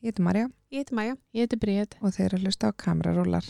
Ég 0.00 0.06
heiti 0.08 0.22
Marja 0.22 0.48
Ég 0.70 0.78
heiti 0.78 0.94
Maja. 0.94 1.16
Ég 1.30 1.40
heiti 1.44 1.56
Bríð. 1.60 1.94
og 2.00 2.14
þeir 2.14 2.24
eru 2.24 2.36
að 2.38 2.44
hlusta 2.46 2.68
á 2.70 2.72
kamerarúlar. 2.72 3.44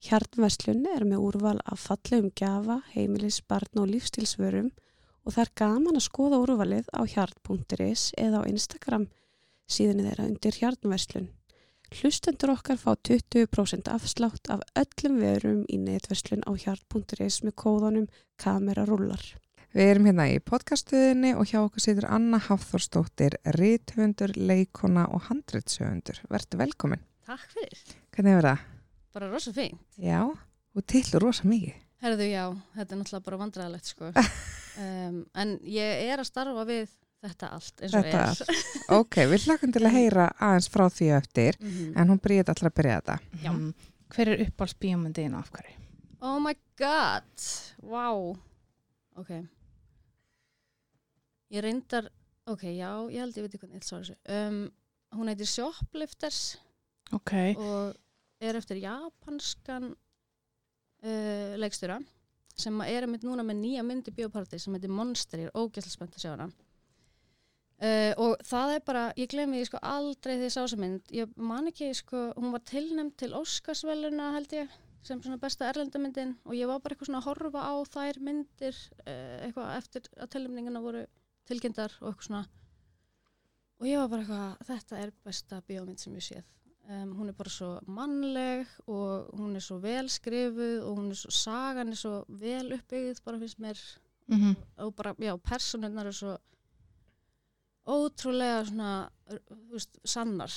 Hjarnverslun 0.00 0.86
er 0.86 1.04
með 1.04 1.18
úrval 1.18 1.58
af 1.66 1.84
fallegum 1.84 2.30
gjafa, 2.32 2.78
heimilis, 2.94 3.42
barn 3.42 3.82
og 3.82 3.90
lífstilsvörum 3.92 4.72
og 5.24 5.36
það 5.36 5.44
er 5.44 5.52
gaman 5.60 6.00
að 6.00 6.06
skoða 6.08 6.40
úrvalið 6.46 6.88
á 6.96 7.04
hjart.is 7.04 8.14
eða 8.16 8.40
á 8.40 8.48
Instagram 8.48 9.10
síðan 9.70 10.04
þeirra 10.06 10.28
undir 10.28 10.58
hjarnverslun. 10.60 11.30
Hlustendur 11.94 12.54
okkar 12.56 12.78
fá 12.80 12.94
20% 13.06 13.88
afslátt 13.92 14.50
af 14.50 14.64
öllum 14.74 15.20
verum 15.22 15.62
í 15.70 15.78
netverslun 15.78 16.42
á 16.42 16.50
hjart.is 16.58 17.42
með 17.46 17.54
kóðanum 17.60 18.06
kamerarúlar. 18.40 19.22
Við 19.74 19.90
erum 19.90 20.06
hérna 20.06 20.28
í 20.30 20.38
podcastuðinni 20.42 21.32
og 21.34 21.48
hjá 21.50 21.60
okkur 21.64 21.82
situr 21.82 22.06
Anna 22.06 22.38
Hafþórsdóttir, 22.42 23.34
rithöfundur, 23.56 24.34
leikona 24.38 25.08
og 25.10 25.26
handreitsöfundur. 25.28 26.20
Verður 26.30 26.60
velkomin. 26.62 27.02
Takk 27.26 27.46
fyrir, 27.54 27.80
Hvernig 28.14 28.38
er 28.38 28.48
það? 28.48 28.66
bara 29.14 29.30
rosa 29.30 29.52
fín. 29.54 29.78
Já, 29.98 30.20
og 30.26 30.86
til 30.90 31.06
rosa 31.22 31.46
mikið. 31.46 31.74
Herðu, 32.04 32.26
já, 32.28 32.44
þetta 32.74 32.94
er 32.94 33.00
náttúrulega 33.00 33.26
bara 33.28 33.40
vandræðilegt, 33.40 33.90
sko. 33.90 34.10
um, 34.84 35.20
en 35.42 35.54
ég 35.66 36.02
er 36.10 36.22
að 36.22 36.28
starfa 36.28 36.66
við 36.68 36.90
þetta 37.24 37.48
allt 37.56 37.82
eins 37.82 37.94
og 37.94 38.04
Þetta 38.04 38.20
er. 38.20 38.28
allt. 38.28 38.92
Ok, 38.98 39.16
við 39.32 39.46
hlakum 39.48 39.72
til 39.72 39.82
að 39.88 39.94
heyra 39.96 40.26
aðeins 40.38 40.68
frá 40.70 40.84
því 40.92 41.08
eftir, 41.18 41.58
Mhm. 41.60 41.92
en 41.96 42.08
hún 42.12 42.20
bríði 42.20 42.48
allar 42.52 42.70
að 42.70 42.76
byrja 42.80 43.00
þetta. 43.00 43.18
Já. 43.42 43.50
Mm. 43.52 43.74
Hver 44.14 44.28
er 44.28 44.44
uppáhaldsbíómyndin 44.46 45.34
af 45.38 45.50
hverju? 45.50 45.74
Oh 46.22 46.38
my 46.40 46.54
god, 46.78 47.46
wow. 47.82 48.36
Ok. 49.16 49.30
Ég 51.54 51.62
reyndar, 51.62 52.08
ok, 52.50 52.62
já, 52.74 52.88
ég 53.12 53.20
held 53.22 53.36
ég 53.38 53.44
veit 53.46 53.54
ekki 53.54 53.66
hvernig 53.66 53.84
að. 53.84 54.14
Um, 54.28 54.72
hún 55.14 55.28
heitir 55.30 55.46
Shoplifters 55.46 56.56
Ok. 57.14 57.32
og 57.56 57.94
er 58.40 58.58
eftir 58.58 58.80
japanskan 58.82 59.92
uh, 61.04 61.54
leikstjóra 61.60 62.00
sem 62.56 62.80
er 62.86 63.02
einmitt 63.06 63.22
núna 63.26 63.44
með 63.46 63.60
nýja 63.60 63.84
myndi 63.86 64.12
bioparti 64.14 64.58
sem 64.62 64.74
heitir 64.76 64.90
Monster, 64.90 65.38
ég 65.44 65.50
er 65.50 65.58
ógæslega 65.58 65.90
spennt 65.94 66.16
að 66.18 66.24
sjá 66.24 66.30
hana 66.34 66.48
uh, 67.84 68.12
og 68.24 68.40
það 68.48 68.72
er 68.76 68.82
bara 68.88 69.04
ég 69.20 69.30
glemi 69.32 69.60
því 69.60 69.68
sko 69.68 69.82
aldrei 69.90 70.38
því 70.40 70.50
sá 70.54 70.62
sem 70.70 70.80
mynd. 70.80 71.12
Ég 71.14 71.36
man 71.36 71.68
ekki 71.70 71.90
sko, 71.96 72.30
hún 72.38 72.54
var 72.54 72.64
tilnæmt 72.68 73.18
til 73.20 73.36
Óskarsveluna 73.36 74.32
held 74.38 74.56
ég 74.56 74.80
sem 75.04 75.20
svona 75.20 75.40
besta 75.40 75.68
erlendamyndin. 75.68 76.38
Og 76.48 76.56
ég 76.56 76.70
var 76.70 76.80
bara 76.80 76.96
eitthvað 76.96 77.10
svona 77.10 77.20
að 77.22 77.28
horfa 77.28 77.64
á 77.68 77.74
þær 77.92 78.20
myndir 78.24 78.80
uh, 79.04 79.38
eitthvað 79.44 79.76
eftir 79.78 80.10
að 80.16 80.32
tilnæmninguna 80.36 80.84
voru 80.84 81.04
tilkynntar 81.48 81.98
og 82.00 82.10
eitthvað 82.10 82.28
svona. 82.30 82.44
Og 83.82 83.88
ég 83.90 84.00
var 84.00 84.10
bara 84.12 84.24
eitthvað, 84.24 84.66
þetta 84.70 85.00
er 85.02 85.14
besta 85.26 85.60
bíómynd 85.68 86.00
sem 86.00 86.16
ég 86.16 86.24
séð. 86.24 86.50
Um, 86.84 87.14
hún 87.16 87.30
er 87.30 87.36
bara 87.36 87.48
svo 87.48 87.70
mannleg 87.88 88.68
og 88.92 89.30
hún 89.38 89.56
er 89.56 89.62
svo 89.64 89.78
vel 89.80 90.04
skrifuð 90.12 90.82
og 90.84 90.98
hún 90.98 91.14
er 91.14 91.16
svo, 91.16 91.30
sagan 91.32 91.92
er 91.94 91.96
svo 91.96 92.18
vel 92.28 92.74
uppbyggð 92.76 93.22
bara 93.24 93.40
finnst 93.40 93.62
mér. 93.64 93.80
Mm 94.28 94.56
og 94.80 94.94
bara, 94.96 95.14
já, 95.20 95.36
personunnar 95.36 96.06
er 96.06 96.12
svo 96.16 96.36
ótrúlega 97.84 98.64
svona, 98.68 98.90
veist, 99.72 99.98
sannar 100.08 100.52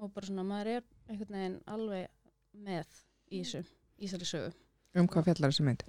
og 0.00 0.12
bara 0.14 0.28
svona, 0.28 0.44
maður 0.46 0.78
er 0.78 0.86
einhvern 1.08 1.36
veginn 1.38 1.58
alveg 1.70 2.08
með 2.52 3.00
í 3.32 3.42
þessu, 3.42 3.64
í 3.98 4.06
þessari 4.06 4.30
sögu. 4.30 4.54
Um 4.96 5.08
hvað 5.08 5.28
fjallar 5.30 5.52
þessi 5.52 5.66
mynd? 5.66 5.84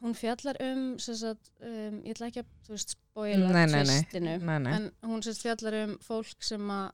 Hún 0.00 0.16
fjallar 0.16 0.56
um, 0.64 0.84
sagt, 1.02 1.50
um, 1.60 1.96
ég 2.06 2.14
ætla 2.14 2.30
ekki 2.30 2.42
að, 2.42 2.52
þú 2.64 2.74
veist, 2.76 2.94
spoila 2.96 3.64
tvistinu, 3.68 4.36
en 4.72 4.86
hún 5.04 5.24
sagt 5.26 5.42
fjallar 5.44 5.76
um 5.82 5.96
fólk 6.04 6.46
sem 6.46 6.70
að 6.72 6.86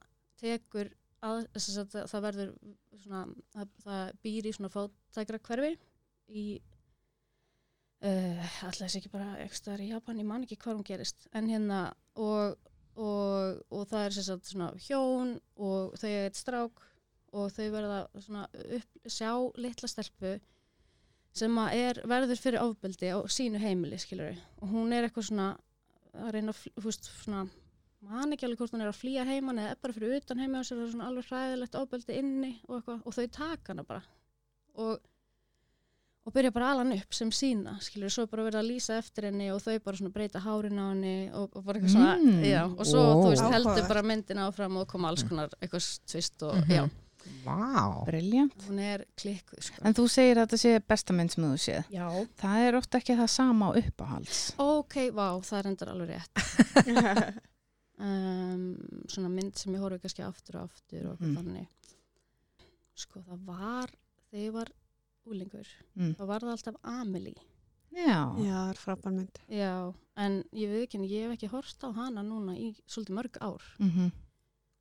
tekur 0.43 0.91
að, 1.27 1.45
sagt, 1.63 1.95
það 2.11 2.25
verður 2.25 2.55
svona, 3.05 3.27
það, 3.55 3.77
það 3.85 4.17
býr 4.27 4.49
í 4.49 4.55
svona 4.57 4.73
fátækra 4.75 5.43
hverfi 5.47 5.71
í 6.27 6.47
uh, 8.03 8.57
alltaf 8.67 8.83
þessi 8.83 9.01
ekki 9.01 9.13
bara 9.13 9.29
ekki 9.45 9.61
staðar 9.61 9.85
í 9.87 9.91
Japan, 9.93 10.21
ég 10.21 10.29
man 10.29 10.47
ekki 10.47 10.59
hvað 10.63 10.81
hún 10.81 10.89
gerist 10.89 11.29
en 11.37 11.51
hérna 11.53 11.81
og, 12.19 12.57
og, 12.97 13.63
og 13.71 13.87
það 13.91 14.05
er 14.05 14.17
sagt 14.17 14.51
svona 14.51 14.71
hjón 14.81 15.37
og 15.57 15.97
þau 16.01 16.11
er 16.11 16.29
eitt 16.29 16.41
strák 16.41 16.85
og 17.37 17.53
þau 17.53 17.67
verða 17.75 18.01
svona 18.17 18.47
upp, 18.79 19.01
sjá 19.05 19.31
litla 19.61 19.91
stelpu 19.91 20.37
sem 21.37 21.61
að 21.61 21.77
er 21.77 22.01
verður 22.09 22.41
fyrir 22.41 22.65
ofbeldi 22.65 23.13
á 23.13 23.21
sínu 23.29 23.61
heimili 23.61 24.01
skilur 24.01 24.39
og 24.63 24.73
hún 24.73 24.95
er 24.97 25.07
eitthvað 25.07 25.31
svona 25.31 25.51
að 26.17 26.33
reyna 26.39 26.55
að, 26.55 26.63
þú 26.79 26.87
veist, 26.89 27.09
svona 27.21 27.45
man 28.07 28.33
ekki 28.35 28.47
alveg 28.47 28.61
hvort 28.61 28.75
hún 28.75 28.85
er 28.85 28.91
að 28.91 29.01
flýja 29.01 29.27
heiman 29.27 29.61
eða 29.61 29.77
bara 29.83 29.97
fyrir 29.97 30.17
utan 30.21 30.41
heima 30.41 30.61
og 30.61 30.69
sér 30.69 30.79
það 30.79 30.87
er 30.87 30.93
svona 30.95 31.11
alveg 31.11 31.29
hræðilegt 31.31 31.79
ofbeldi 31.81 32.19
inni 32.21 32.53
og 32.69 32.79
eitthvað 32.79 33.05
og 33.05 33.17
þau 33.17 33.27
taka 33.37 33.73
hana 33.73 33.85
bara. 33.87 34.03
Og, 34.77 34.99
og 36.27 36.33
byrja 36.35 36.51
bara 36.53 36.73
hann 36.75 36.93
upp 36.97 37.15
sem 37.15 37.31
sína 37.31 37.77
skilur, 37.81 38.11
svo 38.11 38.27
bara 38.27 38.43
verið 38.49 38.59
að 38.59 38.69
lýsa 38.73 38.97
eftir 38.99 39.29
henni 39.29 39.47
og 39.55 39.61
þau 39.63 39.79
bara 39.85 39.97
svona 40.01 40.11
breyta 40.17 40.41
hárin 40.43 40.79
á 40.83 40.87
henni 40.91 41.17
og, 41.33 41.53
og 41.55 41.65
bara 41.65 41.79
eitthvað 41.79 41.95
svona, 41.95 42.17
Mm. 42.19 42.43
já, 42.45 42.63
og 42.67 42.85
svo 42.87 43.03
þú 43.23 43.29
veist 43.31 43.51
heldur 43.55 43.89
bara 43.89 44.03
myndin 44.03 44.43
áfram 44.43 44.77
og 44.81 44.89
koma 44.91 45.09
alls 45.13 45.23
konar 45.23 45.49
eitthvað 45.63 45.87
tvist 46.11 46.43
og 46.43 46.55
Mhm. 46.57 46.71
já, 46.75 46.91
Vá. 47.45 48.05
Briljant. 48.07 48.53
hún 48.69 48.79
er 48.79 49.05
klikkuð 49.19 49.63
sko. 49.63 49.81
En 49.85 49.95
þú 49.95 50.05
segir 50.09 50.37
að 50.39 50.47
þetta 50.47 50.59
sé 50.63 50.81
besta 50.87 51.13
mynd 51.13 51.31
sem 51.33 51.45
þú 51.45 51.57
séð. 51.59 51.85
já, 51.91 52.07
Það 52.39 52.59
er 52.69 52.75
ofta 52.77 52.99
ekki 52.99 53.17
það 53.19 53.29
sama 53.31 53.71
á 53.71 53.79
uppáhalds. 53.83 54.53
ok, 54.59 54.95
vá, 55.11 55.29
það 55.43 55.59
er 55.59 55.67
endur 55.67 55.89
alveg 55.89 56.09
rétt 56.11 57.41
um, 57.99 58.77
svona 59.13 59.29
mynd 59.33 59.57
sem 59.59 59.73
ég 59.75 59.81
horfi 59.83 59.99
kannski 60.03 60.23
aftur 60.27 60.59
og 60.61 60.71
aftur 60.71 61.07
og 61.13 61.21
mm. 61.23 61.37
þannig 61.39 61.67
sko 62.97 63.21
það 63.27 63.45
var 63.47 63.91
þegar 64.31 64.45
ég 64.47 64.53
var 64.53 64.71
úlingur 65.27 65.69
Mm. 65.97 66.15
þá 66.19 66.23
var 66.27 66.41
það 66.41 66.55
alltaf 66.57 66.77
Amelie 66.83 67.35
Já. 67.97 68.35
Já, 68.37 68.57
það 68.61 68.71
er 68.71 68.81
frábær 68.83 69.13
mynd. 69.17 69.39
já, 69.49 69.95
en 70.17 70.45
ég 70.53 70.69
veit 70.69 70.87
ekki, 70.89 70.99
ég 71.09 71.23
hef 71.27 71.37
ekki 71.39 71.49
horft 71.55 71.81
á 71.87 71.89
hana 71.97 72.23
núna 72.23 72.53
í 72.59 72.75
svolítið 72.87 73.15
mörg 73.19 73.39
ár 73.41 73.63
Mm 73.81 74.11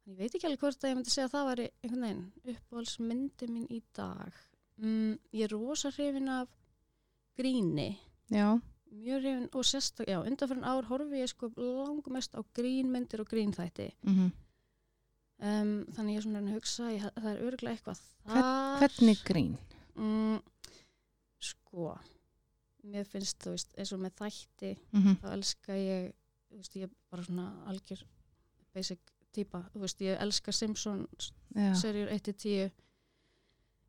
ég 0.08 0.18
veit 0.20 0.36
ekki 0.36 0.46
alveg 0.46 0.60
hvort 0.62 0.84
að 0.84 0.90
ég 0.92 0.96
myndi 1.00 1.10
segja 1.10 1.26
að 1.30 1.34
það 1.34 1.48
væri 1.50 1.68
einhvern 1.84 2.04
veginn 2.06 2.56
uppáhaldsmyndi 2.56 3.48
mín 3.50 3.68
í 3.74 3.80
dag 3.98 4.34
mm, 4.78 5.14
ég 5.34 5.44
er 5.48 5.54
rosa 5.56 5.90
hrifin 5.90 6.30
af 6.30 6.48
gríni 7.40 7.98
Já. 8.30 8.60
mjög 8.92 9.22
hrifin 9.24 9.50
og 9.54 9.64
sérstak, 9.66 10.06
já, 10.08 10.20
undanfærin 10.22 10.64
ár 10.64 10.86
horfi 10.92 11.24
ég 11.24 11.30
sko 11.32 11.50
langmest 11.58 12.36
á 12.38 12.42
grínmyndir 12.54 13.20
og 13.24 13.30
grínþætti 13.32 13.92
Mm 14.04 14.32
um, 15.42 15.86
þannig 15.96 16.14
ég 16.14 16.18
er 16.22 16.26
svona 16.28 16.40
að 16.44 16.54
hugsa 16.54 16.92
ég, 16.94 17.02
það 17.16 17.32
er 17.32 17.42
örgulega 17.50 17.76
eitthvað 17.76 18.00
Hvern- 18.26 18.46
þar 18.46 18.80
Hvernig 18.86 19.24
grín? 19.28 19.58
Mm, 19.96 20.38
sko 21.40 21.96
mér 22.86 23.08
finnst 23.10 23.42
þú 23.42 23.56
veist 23.56 23.74
eins 23.78 23.94
og 23.96 24.04
með 24.04 24.16
þætti 24.22 24.76
Mm 24.94 25.18
þá 25.22 25.28
elska 25.34 25.78
ég 25.80 26.14
þú 26.50 26.62
veist 26.62 26.76
ég 26.76 26.88
er 26.88 26.96
bara 27.12 27.26
svona 27.26 27.48
algjör 27.72 28.06
basic 28.76 29.00
típa, 29.36 29.64
þú 29.74 29.84
veist 29.84 30.02
ég 30.02 30.20
elska 30.22 30.52
Simpsons 30.56 31.32
Já. 31.56 31.74
serjur 31.76 32.12
1-10 32.14 32.72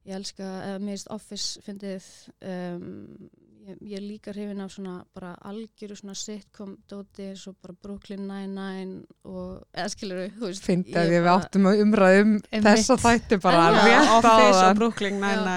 ég 0.07 0.15
elska, 0.15 0.47
eða 0.69 0.81
mér 0.83 0.97
finnst 0.97 1.11
Office 1.15 1.63
fyndið 1.67 2.09
um, 2.47 3.29
ég, 3.67 3.77
ég 3.83 3.97
er 3.99 4.05
líka 4.05 4.33
hrifin 4.35 4.61
af 4.65 4.71
svona 4.75 4.95
bara 5.15 5.33
algjöru 5.51 5.97
svona 5.99 6.15
sitcom 6.19 6.77
dóti 6.91 7.27
eins 7.31 7.45
og 7.51 7.57
bara 7.63 7.75
Brooklyn 7.83 8.25
Nine-Nine 8.29 9.03
og 9.27 9.65
eða 9.75 9.89
skilur 9.93 10.23
þú 10.37 10.47
veist 10.49 10.65
Fyndi 10.67 10.95
að 10.97 11.13
við 11.15 11.29
áttum 11.33 11.69
að 11.71 11.83
umræðum 11.85 12.35
þessa 12.67 12.97
þætti 13.05 13.39
bara 13.45 13.67
rétt 13.77 14.11
á 14.11 14.17
það 14.27 14.83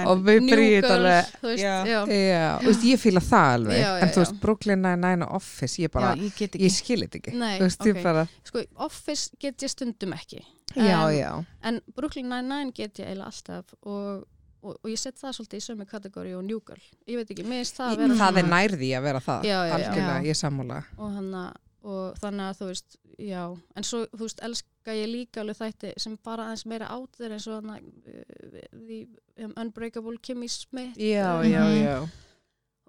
og 0.10 0.24
við 0.28 0.48
bríðum 0.50 0.92
alveg 0.98 1.32
þú 1.40 1.52
veist, 1.52 1.64
Já. 1.64 1.76
já. 1.86 2.00
Já, 2.10 2.46
þú 2.64 2.72
veist, 2.72 2.86
ég 2.90 3.02
fíla 3.04 3.24
það 3.30 3.54
alveg. 3.56 3.80
Já, 3.80 3.90
já, 3.90 4.00
en 4.04 4.10
þú 4.14 4.20
já. 4.20 4.24
veist, 4.26 4.40
Brooklyn 4.44 4.82
Nine-Nine 4.86 5.28
og 5.28 5.36
Office 5.40 5.82
ég 5.84 5.92
bara, 5.94 6.14
Já, 6.16 6.30
ég 6.30 6.58
ég 6.66 6.74
skil 6.74 7.04
þetta 7.06 7.20
ekki. 7.22 7.36
Nei, 7.40 7.54
þú 7.60 7.68
veist, 7.68 7.82
ok. 7.84 7.92
ég 7.94 8.02
bara, 8.04 8.26
sko 8.50 8.64
Office 8.90 9.30
get 9.40 9.66
ég 9.66 9.72
stundum 9.74 10.16
ekki. 10.18 10.42
Já, 10.76 11.00
Um, 11.02 11.14
já. 11.18 11.32
en 11.66 11.80
Brooklyn 11.96 12.30
Nine-Nine 12.30 12.72
get 12.78 13.00
ég 13.00 13.08
eiginlega 13.10 13.32
alltaf 13.32 13.74
og, 13.82 14.26
og, 14.62 14.76
og 14.84 14.90
ég 14.92 15.00
set 15.00 15.16
það 15.20 15.36
svolítið 15.38 15.62
í 15.62 15.66
sömu 15.68 15.86
kategóri 15.90 16.34
og 16.36 16.46
Girl. 16.50 16.82
Ég 17.08 17.16
veit 17.20 17.30
ekki, 17.32 17.44
mér 17.48 17.64
finnst 17.64 17.78
það 17.80 17.92
að 17.94 17.98
vera 18.04 18.20
það 18.20 18.38
er 18.44 18.50
nærði 18.54 18.90
að 18.98 19.04
vera 19.04 19.20
það. 19.20 19.44
Já, 19.50 19.58
já, 19.68 19.74
algjörlega, 19.78 20.16
Já. 20.20 20.28
ég 20.30 20.36
sammála. 20.40 20.80
Og, 20.98 21.12
hana, 21.16 21.44
og 21.84 22.18
þannig 22.20 22.46
að 22.50 22.58
þú 22.60 22.66
veist 22.72 22.98
já, 23.20 23.44
en 23.76 23.84
svo 23.84 24.06
þú 24.14 24.22
veist 24.26 24.44
elska 24.44 24.96
ég 24.96 25.08
líka 25.12 25.42
alveg 25.44 25.58
þætti 25.60 25.94
sem 25.98 26.18
bara 26.24 26.46
aðeins 26.50 26.66
meira 26.66 26.88
át 26.92 27.20
þeir 27.20 27.36
eins 27.38 27.48
og 27.48 27.60
hana 27.62 27.78
uh, 27.80 28.64
the 28.74 29.00
um, 29.44 29.54
Unbreakable 29.58 30.18
Kimmy 30.22 30.48
Smith. 30.50 30.98
Já, 31.00 31.38
og, 31.40 31.46
já, 31.46 31.64
Mhm. 31.64 31.84
já. 31.86 32.10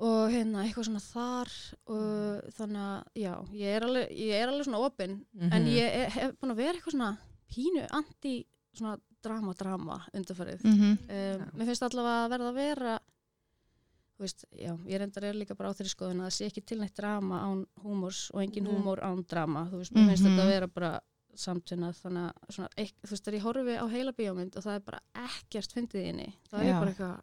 Og 0.01 0.31
hérna 0.33 0.63
eitthvað 0.65 0.87
svona 0.89 1.01
þar. 1.05 1.51
Og 1.93 2.53
þannig 2.57 2.81
að 2.81 3.03
já, 3.21 3.33
ég 3.53 3.75
er 3.77 3.85
alveg, 3.85 4.13
ég 4.17 4.31
er 4.43 4.49
alveg 4.49 4.65
svona 4.65 4.79
opinn 4.87 5.19
en 5.41 5.51
Mhm. 5.63 5.69
ég 5.77 5.97
er, 5.99 6.11
hef 6.11 6.33
búin 6.41 6.53
að 6.55 6.57
vera 6.57 6.73
eitthvað 6.73 6.95
svona 6.97 7.19
pínu 7.53 7.87
anti 7.91 8.47
svona 8.81 8.97
drama, 9.23 9.53
drama 9.55 10.01
undarfarið 10.17 10.65
Mhm. 10.65 10.99
um, 11.07 11.47
mér 11.61 11.67
finnst 11.71 11.83
allavega 11.87 12.25
að 12.27 12.31
verða 12.35 12.51
að 12.51 12.59
vera 12.61 12.95
þú 14.17 14.25
veist, 14.27 14.45
já, 14.53 14.73
ég 14.85 14.99
reyndar 15.01 15.25
er 15.31 15.35
líka 15.39 15.55
bara 15.57 15.71
á 15.73 15.77
þeirri 15.77 15.95
skoðun 15.95 16.21
að 16.21 16.27
það 16.29 16.35
sé 16.37 16.49
ekki 16.51 16.65
til 16.67 16.79
neitt 16.81 16.97
drama 16.99 17.39
án 17.47 17.63
húmors 17.85 18.27
og 18.35 18.43
engin 18.43 18.65
Nei. 18.67 18.73
húmor 18.75 19.01
án 19.01 19.23
drama 19.27 19.63
þú 19.71 19.79
veist, 19.81 19.95
mér 19.97 20.11
finnst 20.11 20.25
Mhm. 20.25 20.35
þetta 20.37 20.45
að 20.45 20.53
vera 20.55 20.67
bara 20.69 21.01
samtvinnað 21.41 21.97
þannig 22.03 22.27
að 22.27 22.53
svona, 22.55 22.69
eik, 22.77 22.93
þú 23.07 23.11
veist, 23.15 23.25
þegar 23.25 23.39
ég 23.39 23.43
horfi 23.47 23.77
á 23.81 23.87
heila 23.89 24.13
bíómynd 24.13 24.57
og 24.57 24.63
það 24.65 24.75
er 24.75 24.81
bara 24.81 25.01
ekkert 25.15 25.73
fyndið 25.73 26.07
inni, 26.11 26.35
þá 26.51 26.55
er 26.59 26.65
Já. 26.65 26.69
ég 26.73 26.81
bara 26.81 26.91
eitthvað 26.91 27.21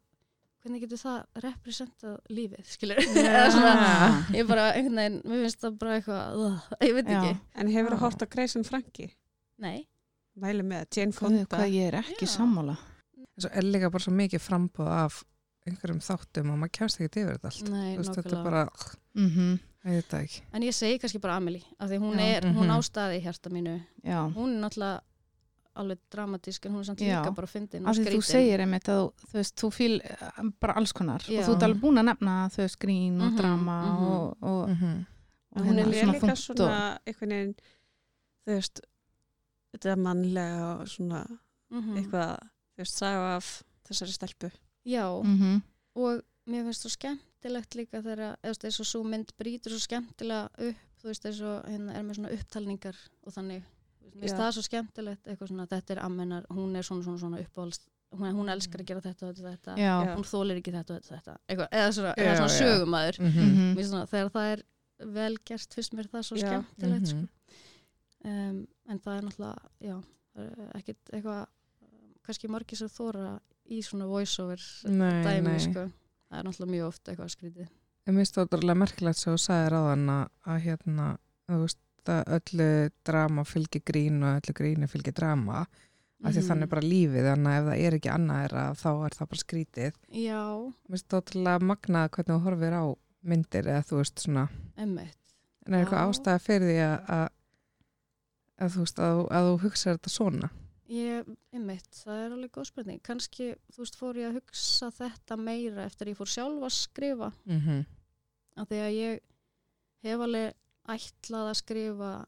hvernig 0.63 0.81
getur 0.81 0.98
það 0.98 1.25
representað 1.44 2.18
lífið, 2.30 2.65
skilur 2.75 2.98
eða 2.98 3.51
svona, 3.51 4.33
ég 4.33 4.48
bara 4.48 4.71
einhvern 4.74 4.95
veginn, 4.95 5.21
mér 5.24 5.44
finnst 5.45 5.62
það 5.62 5.77
bara 5.77 6.00
eitthvað 6.00 6.42
uh, 6.48 6.59
ég 6.81 6.94
veit 6.98 7.06
Já. 7.07 7.21
ekki, 7.21 7.39
En 7.56 7.68
hefur 7.68 7.92
þú 7.92 7.98
Já. 7.98 8.00
hort 8.00 8.21
á 8.24 8.25
Grayson 8.30 8.63
Frankie? 8.63 9.12
nei 9.59 9.86
Mæli 10.37 10.61
með, 10.63 10.85
Jane 10.95 11.11
Hvað, 11.11 11.19
Fonda. 11.19 11.57
hvað 11.57 11.71
ég 11.73 11.87
er 11.87 11.97
ekki 12.03 12.25
Já. 12.27 12.33
sammála. 12.37 12.77
Svo 13.39 13.49
er 13.53 13.63
líka 13.63 13.89
bara 13.91 14.03
svo 14.03 14.13
mikið 14.13 14.41
frambúð 14.43 14.87
af 14.87 15.23
einhverjum 15.67 15.99
þáttum 16.01 16.51
og 16.53 16.59
maður 16.61 16.71
kemst 16.77 16.99
ekki 17.01 17.23
yfir 17.23 17.37
þetta 17.37 17.49
allt. 17.51 17.69
nei, 17.69 17.95
Þú 17.95 17.97
veist, 17.97 18.15
þetta 18.15 18.29
nákvæmlega 18.29 18.39
er 18.39 18.43
bara, 18.43 18.69
Mm 19.15 19.59
ég 19.87 19.93
veit 19.95 20.09
það 20.09 20.23
ekki. 20.23 20.41
en 20.53 20.61
ég 20.61 20.73
segi 20.75 20.99
kannski 20.99 21.21
bara 21.21 21.35
Amelie, 21.37 21.63
af 21.79 21.89
því 21.89 21.97
hún 21.99 22.17
Já. 22.17 22.37
er, 22.37 22.41
hún 22.43 22.67
Mhm. 22.67 22.77
ástaði 22.77 23.17
í 23.19 23.23
hjarta 23.23 23.49
mínu 23.49 23.81
Já. 24.03 24.33
hún 24.33 24.55
er 24.57 24.61
náttúrulega 24.69 25.01
alveg 25.77 25.97
dramatísk 26.11 26.65
en 26.65 26.71
hún 26.73 26.79
er 26.79 26.83
samt 26.83 26.99
Já. 26.99 27.21
líka 27.23 27.35
bara 27.35 27.47
fyndin 27.47 27.81
og 27.83 27.87
Af 27.89 27.95
því 27.95 28.05
þú 28.05 28.17
skrítin 28.17 28.23
segir 28.23 28.59
einmitt 28.59 28.83
að 28.89 28.97
þú- 28.97 29.13
þú 29.27 29.33
veist, 29.33 29.55
þú 29.55 29.69
fíl 29.71 30.01
eh, 30.03 30.49
bara 30.59 30.73
alls 30.75 30.91
konar 30.93 31.19
Já. 31.21 31.39
og 31.39 31.45
þú 31.45 31.53
ert 31.55 31.63
alveg 31.63 31.81
búin 31.81 31.99
að 31.99 32.05
nefna 32.05 32.49
þau 32.49 32.57
veist 32.63 32.79
grín 32.79 33.21
og 33.21 33.31
Mhm, 33.31 33.37
drama 33.37 33.81
mhm. 33.85 34.03
og, 34.07 34.37
og, 34.43 34.69
Mm 34.69 35.05
og 35.55 35.63
Hún 35.65 35.79
er 35.79 35.85
hérna 35.85 36.13
líka 36.13 36.19
þungt 36.19 36.37
svona 36.57 36.99
einhvern 37.07 37.29
veginn, 37.29 37.55
þú 38.45 38.51
veist, 38.55 38.79
þetta 39.77 39.91
er 39.94 40.01
mannlega 40.01 40.81
og 40.81 40.88
svona 40.88 41.25
Mhm. 41.71 41.97
eitthvað, 41.97 42.39
þú 42.75 42.77
veist, 42.83 42.97
saga 42.97 43.35
af 43.35 43.63
þessari 43.88 44.13
stelpu. 44.13 44.51
já, 44.85 45.24
mm 45.24 45.62
og 45.97 46.21
mér 46.47 46.63
finnst 46.63 46.81
svo 46.85 46.89
skemmtilegt 46.94 47.75
líka 47.75 48.01
þegar, 48.01 48.38
eða 48.44 48.63
eins 48.65 48.79
og 48.79 48.85
svo 48.85 49.03
mynd 49.03 49.31
brýtur 49.38 49.69
svo 49.74 49.79
skemmtilega 49.79 50.50
upp 50.59 50.75
þú 51.01 51.03
veist, 51.09 51.25
eins 51.25 51.41
og 51.41 51.65
hérna 51.65 51.94
er 51.95 52.03
með 52.03 52.15
svona 52.19 52.31
upptalningar 52.33 52.95
og 53.25 53.33
þannig, 53.33 53.63
mér 54.15 54.21
finnst 54.21 54.35
það 54.38 54.51
svo 54.53 54.63
skemmtilegt 54.63 55.24
eitthvað 55.27 55.47
svona, 55.50 55.68
þetta 55.68 55.91
er 55.95 56.00
ammennar, 56.06 56.45
hún 56.50 56.75
er 56.75 56.81
svona 56.83 57.03
svona 57.03 57.19
svona 57.19 57.39
uppáhalds, 57.41 57.80
hún, 58.13 58.31
hún 58.33 58.50
elskar 58.50 58.81
að 58.81 58.85
gera 58.85 59.01
þetta 59.01 59.23
og 59.30 59.35
þetta, 59.35 59.57
þetta, 59.57 59.77
Já. 59.77 60.15
Hún 60.15 60.23
þólir 60.23 60.57
ekki 60.62 60.71
þetta 60.71 60.89
og 60.95 61.01
þetta, 61.01 61.18
þetta 61.18 61.38
eitthvað, 61.50 61.69
eða 61.71 61.91
svona, 61.94 62.13
Já, 62.15 62.23
eða 62.23 62.38
svona 62.38 62.57
sögumæður 62.62 63.19
Mhm. 63.19 63.75
Finnst 63.75 63.89
svona, 63.91 64.07
þegar 64.07 64.30
það 64.31 64.53
er 64.53 64.63
vel 65.13 65.35
gert 65.45 65.73
finnst 65.73 65.94
mér 65.94 66.07
það 66.07 66.23
svo 66.23 66.38
Já. 66.38 66.47
skemmtilegt 66.47 67.01
Mhm. 67.01 67.06
sko. 67.06 67.27
Um, 68.25 68.67
en 68.89 68.99
það 69.03 69.17
er 69.17 69.27
náttúrulega 69.27 69.69
já, 69.79 69.97
er 70.37 70.71
ekkit 70.79 71.11
eitthvað 71.13 71.45
kannski 72.27 72.49
margir 72.51 72.77
sem 72.77 72.89
þóra 72.91 73.39
í 73.71 73.81
svona 73.83 74.07
voiceover 74.07 74.61
dæmi 74.83 75.57
sko. 75.63 75.87
það 76.29 76.39
er 76.39 76.47
náttúrulega 76.47 76.71
mjög 76.75 76.87
oft 76.87 77.03
eitthvað 77.11 77.33
skrítið 77.35 77.67
Ég 78.07 78.15
minnst 78.15 78.37
ótrúlega 78.39 78.79
merkilegt 78.79 79.19
sem 79.19 79.33
þú 79.33 79.39
sagðir 79.43 79.73
á 79.75 79.81
þann 79.91 80.09
að, 80.13 80.59
hérna, 80.63 81.07
þú 81.51 81.57
veist, 81.65 81.81
að 82.07 82.29
öllu 82.37 82.67
drama 83.03 83.43
fylgir 83.43 83.81
grín 83.83 84.21
og 84.23 84.37
öllu 84.37 84.53
grínu 84.55 84.87
fylgir 84.87 85.11
drama. 85.17 85.65
Af 86.23 86.31
því 86.31 86.39
Mhm. 86.39 86.47
þannig 86.47 86.63
er 86.63 86.71
bara 86.71 86.81
lífið, 86.87 87.25
þannig 87.27 87.51
að 87.51 87.57
ef 87.59 87.65
það 87.67 87.81
er 87.83 87.97
ekki 87.97 88.11
annað 88.13 88.43
er 88.45 88.53
að 88.61 88.79
þá 88.79 88.87
er 89.05 89.11
það 89.17 89.27
bara 89.33 89.41
skrítið. 89.43 89.91
já, 90.23 90.39
Mér 90.87 90.95
finnst 90.95 91.07
það 91.09 91.19
ótrúlega 91.21 91.59
magnað 91.67 92.09
hvernig 92.15 92.31
þú 92.31 92.39
horfir 92.47 92.73
á 92.79 92.83
myndir 93.27 93.65
eða 93.67 93.83
þú 93.91 93.95
veist 93.99 94.15
svona, 94.23 94.47
emmitt 94.77 95.17
en 95.67 95.73
er 95.73 95.83
eitthvað 95.83 96.07
ástæða 96.07 96.39
fyrir 96.47 96.67
því 96.71 96.79
að, 96.87 97.29
að, 98.57 98.65
að 98.65 98.71
þú 98.74 98.80
veist, 98.86 99.00
að, 99.00 99.19
að 99.31 99.50
þú 99.51 99.57
hugsa 99.63 99.94
þetta 99.95 100.09
svona. 100.09 100.50
ég, 100.89 101.25
emmitt, 101.51 101.88
það 102.06 102.18
er 102.25 102.31
alveg 102.31 102.51
góð 102.51 102.65
spurning 102.69 103.01
kannski, 103.04 103.56
þú 103.74 103.77
veist, 103.83 103.95
fór 104.00 104.15
ég 104.21 104.27
að 104.30 104.38
hugsa 104.42 104.89
þetta 104.92 105.38
meira 105.38 105.83
eftir 105.86 106.07
ég 106.07 106.18
fór 106.18 106.27
sjálf 106.31 106.63
að 106.63 106.74
skrifa 106.77 107.31
Mm 107.45 107.59
-hmm. 107.62 107.86
af 108.56 108.68
því 108.69 108.75
að 108.86 108.94
ég 108.95 109.19
hef 110.04 110.19
alveg 110.19 110.54
ætlað 110.88 111.50
að 111.50 111.54
skrifa 111.57 112.25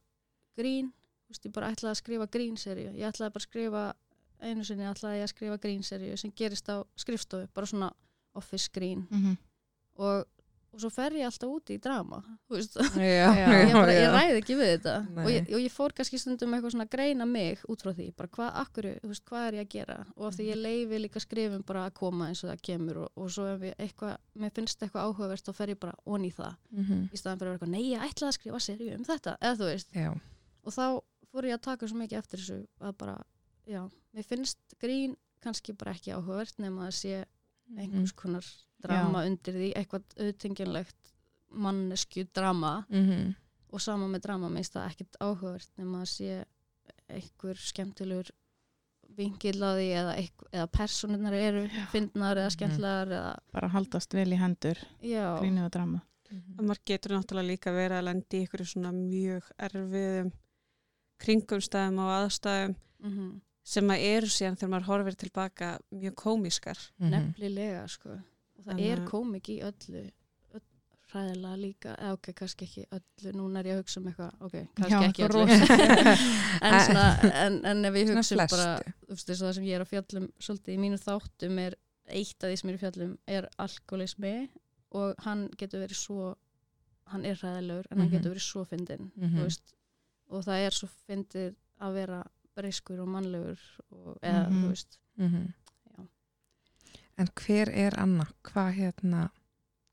grín, 0.58 0.92
þú 1.26 1.30
veist, 1.30 1.46
ég 1.46 1.52
bara 1.54 1.72
ætlaði 1.72 1.92
að 1.92 2.02
skrifa 2.02 2.26
grínserju, 2.28 2.92
ég 2.96 3.08
ætlaði 3.08 3.31
bara 3.34 3.44
að 3.44 3.50
skrifa 3.50 3.94
einu 4.42 4.64
sinni 4.64 4.84
ætlaði 4.84 5.18
ég 5.18 5.24
að 5.24 5.30
skrifa 5.34 5.58
grínserju 5.58 6.18
sem 6.18 6.31
gerist 6.36 6.70
á 6.70 6.84
skrifstofu, 6.96 7.48
bara 7.54 7.66
svona 7.66 7.92
office 8.36 8.70
grín 8.74 9.08
Mhm. 9.12 9.38
og, 9.98 10.26
og 10.74 10.80
svo 10.83 10.89
fer 10.94 11.16
ég 11.18 11.25
alltaf 11.25 11.50
úti 11.50 11.75
í 11.77 11.81
drama 11.81 12.19
þú 12.48 12.56
veist, 12.56 12.75
Já, 13.00 13.30
ég, 13.66 13.74
bara, 13.74 13.94
ég 13.95 14.12
ræði 14.13 14.36
ekki 14.42 14.56
við 14.60 14.69
þetta. 14.75 14.94
Og 15.24 15.30
ég, 15.33 15.48
og 15.56 15.63
ég 15.63 15.74
fór 15.74 15.94
kannski 15.98 16.19
stundum 16.21 16.54
eitthvað 16.54 16.74
svona 16.75 16.86
að 16.86 16.92
greina 16.94 17.25
mig 17.25 17.63
út 17.69 17.81
frá 17.86 17.92
því, 17.98 18.07
bara 18.19 18.30
hvað, 18.36 18.51
akkur, 18.63 18.88
þú 19.01 19.12
veist, 19.13 19.25
hvað 19.30 19.48
er 19.50 19.57
ég 19.60 19.66
að 19.66 19.71
gera? 19.74 19.98
Og 20.16 20.27
af 20.30 20.38
því 20.38 20.45
Mhm. 20.45 20.51
ég 20.54 20.62
leifi 20.66 21.00
líka 21.04 21.19
skrifum 21.24 21.63
bara 21.66 21.86
að 21.89 21.94
koma 22.00 22.27
eins 22.30 22.44
og 22.44 22.51
það 22.51 22.62
kemur 22.69 22.98
og, 23.04 23.10
og 23.18 23.30
svo 23.33 23.45
ef 23.56 23.62
ég 23.69 23.75
eitthvað, 23.80 24.18
mér 24.38 24.51
finnst 24.54 24.80
eitthvað 24.86 25.07
áhugavert 25.10 25.45
þá 25.50 25.54
fer 25.57 25.74
ég 25.74 25.80
bara 25.80 25.95
onni 26.06 26.30
í 26.30 26.36
það. 26.38 26.56
Mhm. 26.71 27.10
í 27.13 27.18
staðan 27.18 27.39
fyrir 27.39 27.50
að 27.50 27.54
vera 27.54 27.57
eitthvað, 27.57 27.74
nei, 27.74 27.83
ég 27.89 28.06
ætlaði 28.10 28.30
að 28.30 28.38
skrifa 28.39 28.60
serju 28.69 28.94
um 28.98 29.04
þetta, 29.10 29.38
eða 29.42 29.57
þú 29.60 29.71
veist, 29.74 29.89
Já, 29.95 30.10
og 30.66 30.74
þá 30.74 30.86
fór 31.33 31.45
ég 31.50 31.54
að 31.57 31.62
taka 31.62 31.88
svo 31.88 31.98
mikið 31.98 32.18
eftir 32.21 32.39
þessu 32.39 32.60
að 32.81 32.94
bara, 32.98 33.18
já, 33.69 33.81
mér 34.13 34.25
finnst 34.25 34.57
grín 34.81 35.16
kannski 35.42 35.74
bara 35.77 35.94
ekki 35.94 36.12
áhugavert 36.13 36.57
nema 36.60 36.88
að 36.89 36.95
sé 36.98 37.25
einhvers 37.77 38.12
konar 38.16 38.45
drama 38.81 39.25
undir 39.25 39.54
því, 39.54 39.74
eitthvað 39.75 40.04
auðtengjanlegt 40.19 40.95
mannesku 41.51 42.27
drama. 42.33 42.86
Mhm. 42.89 43.36
og 43.71 43.81
sama 43.81 44.07
með 44.07 44.21
drama 44.21 44.50
minnst 44.50 44.74
það 44.74 44.88
ekkert 44.92 45.16
áhugavert 45.21 45.69
nema 45.77 46.01
að 46.01 46.07
sé 46.10 46.45
einhver 47.10 47.56
skemmtilegur 47.56 48.31
vingil 49.18 49.62
á 49.62 49.71
því 49.77 49.88
eða, 49.94 50.13
eða 50.54 50.68
personunar 50.71 51.33
eru 51.33 51.68
fyndnar 51.92 52.36
eða 52.38 52.45
Mhm. 52.50 52.56
skemmtlegar 52.56 53.07
eða, 53.07 53.36
bara 53.54 53.68
haldast 53.69 54.13
vel 54.13 54.30
í 54.33 54.38
hendur 54.39 54.77
já, 55.04 55.38
grínu 55.39 55.66
og 55.66 55.71
drama. 55.71 56.01
Og 56.57 56.63
maður 56.66 56.81
getur 56.86 57.12
náttúrulega 57.18 57.48
líka 57.48 57.71
verið 57.74 57.98
að 58.00 58.04
lendi 58.06 58.38
í 58.42 58.48
ykkur 58.48 58.66
svona 58.66 58.92
mjög 58.92 59.44
erfiðum 59.60 60.31
kringumstæðum 61.19 62.00
og 62.00 62.10
aðstæðum 62.19 62.75
mm 63.04 63.42
sem 63.69 63.92
að 63.94 64.06
eru 64.10 64.30
síðan 64.33 64.56
þegar 64.57 64.71
maður 64.74 64.88
horfir 64.89 65.18
tilbaka 65.24 65.68
mjög 65.94 66.16
komiskar. 66.24 66.80
Mhm. 67.00 67.10
nefnilega 67.13 67.83
sko 67.92 68.10
og 68.16 68.63
það 68.66 68.71
Þannig 68.71 68.92
er 68.95 69.01
komik 69.07 69.50
í 69.54 69.57
öllu 69.63 70.01
öll, 70.54 70.63
hræðilega 71.12 71.57
líka, 71.62 71.94
eða 71.98 72.13
ok, 72.18 72.31
kannski 72.39 72.66
ekki 72.68 72.83
öllu, 72.98 73.31
núna 73.38 73.60
er 73.62 73.69
ég 73.69 73.77
að 73.77 73.81
hugsa 73.83 74.00
um 74.01 74.07
eitthvað 74.10 74.42
ok, 74.48 74.56
kannski 74.75 74.94
Já, 74.94 75.10
ekki 75.10 75.27
öllu 75.27 75.44
en, 76.69 76.80
svona, 76.86 77.06
en, 77.45 77.60
en 77.71 77.86
ef 77.89 78.00
ég 78.01 78.12
hugsa 78.13 78.36
um 78.36 78.44
bara 78.51 78.68
þú 78.83 79.13
veist, 79.13 79.30
þess 79.30 79.42
að 79.42 79.48
það 79.48 79.56
sem 79.60 79.69
ég 79.69 79.75
er 79.80 79.86
að 79.86 79.92
fjallum 79.94 80.27
svolítið 80.39 80.74
í 80.75 80.81
mínu 80.83 81.00
þáttum 81.06 81.62
er 81.66 81.78
eitt 82.09 82.44
af 82.44 82.49
því 82.52 82.57
sem 82.59 82.69
ég 82.69 82.73
er 82.73 82.80
að 82.80 82.83
fjallum 82.85 83.16
er 83.38 83.47
alkoholismi 83.66 84.33
og 84.99 85.26
hann 85.26 85.45
getur 85.61 85.83
verið 85.85 85.99
svo 86.02 86.31
hann 87.14 87.26
er 87.26 87.38
hræðilegur 87.42 87.85
en 87.92 87.97
hann 87.99 88.07
Mhm. 88.09 88.16
getur 88.18 88.33
verið 88.33 88.45
svo 88.49 88.66
fyndinn 88.66 89.11
Mhm. 89.16 89.38
þú 89.38 89.44
veist, 89.45 89.73
og 90.30 90.44
það 90.45 90.66
er 90.68 90.71
svo 90.78 90.90
fyndið 91.07 91.56
að 91.81 91.94
vera 91.94 92.23
breyskur 92.59 93.01
og 93.04 93.09
mannlegur 93.16 93.66
og, 93.92 94.19
eða 94.21 94.45
Mhm. 94.49 94.61
þú 94.63 94.69
veist 94.75 94.99
Mhm. 95.19 95.54
Já. 95.97 96.07
En 97.18 97.28
hver 97.35 97.69
er 97.73 97.97
Anna? 97.99 98.28
Hvað 98.44 98.69
hérna, 98.78 99.25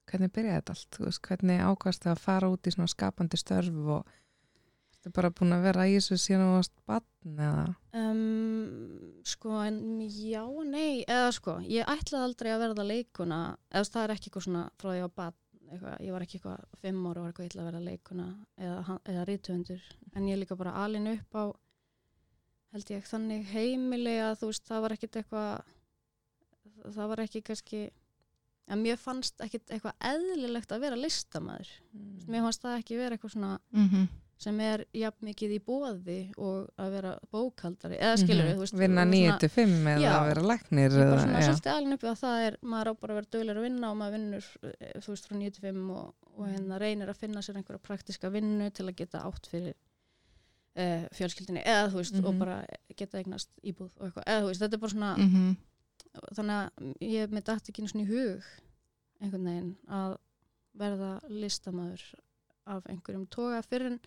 hvernig 0.07 0.31
byrjaði 0.31 0.61
þetta 0.61 0.77
allt? 0.77 0.99
Veist, 1.07 1.23
hvernig 1.27 1.61
ákvæmst 1.61 2.05
það 2.07 2.13
að 2.15 2.23
fara 2.29 2.51
út 2.53 2.67
í 2.71 2.75
svona 2.75 2.93
skapandi 2.93 3.37
störf 3.41 3.89
og 3.97 4.07
ertu 4.95 5.13
bara 5.15 5.31
búin 5.31 5.53
að 5.57 5.63
vera 5.67 5.87
í 5.91 5.97
þessu 5.97 6.19
síðan 6.19 6.45
og 6.47 6.55
varst 6.61 6.77
bann 6.87 7.41
eða? 7.49 7.65
Um, 7.93 9.23
sko, 9.25 9.51
en 9.67 9.81
já, 10.07 10.45
nei, 10.65 11.05
eða 11.09 11.33
sko, 11.35 11.57
ég 11.67 11.85
ætlaði 11.91 12.23
aldrei 12.29 12.51
að 12.55 12.63
verða 12.65 12.87
leikuna, 12.87 13.41
eða 13.73 13.91
það 13.91 14.05
er 14.05 14.15
ekki 14.15 14.31
eitthvað 14.31 14.47
svona 14.47 14.65
frá 14.79 14.91
því 14.95 15.03
að 15.07 15.15
barn, 15.17 15.35
eitthvað, 15.73 16.01
ég 16.07 16.13
var 16.15 16.23
ekki 16.27 16.39
eitthvað 16.39 16.65
fimm 16.81 17.07
ára 17.07 17.19
og 17.19 17.25
var 17.25 17.33
eitthvað 17.33 17.49
illa 17.51 17.63
að 17.63 17.69
verða 17.73 17.85
leikuna 17.91 18.27
eða, 18.59 18.99
eða 19.11 19.25
rítuhundur, 19.27 19.83
en 20.15 20.29
ég 20.31 20.33
er 20.37 20.43
líka 20.45 20.57
bara 20.57 20.75
alin 20.85 21.09
upp 21.17 21.35
á, 21.35 21.45
held 22.77 22.93
ég, 22.95 23.07
þannig 23.11 23.47
heimili 23.55 24.17
að 24.25 24.35
þú 24.43 24.51
veist, 24.53 24.67
það 24.69 24.85
var 24.87 24.97
ekkit 24.97 25.21
eitthvað, 25.23 25.73
það 26.99 27.11
var 27.15 27.25
ekki 27.25 27.43
kannski, 27.47 27.81
en 28.71 28.85
mér 28.85 29.01
fannst 29.01 29.43
ekkit 29.45 29.73
eitthvað 29.75 29.99
eðlilegt 30.13 30.77
að 30.77 30.87
vera 30.87 31.01
listamæður, 31.01 31.73
mér 32.29 32.47
fannst 32.49 32.65
það 32.67 32.79
ekki 32.83 33.01
vera 33.03 33.19
eitthvað 33.19 33.37
svona, 33.39 33.57
mm 33.75 34.07
sem 34.37 34.59
er 34.61 34.83
jafn 34.93 35.25
mikið 35.31 35.53
í 35.57 35.59
bóði 35.65 36.17
og 36.37 36.67
að 36.81 36.91
vera 36.93 37.13
bókaldari 37.33 37.97
eða 37.97 38.19
skilur 38.21 38.45
við, 38.45 38.59
þú 38.59 38.65
veist. 38.67 38.75
Vinna 38.77 39.05
og 39.07 39.09
9 39.09 39.21
svona- 39.23 39.39
til 39.41 39.49
5 39.55 39.87
eða 39.95 40.11
að 40.13 40.27
vera 40.29 40.43
læknir 40.51 40.91
bara 40.93 41.07
eða, 41.07 41.21
svona 41.23 41.41
svolítið 41.47 41.73
alveg 41.73 41.97
uppi 41.97 42.11
að 42.11 42.19
það 42.21 42.45
er 42.49 42.59
maður 42.75 42.91
á 42.93 42.95
bara 43.01 43.15
að 43.15 43.21
vera 43.21 43.31
duglegur 43.33 43.61
að 43.63 43.67
vinna 43.67 43.91
og 43.91 43.97
maður 43.97 44.17
vinnur 44.19 44.51
eh, 44.69 44.93
þú 45.01 45.15
veist 45.15 45.29
frá 45.31 45.37
9 45.41 45.55
til 45.57 45.65
5 45.65 45.91
og, 45.97 46.15
og 46.37 46.51
hérna 46.53 46.81
reynir 46.85 47.09
að 47.15 47.21
finna 47.23 47.45
sér 47.47 47.57
einhverja 47.63 47.85
praktiska 47.89 48.33
vinnu 48.37 48.69
til 48.77 48.85
að 48.91 48.97
geta 49.01 49.25
átt 49.25 49.49
fyrir 49.49 49.75
uh, 50.77 51.07
fjölskyldinni 51.17 51.63
eða 51.65 51.89
þú 51.93 52.01
veist 52.01 52.19
og 52.21 52.33
Mhm. 52.35 52.39
bara 52.39 52.59
geta 52.97 53.19
eignast 53.19 53.51
íbúð 53.63 53.91
og 53.97 54.07
eitthvað 54.09 54.27
eða 54.27 54.43
þú 54.43 54.51
veist 54.51 54.63
þetta 54.63 54.75
er 54.75 54.85
bara 54.85 54.95
svona 54.95 55.17
-hmm. 55.17 55.57
þannig 56.37 56.57
að 56.61 56.95
ég 57.01 57.31
með 57.31 57.45
dætt 57.45 57.69
ekki 57.71 57.83
í 58.03 58.07
hug 58.07 58.45
einhvern 59.21 59.45
veginn 59.45 59.77
að 59.89 60.17
verða 60.77 61.21
listamaður 61.29 62.03
af 62.67 62.87
einhverjum 62.87 63.27
toga 63.27 63.63
fyrir 63.63 63.93
en, 63.93 64.01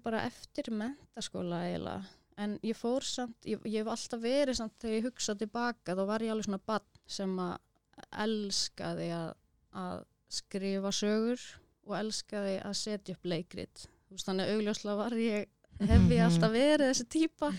bara 0.00 0.24
eftir 0.26 0.70
mentaskóla 0.70 1.62
eiginlega 1.64 2.04
en 2.36 2.58
ég 2.62 2.76
fór 2.76 3.04
samt, 3.04 3.36
ég, 3.44 3.60
ég 3.64 3.84
hef 3.84 3.86
alltaf 3.86 4.20
verið 4.20 4.56
samt 4.56 4.72
þegar 4.78 4.96
ég 4.96 5.04
hugsa 5.04 5.34
tilbaka 5.34 5.94
þá 5.94 6.06
var 6.06 6.20
ég 6.20 6.30
alveg 6.30 6.44
svona 6.44 6.66
bann 6.66 6.88
sem 7.06 7.38
að 7.38 7.58
elskaði 8.24 9.10
að, 9.12 9.32
að 9.76 10.04
skrifa 10.28 10.92
sögur 10.94 11.40
og 11.86 11.96
elskaði 11.98 12.56
að 12.64 12.76
setja 12.80 13.14
upp 13.16 13.24
leikrit 13.24 13.86
veist, 14.16 14.26
þannig 14.28 14.48
að 14.48 14.56
augljóslega 14.56 14.98
var 15.00 15.16
ég 15.20 15.86
hef 15.90 16.10
ég 16.12 16.24
alltaf 16.26 16.52
verið 16.52 16.90
þessi 16.90 17.08
típa 17.16 17.54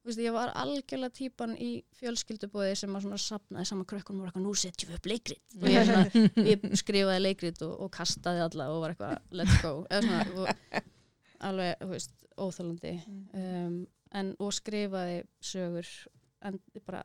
Þú 0.00 0.08
veist, 0.08 0.20
ég 0.24 0.32
var 0.32 0.50
algjörlega 0.56 1.12
típan 1.12 1.50
í 1.60 1.82
fjölskyldubóði 1.98 2.76
sem 2.80 2.94
að 2.96 3.02
svona 3.04 3.18
sapnaði 3.20 3.68
saman 3.68 3.88
krökkunum 3.88 4.22
og 4.22 4.24
var 4.24 4.30
eitthvað, 4.30 4.44
nú 4.46 4.52
setjum 4.56 4.88
við 4.88 4.96
upp 4.96 5.08
leikrit. 5.10 5.56
Og 5.58 5.66
ég, 5.68 5.90
svona, 5.90 6.22
ég 6.48 6.64
skrifaði 6.80 7.20
leikrit 7.20 7.60
og, 7.66 7.74
og 7.84 7.90
kastaði 7.92 8.40
alla 8.46 8.68
og 8.72 8.80
var 8.80 8.94
eitthvað, 8.94 9.18
let's 9.36 9.58
go. 9.60 9.74
Svona, 9.92 10.22
og, 10.40 10.80
alveg, 11.50 11.84
veist, 11.90 12.16
óþálandi 12.40 12.94
um, 13.36 13.76
en, 14.16 14.32
og 14.40 14.56
skrifaði 14.56 15.20
sögur 15.44 15.92
en 16.48 16.56
bara 16.86 17.04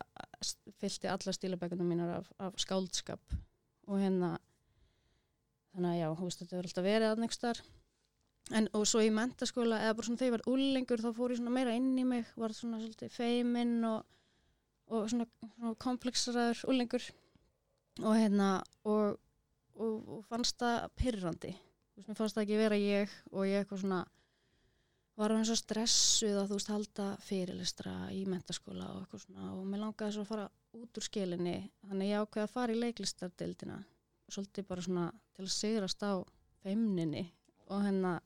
fylgti 0.80 1.12
alla 1.12 1.36
stílabækuna 1.36 1.84
mínar 1.84 2.15
af, 2.22 2.32
af 2.48 2.56
skáldskap. 2.63 3.39
Og 3.92 4.00
hérna 4.00 4.38
þannig 5.75 5.98
að 5.98 6.00
já, 6.00 6.08
veist, 6.22 6.46
þetta 6.46 6.56
hefur 6.56 6.72
alltaf 6.72 6.88
verið 6.88 7.12
aðnægst 7.12 7.44
þar 7.44 7.65
en 8.53 8.69
og 8.77 8.85
svo 8.85 9.01
í 9.01 9.11
mentaskóla 9.13 9.81
eða 9.81 9.97
bara 9.97 10.07
svona 10.07 10.21
þegar 10.21 10.31
ég 10.31 10.35
var 10.35 10.49
úlengur 10.53 11.01
þá 11.01 11.11
fór 11.17 11.33
ég 11.33 11.39
svona 11.39 11.53
meira 11.55 11.75
inn 11.77 11.93
í 11.97 12.05
mig 12.05 12.33
var 12.37 12.53
svona 12.53 12.81
svolítið 12.81 13.13
feiminn 13.15 13.77
og, 13.89 14.03
og 14.93 15.07
svona, 15.09 15.25
svona 15.55 15.75
komplexraður 15.81 16.65
úlengur 16.69 17.07
og 18.03 18.17
hérna 18.19 18.49
og, 18.83 19.15
og, 19.79 19.95
og 20.17 20.27
fannst 20.29 20.59
það 20.61 20.91
pyrrandi 20.99 21.55
þú 21.55 22.01
veist, 22.01 22.09
mér 22.11 22.19
fannst 22.19 22.37
það 22.37 22.45
ekki 22.45 22.61
vera 22.61 22.81
ég 22.81 23.17
og 23.31 23.47
ég 23.49 23.63
eitthvað 23.63 23.81
svona 23.85 24.03
var 25.15 25.31
hann 25.31 25.47
svo 25.47 25.55
stressuð 25.55 26.37
að 26.41 26.49
þú 26.49 26.57
veist 26.59 26.71
halda 26.71 27.07
fyrirlistra 27.23 27.93
í 28.11 28.25
mentaskóla 28.27 28.89
og 28.91 29.03
eitthvað 29.03 29.21
svona. 29.23 29.51
Og 29.55 29.67
mér 29.69 29.83
langaði 29.85 30.15
svo 30.17 30.25
að 30.25 30.31
fara 30.33 30.47
út 30.75 30.99
úr 30.99 31.05
skilinni 31.05 31.55
þannig 31.87 32.11
ég 32.11 32.23
ákveði 32.25 32.43
að 32.43 32.55
fara 32.55 32.75
í 32.75 32.81
leiklistardildina 32.81 33.77
svolítið 34.27 34.67
bara 34.67 34.83
svona 34.83 35.05
til 35.37 35.45
að 35.45 35.53
sigrast 35.55 36.03
á 36.03 36.13
feimninni 36.65 37.23
og 37.69 37.85
hérna 37.85 38.17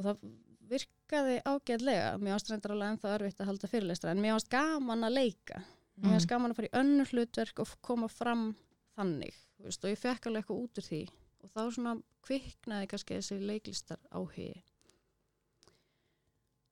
og 0.00 0.06
það 0.06 0.24
virkaði 0.70 1.36
ágæðlega 1.44 2.10
mér 2.22 2.36
ást 2.36 2.50
reyndar 2.50 2.74
alveg 2.74 2.94
ennþá 2.94 3.14
erfitt 3.18 3.42
að 3.42 3.50
halda 3.50 3.70
fyrirlestra 3.70 4.14
en 4.14 4.22
mér 4.22 4.36
ást 4.38 4.50
gaman 4.52 5.06
að 5.06 5.16
leika. 5.18 5.62
Mér 6.00 6.16
ást 6.16 6.30
gaman 6.30 6.54
að 6.54 6.60
fara 6.60 6.70
í 6.70 6.76
önnur 6.80 7.12
hlutverk 7.12 7.62
og 7.62 7.76
koma 7.84 8.08
fram 8.08 8.50
þannig 8.96 9.36
veist, 9.60 9.84
og 9.84 9.92
ég 9.92 10.00
fekk 10.00 10.30
alveg 10.30 10.44
eitthvað 10.44 10.64
út 10.64 10.80
úr 10.80 10.86
því. 10.86 11.02
Og 11.40 11.52
þá 11.52 11.60
svona 11.74 11.94
kviknaði 12.24 12.90
kannski 12.90 13.18
þessi 13.18 13.40
leiklistar 13.44 14.00
áhugi 14.12 14.52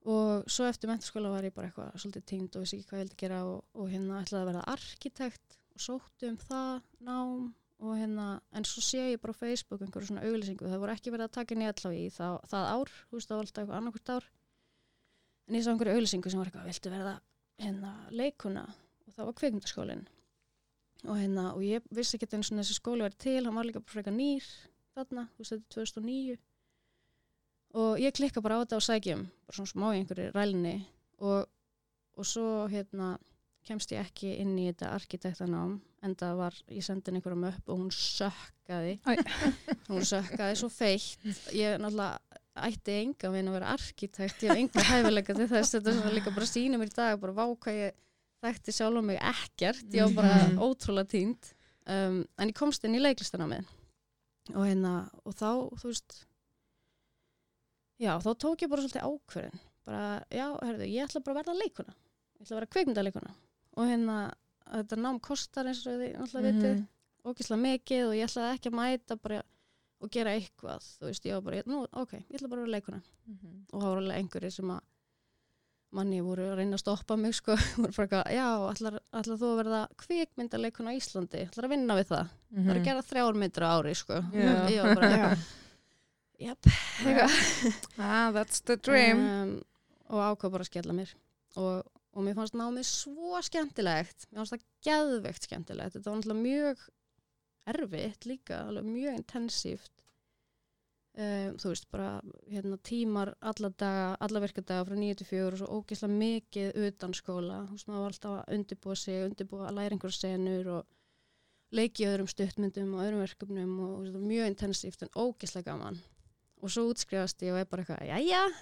og 0.09 0.49
svo 0.51 0.67
eftir 0.69 0.91
menturskóla 0.91 1.33
var 1.33 1.47
ég 1.47 1.55
bara 1.55 1.69
eitthvað 1.69 1.97
svolítið 2.01 2.27
tínd 2.31 2.57
og 2.57 2.65
vissi 2.65 2.79
ekki 2.79 2.89
hvað 2.91 3.01
ég 3.01 3.07
vildi 3.07 3.21
gera 3.23 3.41
og, 3.49 3.65
og 3.75 3.89
hérna 3.93 4.21
ætlaði 4.23 4.41
að 4.41 4.51
verða 4.51 4.67
arkitekt 4.75 5.57
og 5.75 5.85
sótti 5.85 6.31
um 6.31 6.39
það 6.41 6.75
nám 7.09 7.49
og 7.79 7.95
hérna, 7.95 8.27
en 8.53 8.67
svo 8.67 8.83
sé 8.83 9.05
ég 9.13 9.21
bara 9.23 9.35
á 9.37 9.41
Facebook 9.41 9.83
einhverju 9.85 10.11
svona 10.11 10.27
auglýsingu, 10.27 10.67
það 10.67 10.83
voru 10.83 10.95
ekki 10.95 11.13
verið 11.15 11.29
að 11.29 11.37
taka 11.37 11.59
nýja 11.59 11.75
allavega 11.75 12.03
í 12.03 12.11
það, 12.11 12.39
það 12.51 12.69
ár, 12.75 12.93
þú 13.07 13.19
veist 13.19 13.31
það 13.31 13.39
var 13.39 13.47
alltaf 13.47 13.63
eitthvað 13.63 13.79
annarkvært 13.79 14.13
ár. 14.17 14.29
En 15.49 15.59
ég 15.59 15.65
sá 15.65 15.71
einhverju 15.73 15.95
auglýsingu 15.95 16.33
sem 16.33 16.43
var 16.43 16.51
eitthvað, 16.51 16.71
viltu 16.73 16.93
verða 16.93 17.15
hérna 17.63 17.93
leikuna 18.15 18.65
og 18.69 19.15
það 19.15 19.29
var 19.29 19.37
kvikmyndaskólin 19.39 20.05
og 21.07 21.15
hérna, 21.15 21.45
og 21.55 21.63
ég 21.63 21.87
vissi 21.95 22.19
ekki 22.19 22.29
eins 22.35 22.51
og 22.51 22.59
þessi 22.59 22.77
skóli 22.77 23.07
verið 23.07 23.23
til, 23.23 23.41
hann 23.47 23.55
var 23.55 23.67
líka 23.69 23.83
bara 23.83 23.95
frekar 23.95 24.15
nýr 24.15 24.47
þarna, 24.99 25.29
þú 25.35 25.45
veist 25.45 25.55
þetta 25.55 25.83
er 25.83 25.93
2009 26.03 26.39
og 27.79 28.03
ég 28.03 28.17
klikka 28.17 28.43
bara 28.43 28.59
á 28.59 28.63
þetta 28.65 28.81
og 28.81 28.87
sækjum, 28.89 29.25
bara 29.47 29.59
svona 29.59 29.73
smá 29.73 29.87
í 29.93 30.01
einhverju 30.01 30.33
rælni 30.35 30.75
og, 31.23 31.47
og 32.19 32.27
svo 32.27 32.67
hérna 32.73 33.13
kemst 33.69 33.93
ég 33.95 34.03
ekki 34.03 34.35
inn 34.43 34.57
í 34.59 34.67
þetta 34.71 34.91
arkitektanám 34.97 35.79
en 36.07 36.15
það 36.15 36.35
var, 36.39 36.55
ég 36.71 36.85
sendi 36.87 37.09
henni 37.11 37.19
einhverjum 37.21 37.47
upp 37.49 37.71
og 37.73 37.79
hún 37.81 37.91
sökkaði. 37.95 38.99
Hún 39.91 40.05
sökkaði 40.07 40.59
svo 40.61 40.69
feitt. 40.71 41.25
Ég 41.57 41.79
náttúrulega 41.83 42.19
ætti 42.69 42.95
enga 43.03 43.31
veginn 43.33 43.49
að 43.51 43.57
vera 43.59 43.73
arkitekt, 43.75 44.43
ég 44.45 44.51
hef 44.53 44.61
enga 44.63 44.85
hæfileika 44.89 45.35
til 45.39 45.49
þess. 45.51 45.75
Þetta 45.77 45.95
svona 45.97 46.13
líka 46.15 46.35
bara 46.35 46.47
sína 46.51 46.79
mér 46.79 46.91
í 46.93 46.97
dag 46.97 47.19
bara 47.23 47.35
váka 47.39 47.75
ég 47.75 47.97
þekkti 48.45 48.75
sjálf 48.77 49.01
um 49.03 49.07
mig 49.11 49.19
ekkert. 49.19 49.87
Ég 49.95 50.07
var 50.07 50.15
bara 50.23 50.39
Mhm. 50.49 50.59
ótrúlega 50.63 51.11
tínt 51.11 51.53
um, 51.87 52.23
en 52.39 52.49
ég 52.53 52.55
komst 52.59 52.85
inn 52.85 52.95
í 52.95 53.03
leiklistanami 53.03 53.59
og 54.55 54.65
hérna 54.65 54.93
og 55.25 55.35
þá, 55.35 55.51
þú 55.81 55.91
veist 55.91 56.21
já, 57.99 58.15
þá 58.23 58.31
tók 58.39 58.63
ég 58.65 58.71
bara 58.71 58.85
svolítið 58.85 59.07
ákverðin 59.09 59.59
bara, 59.89 60.03
já, 60.31 60.47
herðu, 60.63 60.87
ég 60.89 61.05
ætla 61.09 61.23
bara 61.25 61.35
að 61.35 61.41
verða 61.43 61.57
leikuna 61.63 61.95
ég 61.95 62.45
ætla 62.45 62.55
að 62.55 62.59
vera 62.61 62.71
kveikmyndaleikuna 62.75 63.33
og 63.79 63.89
hérna, 63.91 64.17
þetta 64.73 64.97
nám 65.03 65.21
kostar 65.21 65.67
eins 65.71 65.85
og 65.87 65.93
þið 66.01 66.17
náttúrulega 66.19 66.53
Mhm. 66.53 66.61
vitið. 66.63 66.87
Ógislega 67.29 67.61
mikið 67.63 68.05
og 68.09 68.15
ég 68.15 68.29
ætlaði 68.29 68.55
ekki 68.59 68.71
að 68.71 68.79
mæta 68.79 69.17
bara 69.23 69.43
og 70.01 70.11
gera 70.15 70.31
eitthvað, 70.31 70.85
þú 71.01 71.07
veist, 71.09 71.25
ég 71.27 71.33
var 71.35 71.41
bara 71.43 71.63
nú, 71.67 71.87
ok, 71.93 72.13
ég 72.15 72.37
ætla 72.39 72.49
bara 72.49 72.63
að 72.63 72.67
vera 72.67 72.77
leikuna 72.79 73.03
Mhm. 73.27 73.65
og 73.73 73.81
það 73.83 73.89
voru 73.89 74.01
alveg 74.05 74.17
einhverjir 74.23 74.53
sem 74.53 74.69
að 74.71 74.81
manni 75.91 76.21
voru 76.21 76.45
að 76.53 76.57
reyna 76.61 76.77
að 76.77 76.83
stoppa 76.85 77.17
mig 77.19 77.35
sko, 77.35 77.57
voru 77.81 77.93
bara 77.97 78.07
eitthvað, 78.07 78.33
já, 78.37 78.47
ætlar, 78.73 78.99
ætlar 79.13 79.39
þú 79.41 79.49
að 79.49 79.59
verða 79.63 79.81
kvikmyndaleikuna 80.05 80.91
á 80.93 80.99
Íslandi? 81.01 81.43
Ætlar 81.49 81.65
að 81.65 81.73
vinna 81.75 81.97
við 81.99 82.07
það, 82.13 82.29
það 82.55 82.71
er 82.71 82.81
að 82.81 82.85
gera 82.85 83.03
þrjár 83.09 83.39
myndir 83.43 83.65
á 83.67 83.71
ári 83.81 83.95
sko, 83.97 84.21
Já. 84.33 84.53
ég 84.77 84.83
var 84.85 84.95
bara 84.95 85.11
Já. 85.17 85.39
jöp, 86.39 86.71
eitthvað 87.03 87.79
ah, 87.99 88.31
that's 88.33 88.61
the 88.63 88.77
dream. 88.77 89.19
Um, 89.19 89.63
og 90.09 90.21
ákvað 90.39 90.53
bara 90.55 90.65
að 90.65 90.71
skella 90.71 90.93
mér. 90.95 91.11
Og, 91.57 91.83
og 92.19 92.27
mér 92.27 92.35
fannst 92.35 92.57
námið 92.59 92.89
svo 92.89 93.39
skemmtilegt. 93.47 94.27
Mér 94.29 94.43
fannst 94.43 94.57
það 94.57 94.65
geðveikt 94.89 95.47
skemmtilegt. 95.47 95.95
Þetta 95.95 96.11
var 96.11 96.19
náttúrulega 96.19 96.47
mjög 96.49 96.83
erfitt 97.69 98.27
líka, 98.27 98.59
mjög 98.83 99.21
intensíft. 99.21 99.95
Um, 101.19 101.57
þú 101.59 101.73
veist 101.73 101.89
bara 101.91 102.09
hérna, 102.47 102.77
tímar 102.87 103.33
alla 103.43 103.73
daga 103.75 104.11
alla 104.23 104.43
virkadaga 104.45 104.85
frá 104.87 104.95
9-4 104.95 105.47
og 105.49 105.57
svo 105.59 105.79
ógeðslega 105.81 106.19
mikið 106.21 106.77
utan 106.89 107.17
skóla. 107.17 107.63
Þú 107.67 107.79
veist 107.79 107.89
maður 107.91 108.05
var 108.05 108.15
alltaf 108.15 108.37
að 108.37 108.59
undirbúa 108.59 108.99
sig 108.99 109.25
undirbúa 109.27 109.65
að 109.67 109.81
læra 109.81 109.97
einhverja 109.97 110.19
senur 110.21 110.71
og 110.77 111.75
leiki 111.75 112.07
öðrum 112.07 112.31
stuttmyndum 112.31 112.95
og 112.95 113.03
öðrum 113.03 113.25
verkefnum 113.25 113.75
og, 113.83 114.07
og 114.13 114.23
mjög 114.31 114.53
intensíft 114.53 115.03
en 115.03 115.15
ógeðslega 115.19 115.73
gaman 115.73 115.99
og 116.59 116.73
svo 116.73 116.89
útskrifast 116.91 117.43
ég 117.47 117.55
og 117.55 117.61
er 117.61 117.69
bara 117.71 117.85
eitthvað, 117.85 118.07
jæja. 118.09 118.45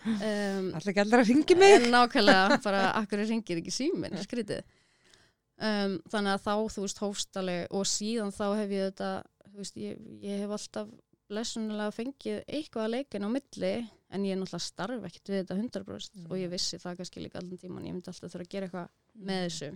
Um, 0.00 0.70
Allir 0.74 0.90
ekki 0.90 1.02
allir 1.02 1.20
að 1.20 1.28
ringi 1.28 1.54
mig. 1.60 1.74
en 1.76 1.90
nákvæmlega 1.92 2.56
bara 2.64 2.86
akkur 3.00 3.20
ringir 3.20 3.60
ekki 3.60 3.72
símin, 3.74 4.16
skrítið. 4.24 4.64
Um, 5.60 5.98
þannig 6.08 6.38
að 6.38 6.44
þá 6.46 6.54
þú 6.72 6.84
veist 6.86 7.02
hófstalleg 7.02 7.76
og 7.76 7.84
síðan 7.88 8.32
þá 8.32 8.44
hef 8.56 8.72
ég 8.72 8.86
þetta 8.88 9.10
veist, 9.58 9.76
ég, 9.76 10.00
ég 10.24 10.40
hef 10.40 10.54
alltaf 10.56 10.88
lesunulega 11.30 11.94
fengið 11.94 12.40
eitthvað 12.48 12.86
að 12.86 12.94
leikin 12.96 13.26
á 13.26 13.30
milli 13.30 13.72
en 14.10 14.24
ég 14.26 14.34
er 14.34 14.40
náttúrulega 14.40 14.64
starf 14.64 15.06
ekkert 15.06 15.30
við 15.30 15.42
þetta 15.42 15.58
100% 15.60 16.26
og 16.26 16.36
ég 16.40 16.50
vissi 16.50 16.80
það 16.82 17.00
kannski 17.00 17.22
líka 17.22 17.40
allan 17.40 17.60
tíman 17.60 17.86
ég 17.86 17.94
myndi 17.94 18.10
alltaf 18.10 18.32
þurfa 18.32 18.46
að 18.46 18.54
gera 18.54 18.68
eitthvað 18.70 19.26
með 19.28 19.42
þessu 19.46 19.70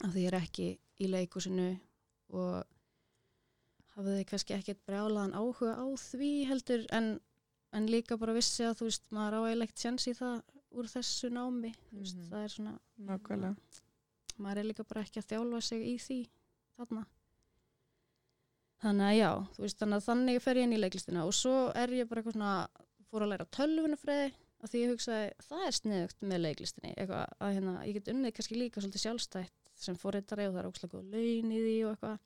af 0.00 0.14
því 0.14 0.22
ég 0.22 0.30
er 0.30 0.38
ekki 0.38 0.68
í 1.00 1.10
leikusinu 1.10 1.68
og 2.38 2.54
hafði 4.00 4.24
kannski 4.30 4.54
ekkert 4.56 4.80
brjálaðan 4.88 5.34
áhuga 5.36 5.74
á 5.78 5.86
því 6.00 6.30
heldur 6.50 6.86
en, 6.96 7.10
en 7.72 7.86
líka 7.92 8.16
bara 8.20 8.34
vissi 8.36 8.64
að 8.66 8.78
þú 8.80 8.88
veist 8.90 9.06
maður 9.14 9.38
á 9.38 9.40
eilegt 9.52 9.78
sjans 9.84 10.08
í 10.10 10.14
það 10.18 10.42
úr 10.70 10.86
þessu 10.90 11.30
námi 11.34 11.72
þú 11.90 12.02
veist, 12.02 12.16
Mhm. 12.16 12.28
það 12.30 12.44
er 12.44 12.52
svona 12.56 12.74
Nákvæmlega. 12.98 13.56
maður 14.38 14.58
er 14.58 14.68
líka 14.70 14.84
bara 14.88 15.02
ekki 15.04 15.20
að 15.22 15.30
þjálfa 15.32 15.62
sig 15.62 15.80
í 15.86 15.96
því 15.98 16.18
þarna 16.78 17.06
þannig 18.80 19.06
að 19.10 19.18
já, 19.20 19.30
þú 19.56 19.64
veist 19.66 19.80
þannig 19.82 19.98
að 20.00 20.06
þannig 20.08 20.38
fer 20.44 20.56
ég 20.60 20.62
inn 20.68 20.72
í 20.76 20.80
leiklistina 20.80 21.24
og 21.28 21.34
svo 21.36 21.56
er 21.76 21.88
ég 21.98 22.08
bara 22.08 22.22
eitthvað 22.22 22.36
svona 22.38 22.52
fór 23.10 23.24
að 23.26 23.32
læra 23.34 23.46
tölvunafræði 23.56 24.30
af 24.60 24.70
því 24.70 24.80
ég 24.84 24.90
hugsaði, 24.94 25.28
það 25.48 25.64
er 25.66 25.76
sniðugt 25.76 26.22
með 26.30 26.40
leiklistinni 26.46 26.94
eitthvað 26.96 27.26
að 27.40 27.54
hérna, 27.56 27.74
ég 27.88 27.94
get 27.98 28.10
unnið 28.14 28.34
kannski 28.36 28.56
líka 28.60 28.80
svolítið 28.80 29.04
sjálfstætt 29.04 29.52
sem 29.80 29.96
fóriðtari 29.96 30.46
og 30.48 30.54
það 30.54 30.60
er 30.62 30.68
ókslega 30.70 30.94
góð 30.94 31.10
laun 31.14 31.52
í 31.56 31.60
því 31.64 31.76
og 31.84 31.92
eitthvað 31.94 32.18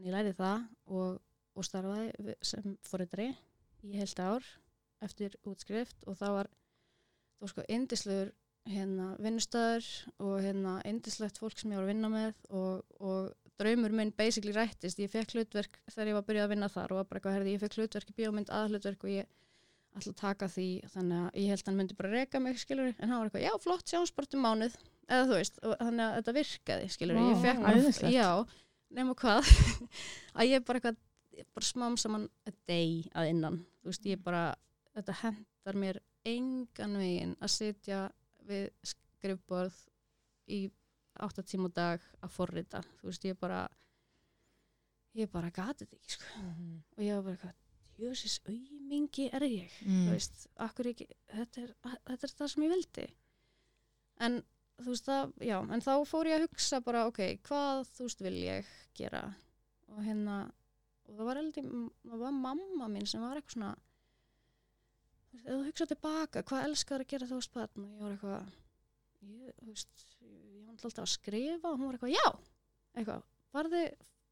ég 0.00 0.14
læri 0.14 0.34
það 0.36 0.66
og, 0.86 1.20
og 1.56 1.66
starfaði 1.66 2.36
sem 2.44 2.76
fóriðtari 2.86 3.30
í 3.86 3.96
heilt 3.96 4.20
ár 4.20 4.46
eftir 5.04 5.36
útskrift 5.48 6.04
og 6.06 6.18
það 6.20 6.36
var 6.36 6.50
það 6.50 7.44
var 7.44 7.52
sko 7.54 7.66
indislegur 7.76 8.32
hérna 8.70 9.10
vinnustöður 9.24 9.86
og 10.20 10.34
hérna 10.44 10.78
indislegt 10.88 11.40
fólk 11.40 11.58
sem 11.58 11.72
ég 11.72 11.80
var 11.80 11.86
að 11.86 11.92
vinna 11.94 12.10
með 12.12 12.42
og, 12.52 12.82
og 13.00 13.30
draumur 13.60 13.92
minn 13.96 14.12
basically 14.16 14.52
rættist, 14.56 15.00
ég 15.00 15.12
fekk 15.12 15.34
hlutverk 15.36 15.80
þegar 15.88 16.10
ég 16.10 16.16
var 16.16 16.24
að 16.24 16.30
byrja 16.30 16.46
að 16.46 16.54
vinna 16.54 16.70
þar 16.72 16.94
og 16.94 17.00
var 17.00 17.08
bara 17.08 17.20
eitthvað 17.20 17.36
herði, 17.38 17.54
ég 17.56 17.62
fekk 17.64 17.78
hlutverk 17.78 18.12
í 18.12 18.16
bíómynd 18.20 18.52
aðhlutverk 18.56 19.04
og 19.04 19.14
ég 19.14 19.28
ætla 19.96 20.12
að 20.12 20.20
taka 20.20 20.48
því 20.52 20.68
þannig 20.92 21.20
að 21.24 21.38
ég 21.42 21.50
held 21.50 21.62
að 21.62 21.70
hann 21.70 21.78
myndi 21.80 21.98
bara 21.98 22.12
reka 22.14 22.40
mig 22.40 22.60
skilur, 22.62 22.92
en 22.94 23.10
hann 23.10 23.18
var 23.18 23.30
eitthvað, 23.30 23.46
já 23.48 23.64
flott, 23.64 23.86
sjáum 23.90 24.10
bara 24.16 24.36
um 24.36 24.44
mánuð. 24.46 24.76
Eða 25.10 25.26
þú 25.26 25.38
veist, 25.40 25.56
og 25.66 25.72
þannig 25.80 26.04
að 26.04 26.16
þetta 26.18 26.34
virkaði 26.36 26.90
skilur, 26.94 27.18
Vá, 27.18 27.24
ég 27.26 27.40
fekk 27.42 28.12
já 28.14 28.28
nema 28.96 29.14
hvað, 29.18 29.46
að 30.38 30.50
ég 30.50 30.66
bara 30.66 30.80
eitthvað 30.80 31.00
bara 31.54 31.66
smám 31.66 31.96
saman 32.00 32.26
a 32.48 32.52
day 32.68 33.04
að 33.16 33.30
innan, 33.32 33.60
þú 33.80 33.92
veist, 33.92 34.08
ég 34.10 34.22
bara 34.24 34.44
þetta 34.94 35.16
hendar 35.22 35.78
mér 35.78 36.00
engan 36.28 36.98
veginn 37.00 37.36
að 37.40 37.54
sitja 37.54 38.00
við 38.48 38.68
skrifborð 38.84 39.76
í 40.50 40.66
8 41.20 41.44
tíma 41.46 41.70
á 41.70 41.76
dag 41.76 42.04
að 42.24 42.32
forrita. 42.34 42.80
Þú 43.00 43.10
veist, 43.10 43.26
ég 43.28 43.38
bara 43.40 43.64
ég 45.18 45.30
bara 45.30 45.50
gati 45.50 45.84
þetta 45.84 45.98
ekki 45.98 46.14
sko. 46.14 46.44
og 46.96 47.02
ég 47.02 47.16
var 47.16 47.24
bara 47.24 47.34
eitthvað 47.34 47.58
jössis 48.00 48.38
aumingi 48.48 49.28
er 49.34 49.44
ég. 49.44 49.72
Mm. 49.84 50.06
þú 50.06 50.14
veist, 50.14 50.46
akkur 50.56 50.90
ekki 50.92 51.08
þetta 51.34 51.64
er, 51.66 51.74
þetta 52.08 52.28
er 52.28 52.34
það 52.38 52.52
sem 52.52 52.64
ég 52.64 52.74
vildi. 52.74 53.06
En 54.20 54.40
þú 54.84 54.94
veist 54.94 55.08
það, 55.08 55.34
já 55.46 55.56
en 55.60 55.84
þá 55.84 55.92
fór 56.08 56.30
ég 56.30 56.38
að 56.38 56.46
hugsa 56.48 56.80
bara, 56.84 57.04
ok 57.10 57.20
hvað 57.46 57.84
þú 57.94 58.08
veist 58.08 58.24
vil 58.24 58.36
ég 58.38 58.72
gera? 58.96 59.22
Og 59.90 60.02
hérna 60.06 60.40
og 61.10 61.16
það 61.18 61.26
var, 61.26 61.40
eldi, 61.42 61.64
það 62.06 62.24
var 62.24 62.36
mamma 62.36 62.90
mín 62.90 63.08
sem 63.08 63.22
var 63.24 63.40
eitthvað 63.40 63.56
svona 63.56 63.72
þú 65.30 65.36
veist, 65.36 65.48
þú 65.48 65.58
hugsa 65.66 65.88
tilbaka, 65.90 66.44
hvað 66.46 66.68
elskar 66.68 67.04
að 67.04 67.10
gera 67.14 67.30
þá 67.30 67.36
spatn 67.46 67.86
og 67.86 67.90
ég 67.90 68.00
var 68.04 68.14
eitthvað 68.14 68.54
ég, 69.30 69.58
þú 69.58 69.72
veist, 69.72 70.06
ég 70.22 70.64
var 70.64 70.76
alltaf 70.76 71.04
að 71.04 71.12
skrifa 71.14 71.72
og 71.72 71.76
hún 71.80 71.90
var 71.90 71.98
eitthvað, 71.98 72.16
já 72.16 72.26
eitthvað, 73.00 73.28
farði, 73.54 73.84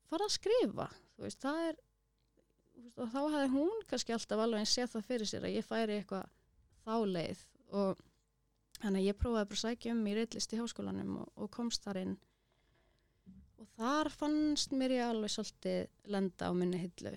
farði 0.08 0.28
að 0.28 0.34
skrifa 0.38 0.88
þú 0.94 1.26
veist, 1.26 1.44
það 1.44 1.62
er 1.66 1.78
þú 1.78 2.84
veist, 2.86 2.98
og 2.98 3.12
þá 3.14 3.20
hefði 3.34 3.52
hún 3.56 3.86
kannski 3.90 4.16
alltaf 4.16 4.44
alveg 4.44 4.70
séð 4.70 4.92
það 4.94 5.08
fyrir 5.10 5.32
sér 5.32 5.48
að 5.48 5.56
ég 5.58 5.66
færi 5.66 5.98
eitthvað 5.98 6.30
þá 6.86 6.94
leið 7.16 7.44
og 7.78 8.04
þannig 8.82 9.02
að 9.02 9.08
ég 9.08 9.18
prófaði 9.18 9.48
bara 9.50 9.58
að 9.58 9.64
sækja 9.64 9.94
um 9.94 10.04
í 10.06 10.14
reitlist 10.16 10.54
í 10.54 10.60
háskólanum 10.60 11.16
og, 11.22 11.30
og 11.36 11.50
komst 11.54 11.86
þar 11.86 12.02
inn. 12.02 12.14
Og 13.58 13.66
þar 13.74 14.10
fannst 14.14 14.74
mér 14.76 14.94
ég 14.94 15.08
alveg 15.08 15.34
svolítið 15.34 16.12
lenda 16.14 16.50
á 16.50 16.52
minni 16.54 16.80
hillu. 16.82 17.14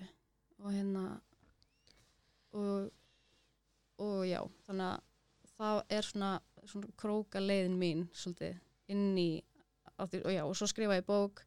Og 0.62 0.74
hérna 0.74 1.04
og, 2.58 2.90
og 4.02 4.18
já 4.28 4.40
þannig 4.66 4.88
að 4.88 5.08
það 5.52 5.80
er 5.96 6.08
svona, 6.08 6.32
svona 6.66 6.92
króka 6.98 7.42
leiðin 7.42 7.78
mín 7.80 8.04
svolítið 8.16 8.60
inn 8.92 9.16
í 9.18 9.30
því, 10.02 10.22
og 10.24 10.32
já, 10.34 10.42
og 10.44 10.54
svo 10.58 10.68
skrifa 10.70 10.98
ég 10.98 11.06
bók 11.06 11.44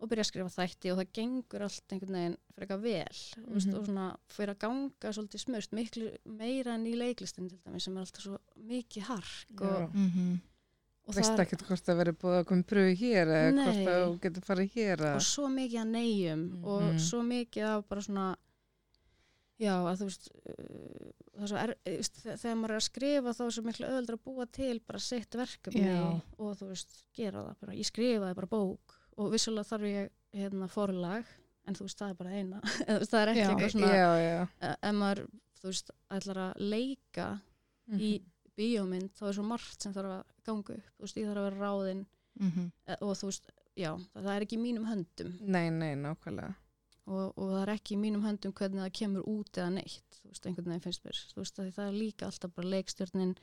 og 0.00 0.08
byrja 0.08 0.24
að 0.24 0.28
skrifa 0.30 0.52
þætti 0.56 0.90
og 0.92 0.98
það 1.00 1.10
gengur 1.18 1.62
allt 1.66 1.92
einhvern 1.92 2.14
veginn 2.16 2.36
fyrir 2.54 2.66
eitthvað 2.66 2.82
vel 2.82 3.18
mm 3.36 3.42
Mhm. 3.50 3.58
-hmm. 3.60 3.78
og 3.78 3.86
svona 3.86 4.06
fyrir 4.28 4.54
að 4.54 4.58
ganga 4.64 5.12
svolítið 5.12 5.40
smurst 5.44 5.72
miklu 5.72 6.10
meira 6.24 6.74
en 6.74 6.86
í 6.86 6.94
leiklistin 6.96 7.48
til 7.48 7.58
dæmis 7.66 7.82
sem 7.84 7.96
er 7.96 8.00
alltaf 8.00 8.22
svo 8.22 8.38
mikið 8.56 9.02
hark 9.02 9.60
og, 9.60 9.94
Mhm. 9.94 10.40
og, 11.06 11.14
veist 11.14 11.30
það- 11.30 11.40
ekkert 11.44 11.62
hvort 11.66 11.84
það 11.84 12.00
verið 12.04 12.16
búið 12.18 12.40
að 12.40 12.44
koma 12.46 12.62
pröfu 12.62 12.96
hér 12.96 13.26
eða 13.26 13.52
hvort 13.52 13.74
Nei. 13.76 13.84
það 13.86 14.06
þú 14.06 14.18
getur 14.20 14.42
farið 14.42 14.70
hér 14.74 15.00
og 15.00 15.16
að... 15.16 15.20
svo 15.20 15.46
mikið 15.48 15.80
að 15.80 15.90
neyjum 15.90 16.64
og 16.64 16.82
Mhm. 16.82 16.98
svo 16.98 17.22
mikið 17.22 17.62
af 17.64 17.88
bara 17.88 18.00
svona 18.00 18.36
já 19.60 19.74
að 19.84 19.98
þú 20.00 20.04
veist 20.08 20.28
uh, 20.48 21.46
það 21.46 21.62
er 21.62 21.70
er, 21.70 21.96
veist, 21.96 22.14
þe- 22.24 22.36
þegar 22.40 22.56
maður 22.56 22.70
er 22.70 22.80
að 22.80 22.88
skrifa 22.88 23.34
þá 23.36 23.42
er 23.46 23.50
svo 23.56 23.62
miklu 23.66 23.86
öðuldur 23.90 24.16
að 24.16 24.24
búa 24.24 24.46
til 24.50 24.80
bara 24.80 24.98
sitt 24.98 25.30
verkefni 25.36 25.84
Já. 25.84 26.20
og 26.38 26.56
þú 26.58 26.68
veist 26.72 27.04
gera 27.14 27.42
það 27.44 27.54
bara, 27.60 27.72
ég 27.76 27.84
skrifaði 27.90 28.34
bara 28.34 28.46
bók 28.46 28.96
og 29.20 29.30
vissulega 29.34 29.68
þarf 29.68 29.88
ég 29.90 30.10
hérna 30.40 30.68
forlag 30.72 31.28
en 31.68 31.76
þú 31.76 31.86
veist 31.86 32.00
það 32.00 32.12
er 32.14 32.18
bara 32.22 32.34
eina 32.40 32.60
það 33.10 33.20
er 33.20 33.32
ekki 33.34 33.42
Já. 33.44 33.48
eitthvað 33.52 33.74
svona 33.76 33.92
Já, 33.94 34.10
já. 34.24 34.40
ef 34.80 34.94
maður 35.00 35.22
þú 35.60 35.70
veist 35.72 35.90
ætlar 36.16 36.40
að 36.46 36.62
leika 36.72 37.28
í 38.00 38.10
bíómynd 38.56 39.12
þá 39.18 39.22
er 39.30 39.36
svo 39.38 39.44
margt 39.50 39.84
sem 39.84 39.92
þarf 39.96 40.14
að 40.16 40.34
ganga 40.48 40.76
upp 40.78 40.88
þú 40.96 41.04
veist 41.06 41.20
ég 41.20 41.28
þarf 41.30 41.42
að 41.44 41.48
vera 41.50 41.62
ráðinn 41.68 42.06
Mhm. 42.40 42.68
eh, 42.86 42.96
og 43.02 43.16
þú 43.18 43.26
veist 43.28 43.48
já 43.76 43.90
það, 44.14 44.28
er 44.36 44.44
ekki 44.46 44.56
í 44.56 44.60
mínum 44.62 44.84
höndum 44.86 45.32
Nei, 45.42 45.66
nei, 45.74 45.94
nákvæmlega. 45.98 46.54
og, 47.10 47.32
og 47.36 47.48
það 47.50 47.62
er 47.64 47.72
ekki 47.74 47.96
í 47.96 47.98
mínum 48.00 48.22
höndum 48.24 48.52
hvernig 48.56 48.80
það 48.84 48.92
kemur 49.00 49.26
út 49.28 49.58
eða 49.58 49.72
neitt 49.74 50.18
þú 50.22 50.30
veist, 50.30 50.46
einhvern 50.46 50.70
veginn 50.70 50.84
finnst 50.86 51.04
mér 51.04 51.18
þú 51.32 51.40
veist, 51.42 51.58
að 51.60 51.72
það 51.76 51.88
er 51.90 51.98
líka 51.98 52.28
alltaf 52.30 52.54
bara 52.54 52.70
leikstjórnin 52.76 53.34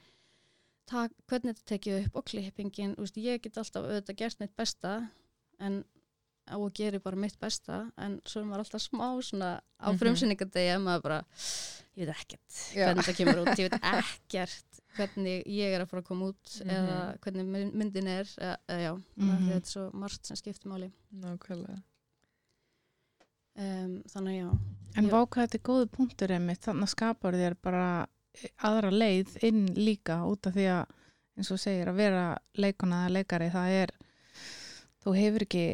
hvernig 0.87 1.51
þetta 1.51 1.67
tekið 1.73 1.97
upp 2.07 2.15
og 2.21 2.25
klippingin, 2.31 2.95
þú 2.95 3.03
veist, 3.05 3.17
ég 3.19 3.41
get 3.43 3.57
alltaf 3.59 3.83
auðvitað 3.89 4.19
gert 4.23 4.39
mitt 4.39 4.55
besta 4.55 4.93
en 5.59 5.83
og 6.55 6.71
gerir 6.73 7.01
bara 7.03 7.15
mitt 7.19 7.35
besta 7.39 7.91
en 7.97 8.21
svo 8.25 8.39
er 8.41 8.45
maður 8.47 8.63
alltaf 8.63 8.81
smá 8.81 9.07
svona 9.21 9.59
á 9.83 9.89
Mhm. 9.91 9.97
frumsynningadegi 9.99 10.69
að 10.75 10.83
maður 10.85 11.03
bara 11.03 11.25
ég 11.97 12.05
veit 12.07 12.15
ekkert 12.15 12.59
Já. 12.75 12.85
hvernig 12.87 13.03
það 13.07 13.17
kemur 13.17 13.41
út 13.43 13.59
ég 13.59 13.69
veit 13.69 13.81
ekkert 13.81 14.79
hvernig 14.97 15.43
ég 15.45 15.73
er 15.75 15.81
að 15.83 15.89
fara 15.89 16.01
að 16.01 16.05
koma 16.07 16.25
út 16.31 16.61
Mhm. 16.61 16.69
eða 16.69 17.19
hvernig 17.19 17.45
mynd- 17.45 17.73
myndin 17.73 18.07
er 18.07 18.23
eða, 18.23 18.57
eða 18.69 18.79
já, 18.81 18.93
mm 18.95 19.27
Mhm. 19.27 19.49
þetta 19.49 19.55
er 19.55 19.71
svo 19.73 19.91
margt 19.93 20.25
sem 20.25 20.35
skiptir 20.37 20.69
máli 20.71 20.91
Nákvæmlega. 21.13 21.83
um, 23.57 24.03
þannig 24.07 24.41
já 24.41 24.49
En 24.97 25.05
Já. 25.05 25.11
váka 25.11 25.43
þetta 25.45 25.55
er 25.55 25.59
góðu 25.67 25.89
punktur 25.91 26.31
einmitt, 26.31 26.61
þannig 26.63 26.87
að 26.87 26.93
skapar 26.95 27.33
þér 27.37 27.55
bara 27.61 28.07
aðra 28.65 28.89
leið 28.91 29.35
inn 29.43 29.67
líka 29.75 30.23
út 30.25 30.47
af 30.47 30.53
því 30.55 30.65
að 30.73 30.85
eins 31.37 31.51
og 31.51 31.59
segir 31.61 31.87
að 31.91 31.95
vera 31.99 32.37
leikona 32.57 33.03
eða 33.05 33.13
leikari 33.17 33.49
það 33.53 33.69
er, 33.83 33.89
þú 35.07 35.15
hefur 35.17 35.47
ekki 35.47 35.65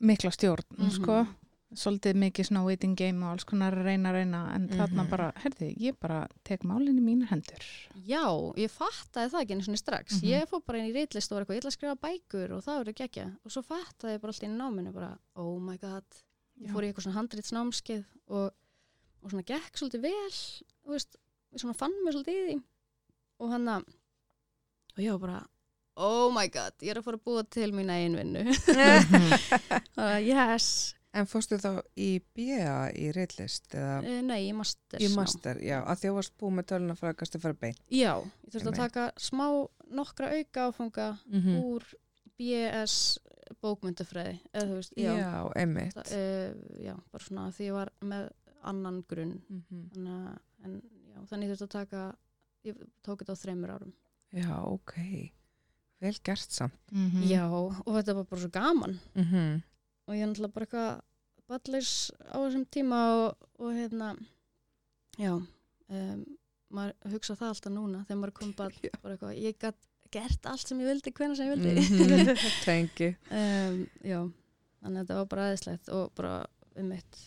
mikla 0.00 0.30
stjórn, 0.30 0.64
Mhm. 0.78 0.90
sko 0.94 1.26
svolítið 1.74 2.14
mikið 2.16 2.46
svona 2.48 2.64
waiting 2.64 2.94
game 2.96 3.22
og 3.22 3.32
alls 3.34 3.44
konar 3.44 3.74
reyna 3.74 4.08
reyna 4.14 4.54
en 4.54 4.68
þarna 4.70 5.02
Mhm. 5.04 5.10
bara, 5.10 5.32
herði, 5.36 5.76
ég 5.76 5.98
bara 6.00 6.26
tek 6.42 6.62
málinn 6.62 6.96
í 6.96 7.02
mínu 7.04 7.26
hendur. 7.28 7.60
Já, 8.06 8.24
ég 8.56 8.70
fattaði 8.72 9.30
það 9.30 9.42
ekki 9.42 9.50
einu 9.52 9.64
svona 9.66 9.76
strax. 9.82 10.22
Mhm. 10.22 10.28
Ég 10.30 10.48
fór 10.48 10.64
bara 10.64 10.78
inn 10.78 10.86
í 10.90 10.94
reitlist 10.94 11.30
og 11.30 11.36
var 11.36 11.44
eitthvað, 11.44 11.56
ég 11.56 11.60
ætla 11.60 11.70
að 11.70 11.76
skrifa 11.76 11.96
bækur 12.00 12.50
og 12.56 12.64
það 12.64 12.84
verður 12.84 12.94
gegja. 12.94 13.36
Og 13.44 13.50
svo 13.52 13.62
fattaði 13.62 14.14
ég 14.14 14.20
bara 14.22 14.32
alltaf 14.32 14.42
inn 14.44 14.56
í 14.56 14.62
náminu 14.62 14.92
bara, 14.94 15.18
oh 15.36 15.58
my 15.60 15.76
god. 15.76 16.04
Ég 16.58 16.70
fór 16.72 16.82
í 16.84 16.92
eitthvað 16.92 17.04
svona 17.12 17.28
handritsnámskeið 17.28 18.04
og, 18.28 18.52
og 19.22 19.30
svona 19.30 19.44
gekk 19.44 19.72
svolítið 19.76 20.00
vel, 20.00 20.30
þú 20.86 20.90
veist, 20.96 21.16
svona 21.54 21.76
fann 21.76 21.92
mér 22.06 22.12
svolítið 22.14 22.32
í 22.32 22.46
því. 22.54 22.62
Og 23.40 23.50
hann 23.50 23.64
að, 23.66 23.84
og 24.96 25.04
ég 25.04 25.10
var 25.10 25.18
bara, 25.18 25.46
oh 25.98 26.28
my 26.34 26.46
god, 26.54 26.74
ég 26.84 26.92
er 26.94 27.00
að 27.00 27.06
fara 27.08 27.18
að 27.18 27.24
búa 27.26 27.42
til 27.50 27.72
mína 27.74 27.96
einvinnu. 27.98 28.44
uh, 29.98 30.18
yes, 30.30 30.94
En 31.16 31.24
fórstu 31.26 31.56
þá 31.58 31.70
í 31.98 32.18
BA 32.36 32.72
í 33.00 33.06
reitlist 33.16 33.72
eða 33.74 33.94
uh, 34.04 34.18
nei, 34.28 34.42
í 34.44 34.52
masters. 34.54 35.00
í 35.02 35.08
master, 35.16 35.56
já, 35.64 35.78
að 35.88 36.02
því 36.02 36.10
að 36.10 36.18
varst 36.18 36.34
búið 36.38 36.52
með 36.58 36.66
töluna 36.72 36.96
fyrir 36.98 37.14
að 37.14 37.20
gastu 37.22 37.40
fara 37.42 37.56
beint. 37.62 37.80
Já, 37.90 38.12
ég 38.44 38.52
þurfti 38.52 38.68
að 38.74 38.76
taka 38.82 39.06
smá 39.24 39.46
nokkra 39.98 40.28
auka 40.36 40.66
áfanga 40.68 41.06
Mm 41.32 41.56
úr 41.64 41.86
BS 42.38 42.98
bókmyndafræði 43.64 44.34
eða 44.52 44.66
þú 44.68 44.76
veist, 44.76 44.92
já, 45.00 45.14
Já, 45.16 45.32
einmitt. 45.56 45.96
það, 45.96 46.12
uh, 46.12 46.76
já 46.84 46.94
bara 47.14 47.24
svona 47.24 47.46
því 47.56 47.66
ég 47.70 47.76
var 47.78 47.90
með 48.04 48.28
annan 48.68 49.00
grunn 49.08 49.34
Mhm. 49.48 49.82
þannig 49.94 50.20
að 50.28 50.38
en, 50.68 50.76
já, 51.08 51.18
þannig 51.32 51.48
ég 51.48 51.54
þurfti 51.56 51.66
að 51.66 51.74
taka 51.78 52.02
ég 52.68 52.84
tók 53.02 53.24
þetta 53.24 53.32
á 53.34 53.42
þreymur 53.42 53.72
árum 53.78 53.92
Já, 54.36 54.60
ok. 54.60 54.94
Vel 56.00 56.14
gert 56.24 56.50
samt. 56.54 56.78
Mhm. 56.92 57.22
já, 57.26 57.42
og 57.50 57.86
þetta 57.96 58.14
var 58.14 58.24
bara 58.24 58.40
svo 58.40 58.50
gaman 58.50 58.98
Mm 59.14 59.24
-hmm. 59.24 59.62
og 60.06 60.14
ég 60.14 60.22
er 60.22 60.26
náttúrulega 60.26 60.52
bara 60.54 60.66
eitthvað 60.66 61.00
ballis 61.48 62.10
á 62.32 62.36
þessum 62.38 62.66
tíma 62.70 62.98
og, 63.26 63.36
og 63.58 63.72
hérna 63.72 64.16
já 65.18 65.32
um, 65.88 66.24
maður 66.70 66.92
hugsa 67.12 67.34
það 67.34 67.48
alltaf 67.48 67.72
núna 67.72 68.04
þegar 68.04 68.20
maður 68.20 68.32
komið 68.38 68.56
bara, 68.56 68.70
Já. 68.82 68.90
bara 69.02 69.14
eitthvað 69.14 69.38
ég 69.42 69.58
gætt 69.58 69.76
gert 70.10 70.46
allt 70.46 70.68
sem 70.68 70.78
ég 70.80 70.86
vildi, 70.86 71.10
hvenær 71.12 71.36
sem 71.36 71.46
ég 71.48 71.56
vildi 71.56 71.74
Mhm. 71.74 72.36
Tengi. 72.64 73.16
um, 73.30 73.86
já, 74.04 74.20
þannig 74.82 74.98
að 75.00 75.06
þetta 75.06 75.14
var 75.14 75.26
bara 75.26 75.42
aðeinslegt 75.48 75.88
og 75.88 76.12
bara 76.14 76.46
um 76.76 76.88
mitt 76.88 77.18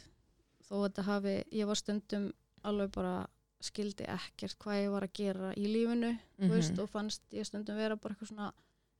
þó 0.70 0.74
að 0.76 0.90
þetta 0.90 1.04
hafi, 1.04 1.44
ég 1.52 1.66
var 1.68 1.76
stundum 1.76 2.32
alveg 2.64 2.92
bara 2.92 3.28
skildi 3.62 4.06
ekkert 4.10 4.58
hvað 4.60 4.80
ég 4.84 4.92
var 4.92 5.04
að 5.08 5.14
gera 5.14 5.54
í 5.56 5.66
lífinu 5.70 6.12
þú 6.40 6.50
veist, 6.50 6.72
Mhm. 6.74 6.80
og 6.84 6.90
fannst 6.90 7.22
ég 7.32 7.46
stundum 7.46 7.76
vera 7.78 7.96
bara 7.96 8.16
eitthvað 8.16 8.32
svona 8.34 8.52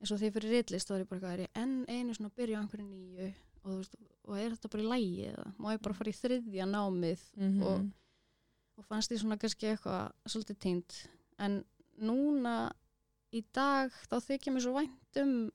eins 0.02 0.12
og 0.12 0.20
því 0.20 0.32
fyrir 0.34 0.52
ritlist 0.56 0.88
þá 0.90 0.94
er 0.96 1.04
ég 1.04 1.10
bara 1.10 1.20
eitthvað, 1.20 1.40
er 1.40 1.62
enn 1.62 1.86
einu 1.88 2.14
svona 2.14 2.30
að 2.30 2.36
byrja 2.38 2.58
á 2.58 2.62
einhverju 2.62 2.88
nýju 2.90 3.34
og, 3.64 3.72
veist, 3.78 3.96
og 4.26 4.38
er 4.38 4.50
þetta 4.56 4.70
bara 4.70 4.84
í 4.84 4.92
lægi 4.92 5.26
eða 5.32 5.54
má 5.60 5.74
ég 5.76 5.82
bara 5.82 5.94
fara 5.96 6.12
í 6.12 6.20
þriðja 6.22 6.66
námið 6.70 7.22
Mhm. 7.38 7.64
og, 7.64 7.90
og 8.78 8.86
fannst 8.86 9.12
ég 9.12 9.20
svona 9.22 9.38
kannski 9.38 9.68
eitthvað 9.76 10.12
svolítið 10.28 10.58
týnd 10.60 11.08
en 11.40 11.64
núna 12.02 12.72
í 13.34 13.44
dag 13.54 13.92
þá 14.10 14.16
þykja 14.20 14.52
mér 14.54 14.62
svo 14.62 14.74
vænt 14.74 15.18
um 15.22 15.52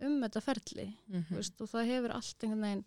um 0.00 0.20
þetta 0.22 0.40
ferli 0.42 0.94
Mhm. 1.08 1.24
þú 1.30 1.34
veist, 1.36 1.60
og 1.60 1.68
það 1.68 1.86
hefur 1.90 2.10
allt 2.14 2.38
einhvern 2.42 2.60
veginn 2.62 2.84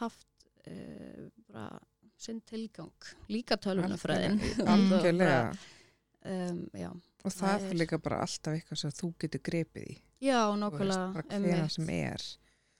haft 0.00 0.26
uh, 0.66 1.28
bara 1.52 1.80
sinn 2.20 2.40
tilgang 2.46 3.08
líka 3.28 3.56
tölvunafræðin 3.56 4.38
Algjörlega. 4.66 5.54
um, 6.34 7.02
Og 7.24 7.32
það 7.32 7.54
Það 7.54 7.66
er 7.70 7.78
líka 7.80 7.98
bara 8.04 8.20
alltaf 8.20 8.52
eitthvað 8.52 8.80
sem 8.82 8.92
þú 8.92 9.10
getur 9.24 9.40
grepið 9.48 9.84
í. 9.88 9.98
já 10.20 10.40
einmitt. 11.30 11.50
hvena 11.50 11.68
sem 11.72 11.92
er. 11.94 12.24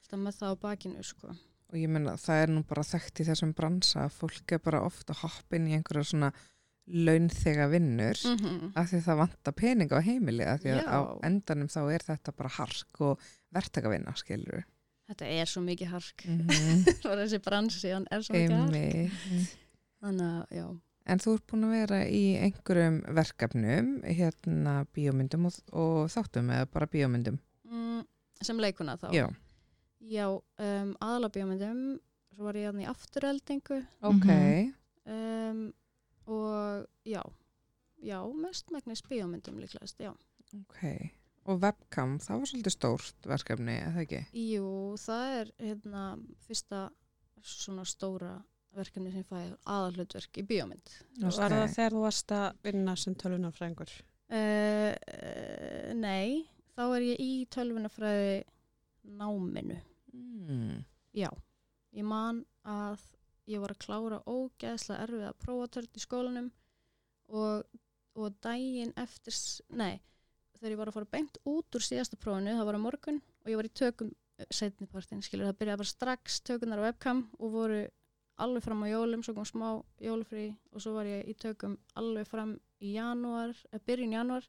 alltaf 0.04 0.20
með 0.20 0.38
það 0.38 0.52
á 0.52 0.56
bakinu 0.64 1.04
sko. 1.04 1.36
Og 1.72 1.78
ég 1.80 1.88
menna, 1.90 2.16
það 2.20 2.42
er 2.42 2.52
nú 2.52 2.64
bara 2.68 2.84
þekkt 2.84 3.22
í 3.22 3.28
þessum 3.30 3.54
bransa 3.56 4.04
að 4.04 4.18
fólk 4.18 4.52
er 4.52 4.60
bara 4.62 4.82
ofta 4.84 5.16
inn 5.56 5.70
í 5.70 5.78
einhverja 5.78 6.10
svona 6.10 6.30
launþega 6.84 7.66
vinnur 7.72 8.20
mm 8.28 8.36
-hmm. 8.36 8.72
af 8.76 8.90
því 8.90 9.00
það 9.00 9.16
vantar 9.16 9.54
pening 9.56 9.92
á 9.92 10.00
heimili 10.04 10.44
af 10.44 10.60
því 10.60 10.70
að 10.70 10.82
Já. 10.84 10.88
á 10.92 11.00
endanum 11.24 11.68
þá 11.68 11.80
er 11.94 12.02
þetta 12.04 12.32
bara 12.36 12.48
hark 12.48 13.00
og 13.00 13.20
verktakavinna, 13.50 14.12
skilur 14.16 14.64
þetta 15.08 15.28
er 15.36 15.46
svo 15.50 15.62
mikið 15.64 15.88
hark 15.92 16.24
mm 16.26 16.40
-hmm. 16.40 16.96
og 17.10 17.18
þessi 17.20 17.38
bransi 17.44 17.92
hann 17.92 18.06
er 18.10 18.22
svo 18.22 18.34
mikið 18.34 18.56
hark 18.56 19.54
þannig 20.00 20.26
að 20.32 20.58
já 20.58 20.66
En 21.06 21.18
þú 21.20 21.34
ert 21.36 21.46
búin 21.50 21.64
að 21.66 21.70
vera 21.74 21.96
í 22.08 22.20
einhverjum 22.40 22.94
verkefnum, 23.12 23.88
hérna 24.08 24.86
bíómyndum 24.96 25.44
og, 25.50 25.52
og 25.76 26.08
þáttum 26.08 26.48
eða 26.48 26.66
bara 26.72 26.86
bíómyndum. 26.86 27.36
mm, 27.68 28.06
sem 28.40 28.56
leikuna 28.56 28.96
þá 28.96 29.12
Já, 29.12 29.26
Já, 30.00 30.26
um, 30.58 30.94
aðalabíómyndum 31.00 32.00
svo 32.34 32.44
var 32.44 32.56
ég 32.56 32.66
hann 32.70 32.80
í 32.80 32.88
afturöldingu 32.88 33.82
ok. 34.00 34.28
um, 35.06 35.72
og 36.26 36.86
já 37.04 37.22
já, 38.02 38.18
mest 38.34 38.70
megnis 38.70 39.02
bíómyndum 39.02 39.58
líklegast, 39.60 40.00
já 40.00 40.14
Ok. 40.54 41.10
Og 41.44 41.60
webcam, 41.60 42.16
það 42.24 42.40
var 42.40 42.50
svolítið 42.50 42.74
stórt 42.74 43.26
verkefni, 43.28 43.74
eða 43.84 44.02
ekki? 44.04 44.20
Jú, 44.40 44.68
það 45.02 45.34
er 45.40 45.50
hérna 45.60 46.04
fyrsta 46.46 46.82
svona 47.44 47.84
stóra 47.88 48.32
verkefni 48.74 49.12
sem 49.12 49.20
ég 49.22 49.28
fæ 49.28 49.52
aðalhlutverk 49.70 50.40
í 50.40 50.46
bíómynd 50.48 50.94
Var 51.20 51.36
það 51.52 51.68
þegar 51.76 51.94
þú 51.94 52.02
varst 52.06 52.32
að 52.34 52.46
vinna 52.64 52.96
sem 52.98 53.14
tölvunarfræðingur? 53.20 53.92
uh, 54.34 54.92
uh, 54.94 55.92
Nei, 56.00 56.46
þá 56.74 56.82
er 56.86 57.06
ég 57.10 57.20
í 57.22 57.32
tölvunafræði 57.54 58.38
náminu 59.20 59.80
Mm. 60.14 60.84
Já, 61.16 61.30
ég 61.96 62.04
man 62.06 62.44
að 62.68 63.00
ég 63.50 63.62
var 63.62 63.72
að 63.74 63.80
klára 63.82 64.18
ógeðslega 64.30 65.06
erfið 65.06 65.24
að 65.26 65.38
prófatörn 65.42 65.88
í 65.98 66.02
skólanum 66.04 66.50
og, 67.34 67.64
og 68.14 68.36
daginn 68.44 68.92
eftir, 69.00 69.34
nei, 69.74 69.98
þegar 70.64 70.74
ég 70.74 70.80
var 70.80 70.90
að 70.90 70.96
fara 70.96 71.10
beint 71.12 71.36
út 71.44 71.76
úr 71.76 71.84
síðasta 71.84 72.16
prófinu, 72.16 72.54
það 72.56 72.68
var 72.70 72.78
að 72.78 72.84
morgun 72.86 73.18
og 73.44 73.50
ég 73.52 73.58
var 73.60 73.68
í 73.68 73.72
tökum 73.76 74.12
setnipartin, 74.50 75.20
skilur, 75.22 75.46
það 75.50 75.58
byrjaði 75.60 75.80
bara 75.84 75.90
strax 75.92 76.40
tökunar 76.48 76.80
á 76.82 76.86
webcam 76.88 77.20
og 77.38 77.52
voru 77.54 77.82
alveg 78.42 78.64
fram 78.64 78.80
á 78.82 78.88
jólum, 78.90 79.22
svo 79.22 79.34
kom 79.36 79.46
smá 79.46 79.68
jólufrí 80.02 80.48
og 80.74 80.82
svo 80.82 80.96
var 80.96 81.06
ég 81.06 81.28
í 81.30 81.34
tökum 81.38 81.76
alveg 82.00 82.26
fram 82.26 82.56
í 82.82 82.96
janúar, 82.96 83.52
eða 83.70 83.84
byrjun 83.86 84.16
janúar 84.16 84.48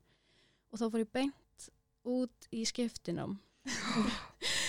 og 0.71 0.79
þá 0.81 0.85
fór 0.89 1.03
ég 1.03 1.11
beint 1.13 1.67
út 2.05 2.47
í 2.53 2.63
skiptinám. 2.69 3.37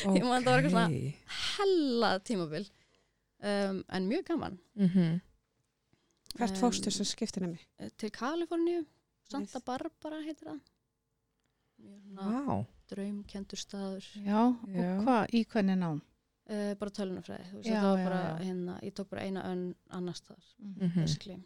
Ég 0.06 0.22
man 0.24 0.40
þetta 0.44 0.52
var 0.52 0.61
eitthvað 0.61 0.72
svona- 0.72 1.38
hella 1.56 2.11
tímabil 2.24 2.62
um, 3.44 3.80
en 3.96 4.06
mjög 4.09 4.26
gaman. 4.30 4.59
Mhm. 4.76 5.18
Hvert 6.37 6.52
Em, 6.52 6.61
fórstu 6.61 6.92
sem 6.92 7.09
skiptinemi? 7.09 7.59
Eh, 7.80 7.88
til 7.96 8.11
Kaliforníu 8.12 8.85
Santa 9.28 9.61
Barbara 9.64 10.20
heitir 10.24 10.50
það 10.50 10.61
Vá. 12.16 12.64
draumkendur 12.88 13.58
staður 13.58 14.04
Já, 14.24 14.54
Já. 14.72 14.98
og 14.98 15.04
hvað, 15.04 15.26
í 15.34 15.44
hvernig 15.46 15.78
nám? 15.78 16.00
uh, 16.48 16.74
bara 16.78 16.90
tölunafræði 16.90 17.44
þú 17.50 17.56
veist, 17.58 17.68
Já, 17.68 17.80
það 17.82 17.90
var 17.90 17.98
já, 17.98 18.04
bara 18.04 18.20
já. 18.22 18.44
hérna 18.46 18.78
ég 18.82 18.94
tók 18.94 19.08
bara 19.10 19.22
eina 19.26 19.42
önn 19.50 19.74
annars 19.90 20.22
staðar 20.22 20.44
Mhm. 20.58 20.94
basically. 21.00 21.42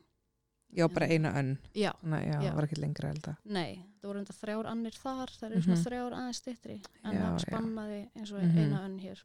Já, 0.76 0.86
bara 0.88 1.06
eina 1.06 1.32
önn. 1.34 1.58
já, 1.74 1.92
já, 2.02 2.20
Já. 2.22 2.40
það 2.50 2.54
var 2.54 2.64
ekki 2.66 2.80
lengra 2.80 3.12
nei, 3.44 3.82
það 4.00 4.06
voru 4.08 4.18
enda 4.20 4.32
þrjár 4.32 4.66
annir 4.66 4.92
þar 4.92 5.26
það 5.28 5.50
eru 5.50 5.62
svona 5.62 5.76
Mhm. 5.76 5.84
þrjár 5.86 6.12
aðeins 6.12 6.36
styttri 6.42 6.82
en 7.04 7.12
Já, 7.14 7.20
það 7.20 7.38
já. 7.38 7.46
spannaði 7.46 8.10
eins 8.16 8.32
og 8.32 8.42
Mhm. 8.42 8.58
eina 8.58 8.84
önn 8.86 8.98
hér 9.00 9.18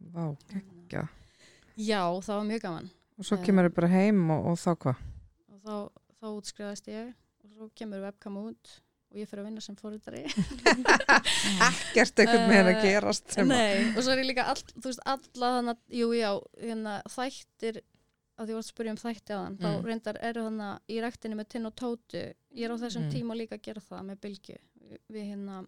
Vá, 0.00 0.36
geggjað. 0.48 1.08
já, 1.76 2.00
það 2.20 2.36
var 2.36 2.44
mjög 2.46 2.60
gaman 2.62 2.90
Og 3.18 3.24
svo 3.24 3.38
Eh. 3.38 3.44
kemur 3.44 3.62
þau 3.68 3.74
bara 3.74 3.88
heim 3.88 4.30
og, 4.30 4.46
og 4.46 4.56
þá 4.58 4.76
hvað? 4.76 4.96
og 5.52 5.60
þá, 5.62 5.90
þá 6.20 6.26
útskrifaðist 6.40 6.86
ég 6.88 7.14
og 7.44 7.50
svo 7.50 7.70
kemur 7.74 8.00
webcam 8.02 8.36
út 8.36 8.80
og 9.16 9.22
ég 9.22 9.28
fyrir 9.30 9.42
að 9.42 9.48
vinna 9.48 9.64
sem 9.64 9.76
fórhundari 9.80 10.22
Ekkert 11.66 12.20
einhvern 12.22 12.48
veginn 12.50 12.68
að 12.68 12.72
Eh, 12.76 12.82
gerast 12.84 13.36
að... 13.40 13.48
Nei, 13.50 13.92
og 13.96 14.02
svo 14.04 14.12
er 14.14 14.20
ég 14.22 14.28
líka 14.30 14.44
all, 14.52 14.62
þú 14.76 14.86
veist, 14.90 15.02
alla 15.08 15.50
þannig, 15.58 15.80
jú, 15.96 16.08
já, 16.16 16.30
hérna, 16.60 16.96
þættir, 17.12 17.78
að 18.36 18.50
því 18.50 18.56
var 18.58 18.62
að 18.64 18.68
spyrja 18.70 18.92
um 18.94 19.00
þætti 19.00 19.32
á 19.32 19.38
þann, 19.40 19.56
Mm. 19.56 19.64
þá 19.64 19.88
reyndar 19.90 20.18
eru 20.28 20.44
þannig 20.46 20.92
í 20.92 21.00
rektinni 21.06 21.38
með 21.40 21.48
tinn 21.54 21.66
og 21.70 21.74
tótu, 21.80 22.22
ég 22.52 22.64
er 22.68 22.74
á 22.76 22.82
þessum 22.84 23.06
Mm. 23.06 23.12
tíma 23.16 23.36
líka 23.38 23.56
að 23.56 23.64
gera 23.70 23.80
það 23.88 24.02
með 24.10 24.20
bylgju, 24.26 24.58
við, 24.86 24.98
við 25.16 25.24
hérna 25.32 25.66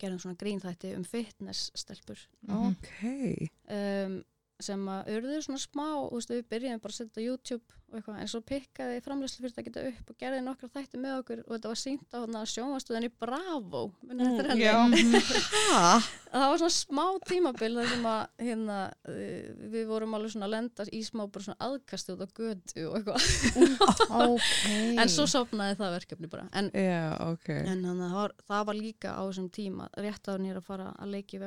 gerum 0.00 0.18
svona 0.18 0.36
grínþætti 0.40 0.94
um 0.96 1.04
fitness 1.04 1.70
stelpur 1.78 2.18
Mhm. 2.48 2.72
Ok. 2.72 3.50
um, 3.70 4.24
sem 4.62 4.84
að 4.88 5.08
urðu 5.16 5.38
svona 5.42 5.58
smá, 5.62 5.86
þú 6.08 6.18
veist, 6.20 6.30
við 6.30 6.44
byrjum 6.52 6.80
bara 6.84 6.94
að 6.94 6.98
setja 7.00 7.18
á 7.20 7.26
YouTube 7.26 7.64
og 7.94 7.96
eitthvað, 7.98 8.18
en 8.22 8.30
svo 8.30 8.40
pikkaði 8.46 9.00
framleyslu 9.04 9.42
fyrir 9.44 9.58
að 9.60 9.66
geta 9.68 9.82
upp 9.90 10.10
og 10.10 10.16
gerði 10.18 10.38
nokkra 10.46 10.68
þætti 10.74 11.00
með 11.02 11.16
okkur 11.20 11.40
og 11.44 11.50
þetta 11.54 11.70
var 11.72 11.80
sínt 11.80 12.14
á 12.14 12.42
sjónvastuðinni 12.50 13.10
Bravo, 13.20 13.82
Mm, 14.04 14.20
er. 14.20 14.94
Hæ? 15.74 16.02
það 16.30 16.46
var 16.50 16.58
svona 16.60 16.74
smá 16.74 17.04
tímabil 17.28 17.70
þar 17.78 17.88
sem 17.92 18.06
að 18.10 18.22
hérna, 18.46 18.78
uh, 19.10 19.68
við 19.74 19.86
vorum 19.90 20.14
alveg 20.18 20.34
svona 20.34 20.48
að 20.48 20.54
lenda 20.54 20.86
í 20.94 21.02
smá 21.06 21.24
bara 21.26 21.46
svona 21.48 21.68
aðkasti 21.68 22.14
út 22.14 22.24
á 22.24 22.28
götu 22.34 22.86
og 22.88 22.96
eitthvað 22.98 23.74
Ok. 24.24 24.48
en 25.02 25.10
svo 25.12 25.26
sopnaði 25.30 25.78
það 25.80 25.96
verkefni 25.98 26.30
bara 26.32 26.46
en, 26.54 26.70
Já, 26.74 27.04
ok. 27.32 27.50
en 27.64 27.84
að 27.90 28.02
það 28.04 28.16
var, 28.20 28.36
það 28.50 28.66
var 28.70 28.80
líka 28.80 29.14
á 29.18 29.22
þessum 29.28 29.50
tíma 29.54 29.88
rétt 29.98 30.30
á 30.30 30.34
nýra 30.38 30.62
að 30.62 30.68
fara 30.70 30.90
að 30.98 31.14
leiki 31.18 31.42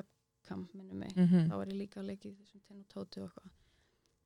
webcam 0.47 0.67
minni 0.73 0.93
mig, 0.93 1.13
Mhm. 1.15 1.49
þá 1.49 1.55
var 1.57 1.65
ég 1.67 1.77
líka 1.77 1.99
að 2.01 2.07
leiki 2.07 2.35
þessum 2.35 2.61
tinn 2.67 2.79
og 2.79 2.87
tóti 2.87 3.21
og 3.21 3.29
eitthvað 3.29 3.51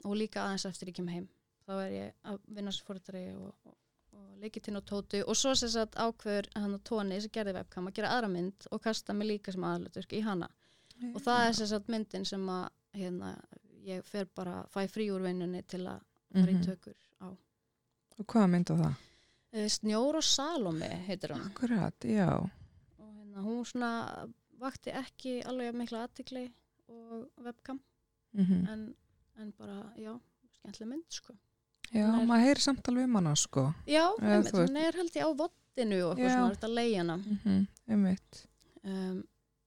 og 0.05 0.15
líka 0.17 0.41
aðeins 0.45 0.65
eftir 0.65 0.87
ég 0.89 0.95
kem 0.95 1.07
heim 1.07 1.27
þá 1.67 1.71
er 1.85 1.91
ég 1.91 2.13
að 2.25 2.39
vinna 2.47 2.71
sem 2.71 2.85
fórhættari 2.85 3.35
og, 3.35 3.53
og, 3.65 3.75
og 4.13 4.37
leiki 4.41 4.61
tinn 4.61 4.75
og 4.77 4.85
tóti 4.85 5.23
og 5.27 5.35
svo 5.35 5.55
sem 5.55 5.69
sagt 5.69 5.95
ákveður 5.95 6.47
hann 6.55 6.73
og 6.73 6.83
tóni 6.83 7.19
sem 7.21 7.29
gerði 7.31 7.53
webcam 7.53 7.87
að 7.87 7.93
gera 7.93 8.09
aðra 8.17 8.29
mynd 8.31 8.67
og 8.71 8.81
kasta 8.81 9.13
mig 9.13 9.27
líka 9.27 9.51
sem 9.51 9.61
aðalutverk 9.63 10.13
í 10.13 10.21
hana 10.23 10.49
og 11.15 11.21
það 11.21 11.47
er 11.47 11.53
sem 11.53 11.67
sagt 11.67 11.87
myndin 11.87 12.25
sem 12.25 12.45
að 12.49 12.69
hérna, 12.93 13.35
ég 13.85 14.03
fer 14.03 14.25
bara 14.35 14.63
fæ 14.69 14.85
frí 14.87 15.09
úr 15.11 15.21
vinnunni 15.23 15.63
til 15.67 15.85
að 15.87 16.01
fara 16.33 16.51
í 16.51 16.55
Mhm. 16.55 16.65
tökur 16.65 16.95
á 17.21 17.37
Og 18.19 18.25
hvað 18.27 18.49
mynd 18.49 18.65
á 18.69 18.75
það? 18.77 18.95
Eh, 19.53 19.67
Snjór 19.67 20.15
og 20.15 20.23
Salome 20.23 20.89
heitir 21.07 21.29
hún 21.31 21.45
Akkurat, 21.49 21.99
já. 22.03 22.37
og 22.99 23.13
hérna, 23.15 23.41
hún 23.43 23.65
svona 23.65 24.27
vakti 24.61 24.91
ekki 24.95 25.37
alveg 25.49 25.75
mikla 25.75 26.05
aðtikli 26.07 26.45
og 26.91 27.29
webcam 27.45 27.79
Mm 28.33 28.67
en, 28.71 28.83
en 29.41 29.49
bara, 29.57 29.91
já, 29.99 30.13
skemmtileg 30.55 30.87
mynd 30.89 31.09
sko. 31.11 31.33
Já, 31.91 32.05
er- 32.07 32.25
maður 32.29 32.45
heyri 32.45 32.61
samtal 32.63 32.97
um 33.03 33.15
hana, 33.19 33.33
sko. 33.35 33.73
já, 33.87 34.05
þú 34.15 34.29
veist- 34.43 34.53
hún 34.55 34.77
er 34.77 34.93
held 34.95 35.11
ég 35.17 35.25
á 35.27 35.31
vottinu 35.41 35.97
og 36.05 36.17
eitthvað 36.17 36.35
svona, 36.37 36.55
þetta 36.55 36.69
leiðina 36.77 37.17
Mm 37.17 37.39
-hmm. 37.43 37.67
Um, 38.83 39.23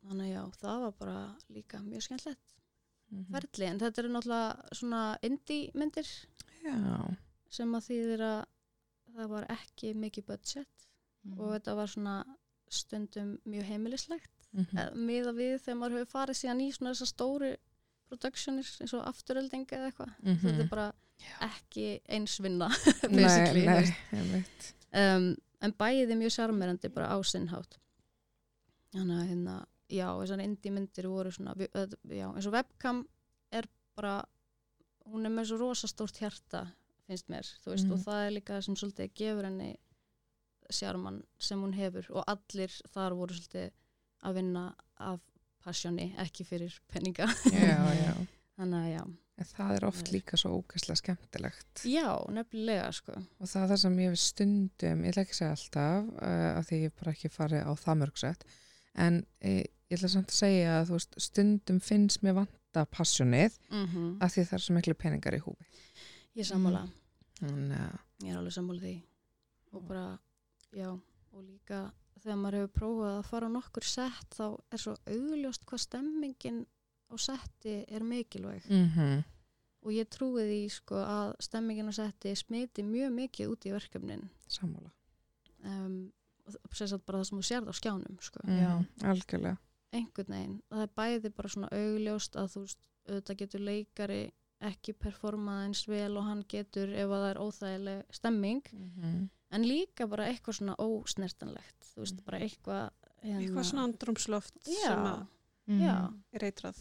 þannig 0.08 0.26
að 0.26 0.34
já, 0.34 0.42
það 0.58 0.80
var 0.80 0.92
bara 0.98 1.36
líka 1.50 1.78
mjög 1.82 2.02
skemmtilegt 2.02 2.54
Mm 3.12 3.24
ferli, 3.30 3.66
en 3.66 3.78
þetta 3.78 3.98
eru 3.98 4.08
náttúrulega 4.08 4.74
svona 4.74 5.18
indie 5.22 5.70
myndir 5.74 6.06
Já. 6.64 7.16
sem 7.50 7.74
að 7.74 7.84
þýðir 7.88 8.20
að 8.20 8.44
það 9.14 9.28
var 9.28 9.44
ekki 9.54 9.94
mikið 9.94 10.24
budget 10.26 10.86
Mhm. 11.24 11.38
og 11.40 11.52
þetta 11.54 11.74
var 11.76 11.86
svona 11.86 12.24
stundum 12.68 13.38
mjög 13.46 13.62
heimilislegt 13.64 14.30
Mm 14.54 14.66
mm. 14.70 14.98
miða 15.06 15.32
við 15.34 15.54
þegar 15.64 15.78
maður 15.80 15.96
hefur 15.98 16.12
farið 16.14 16.36
síðan 16.38 16.60
í 16.62 16.68
svona 16.72 16.92
þessar 16.94 17.10
stóru 17.10 17.48
productionir 18.08 18.68
eins 18.84 18.92
og 18.94 19.06
afturölding 19.08 19.64
eða 19.72 19.88
eitthvað. 19.90 20.12
Þetta 20.22 20.62
er 20.62 20.68
bara 20.70 20.84
ekki 21.42 21.86
eins 22.08 22.36
vinna 22.42 22.68
basically, 23.10 23.64
Nei, 24.12 24.22
nei, 24.30 24.44
um, 25.00 25.26
en 25.64 25.72
bæði 25.78 26.16
mjög 26.20 26.34
sjarmerandi 26.36 26.90
bara 26.94 27.08
á 27.10 27.18
sinnhátt 27.26 27.78
þannig 28.94 29.18
að 29.22 29.28
hérna 29.32 29.54
já, 29.90 30.06
þessar 30.20 30.42
indie 30.44 30.72
myndir 30.74 31.08
voru 31.10 31.32
svona 31.34 31.54
já, 31.58 32.26
eins 32.30 32.46
og 32.46 32.54
webcam 32.54 33.04
er 33.54 33.66
bara 33.96 34.16
hún 35.10 35.26
er 35.26 35.34
með 35.34 35.50
svo 35.50 35.58
rosastórt 35.62 36.18
hjarta 36.22 36.64
finnst 37.08 37.28
mér, 37.28 37.44
þú 37.64 37.70
veist, 37.74 37.86
Mhm. 37.86 37.92
og 37.92 37.98
það 38.06 38.26
er 38.26 38.30
líka 38.38 38.54
það 38.56 38.64
sem 38.64 38.76
svolítið 38.76 39.10
gefur 39.14 39.44
henni 39.44 39.72
sjarman 40.70 41.22
sem 41.38 41.60
hún 41.60 41.74
hefur 41.76 42.06
og 42.10 42.24
allir 42.26 42.72
þar 42.94 43.14
voru 43.18 43.34
svolítið 43.36 43.70
að 44.24 44.38
vinna 44.40 44.64
af 45.04 45.20
passjóni, 45.64 46.10
ekki 46.20 46.44
fyrir 46.48 46.74
peninga. 46.92 47.28
Já, 47.52 47.78
já. 47.96 48.14
þannig 48.58 48.80
að 48.80 48.90
já, 48.92 49.04
En 49.34 49.48
það 49.50 49.72
er 49.74 49.84
oft 49.88 50.10
líka 50.14 50.38
svo 50.38 50.60
ógeðslega 50.60 51.00
skemmtilegt. 51.00 51.80
já, 51.90 52.06
nefnilega 52.30 52.90
sko. 52.94 53.16
Og 53.42 53.50
það 53.50 53.64
er 53.64 53.70
það 53.72 53.80
sem 53.82 53.96
ég 53.98 54.12
við 54.12 54.20
stundum, 54.22 55.00
ég 55.02 55.10
ætla 55.14 55.24
ekki 55.24 55.34
að 55.34 55.40
segja 55.40 55.54
alltaf, 55.56 56.10
uh, 56.20 56.50
af 56.60 56.68
því 56.68 56.78
ég 56.78 56.84
hef 56.84 57.00
bara 57.00 57.14
ekki 57.16 57.30
farið 57.34 57.64
á 57.66 57.72
það 57.80 57.98
mörgsett, 58.02 58.44
en 59.06 59.16
e, 59.42 59.54
ég 59.90 59.96
ætla 59.98 60.12
samt 60.12 60.30
að 60.30 60.38
segja 60.38 60.76
að 60.76 60.92
veist, 60.94 61.18
stundum 61.26 61.80
finnst 61.82 62.22
mér 62.22 62.38
vanta 62.38 62.84
passjónið 62.94 63.58
mm 63.72 64.06
af 64.22 64.36
því 64.36 64.44
það 64.46 64.56
er 64.60 64.64
svo 64.68 64.76
miklu 64.78 64.94
peningar 65.02 65.34
í 65.34 65.42
húfi. 65.42 65.66
ég 66.38 66.44
er 66.44 66.50
sammála. 66.52 66.84
Að, 67.42 67.98
ég 68.22 68.30
er 68.30 68.38
alveg 68.38 68.54
sammála 68.54 68.86
því. 68.86 68.94
Og 69.74 69.82
bara, 69.90 70.06
já, 70.70 70.92
og 70.94 71.42
líka 71.42 71.88
þegar 72.24 72.40
maður 72.40 72.56
hefur 72.58 72.72
prófað 72.78 73.12
að 73.18 73.28
fara 73.28 73.46
á 73.52 73.56
nokkur 73.56 73.84
sett 73.88 74.34
þá 74.38 74.46
er 74.72 74.82
svo 74.82 74.96
augljóst 75.06 75.64
hvað 75.68 75.82
stemmingin 75.84 76.60
á 77.12 77.14
setti 77.20 77.76
er 77.88 78.02
mikilvæg 78.02 78.66
mm 78.70 79.22
og 79.84 79.92
ég 79.92 80.08
trúi 80.08 80.46
því 80.48 80.60
sko 80.72 80.96
að 80.96 81.34
stemmingin 81.44 81.90
á 81.92 81.94
setti 81.94 82.30
smiti 82.40 82.80
mjög 82.82 83.10
mikið 83.12 83.50
út 83.52 83.66
í 83.68 83.72
verkefnin 83.74 84.22
sammála. 84.48 84.88
um, 85.64 85.98
og 86.46 86.76
sem 86.76 86.88
sagt 86.88 87.04
bara 87.04 87.18
það 87.20 87.28
sem 87.28 87.38
þú 87.38 87.44
sérð 87.48 87.68
á 87.68 87.74
skjánum 87.76 88.16
sko. 88.20 88.40
Já. 88.48 88.70
Mhm, 88.80 88.86
Algjörlega. 89.10 89.56
einhvern 89.92 90.32
veginn, 90.32 90.56
það 90.72 90.82
er 90.86 90.90
bæði 90.96 91.34
bara 91.36 91.48
svona 91.52 91.68
augljóst 91.72 92.36
að 92.40 92.48
þú 92.54 92.60
veist, 92.64 92.78
auðvitað 93.08 93.36
getur 93.42 93.60
leikari 93.60 94.22
ekki 94.64 94.92
performað 95.04 95.62
eins 95.66 95.84
vel 95.88 96.16
og 96.16 96.24
hann 96.24 96.42
getur 96.48 96.88
ef 96.88 97.08
að 97.08 97.20
það 97.20 97.30
er 97.30 97.42
óþægileg 97.44 98.02
stemming 98.10 98.62
Mhm. 98.72 99.28
En 99.54 99.64
líka 99.68 100.06
bara 100.10 100.26
eitthvað 100.32 100.58
svona 100.60 100.74
ósnertanlegt 100.82 101.88
þú 101.94 102.02
veist, 102.04 102.20
bara 102.26 102.42
eitthvað 102.42 102.84
hérna, 103.22 103.38
Eitthvað 103.40 103.68
svona 103.70 103.86
andrumsloft 103.88 104.56
já, 104.66 104.90
sem 104.90 105.08
að 105.08 105.80
já, 105.80 105.96
er 106.36 106.44
eitrað. 106.50 106.80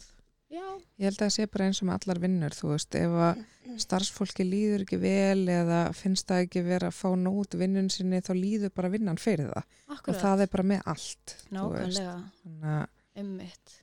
já, 0.52 0.64
Ég 1.00 1.06
held 1.08 1.16
að 1.18 1.22
það 1.24 1.32
sé 1.36 1.46
bara 1.54 1.68
eins 1.70 1.80
og 1.82 1.88
með 1.88 1.94
allar 2.02 2.20
vinnur, 2.24 2.54
þú 2.58 2.72
veist, 2.74 2.98
ef 3.00 3.14
að 3.28 3.44
starfsfólki 3.84 4.44
líður 4.46 4.84
ekki 4.84 4.98
vel 5.02 5.46
eða 5.50 5.78
finnst 5.96 6.28
það 6.28 6.42
ekki 6.48 6.64
vera 6.66 6.90
að 6.92 6.98
fá 6.98 7.08
nót 7.16 7.56
vinnun 7.58 7.88
sinni 7.90 8.20
þá 8.22 8.32
líður 8.36 8.74
bara 8.76 8.90
vinnan 8.92 9.16
fyrir 9.18 9.48
það 9.54 9.64
akkurat 9.96 10.10
og 10.16 10.20
það 10.26 10.44
er 10.44 10.52
bara 10.52 10.66
með 10.74 10.84
allt. 10.92 11.36
nákvæmlega, 11.56 12.84
einmitt 13.16 13.80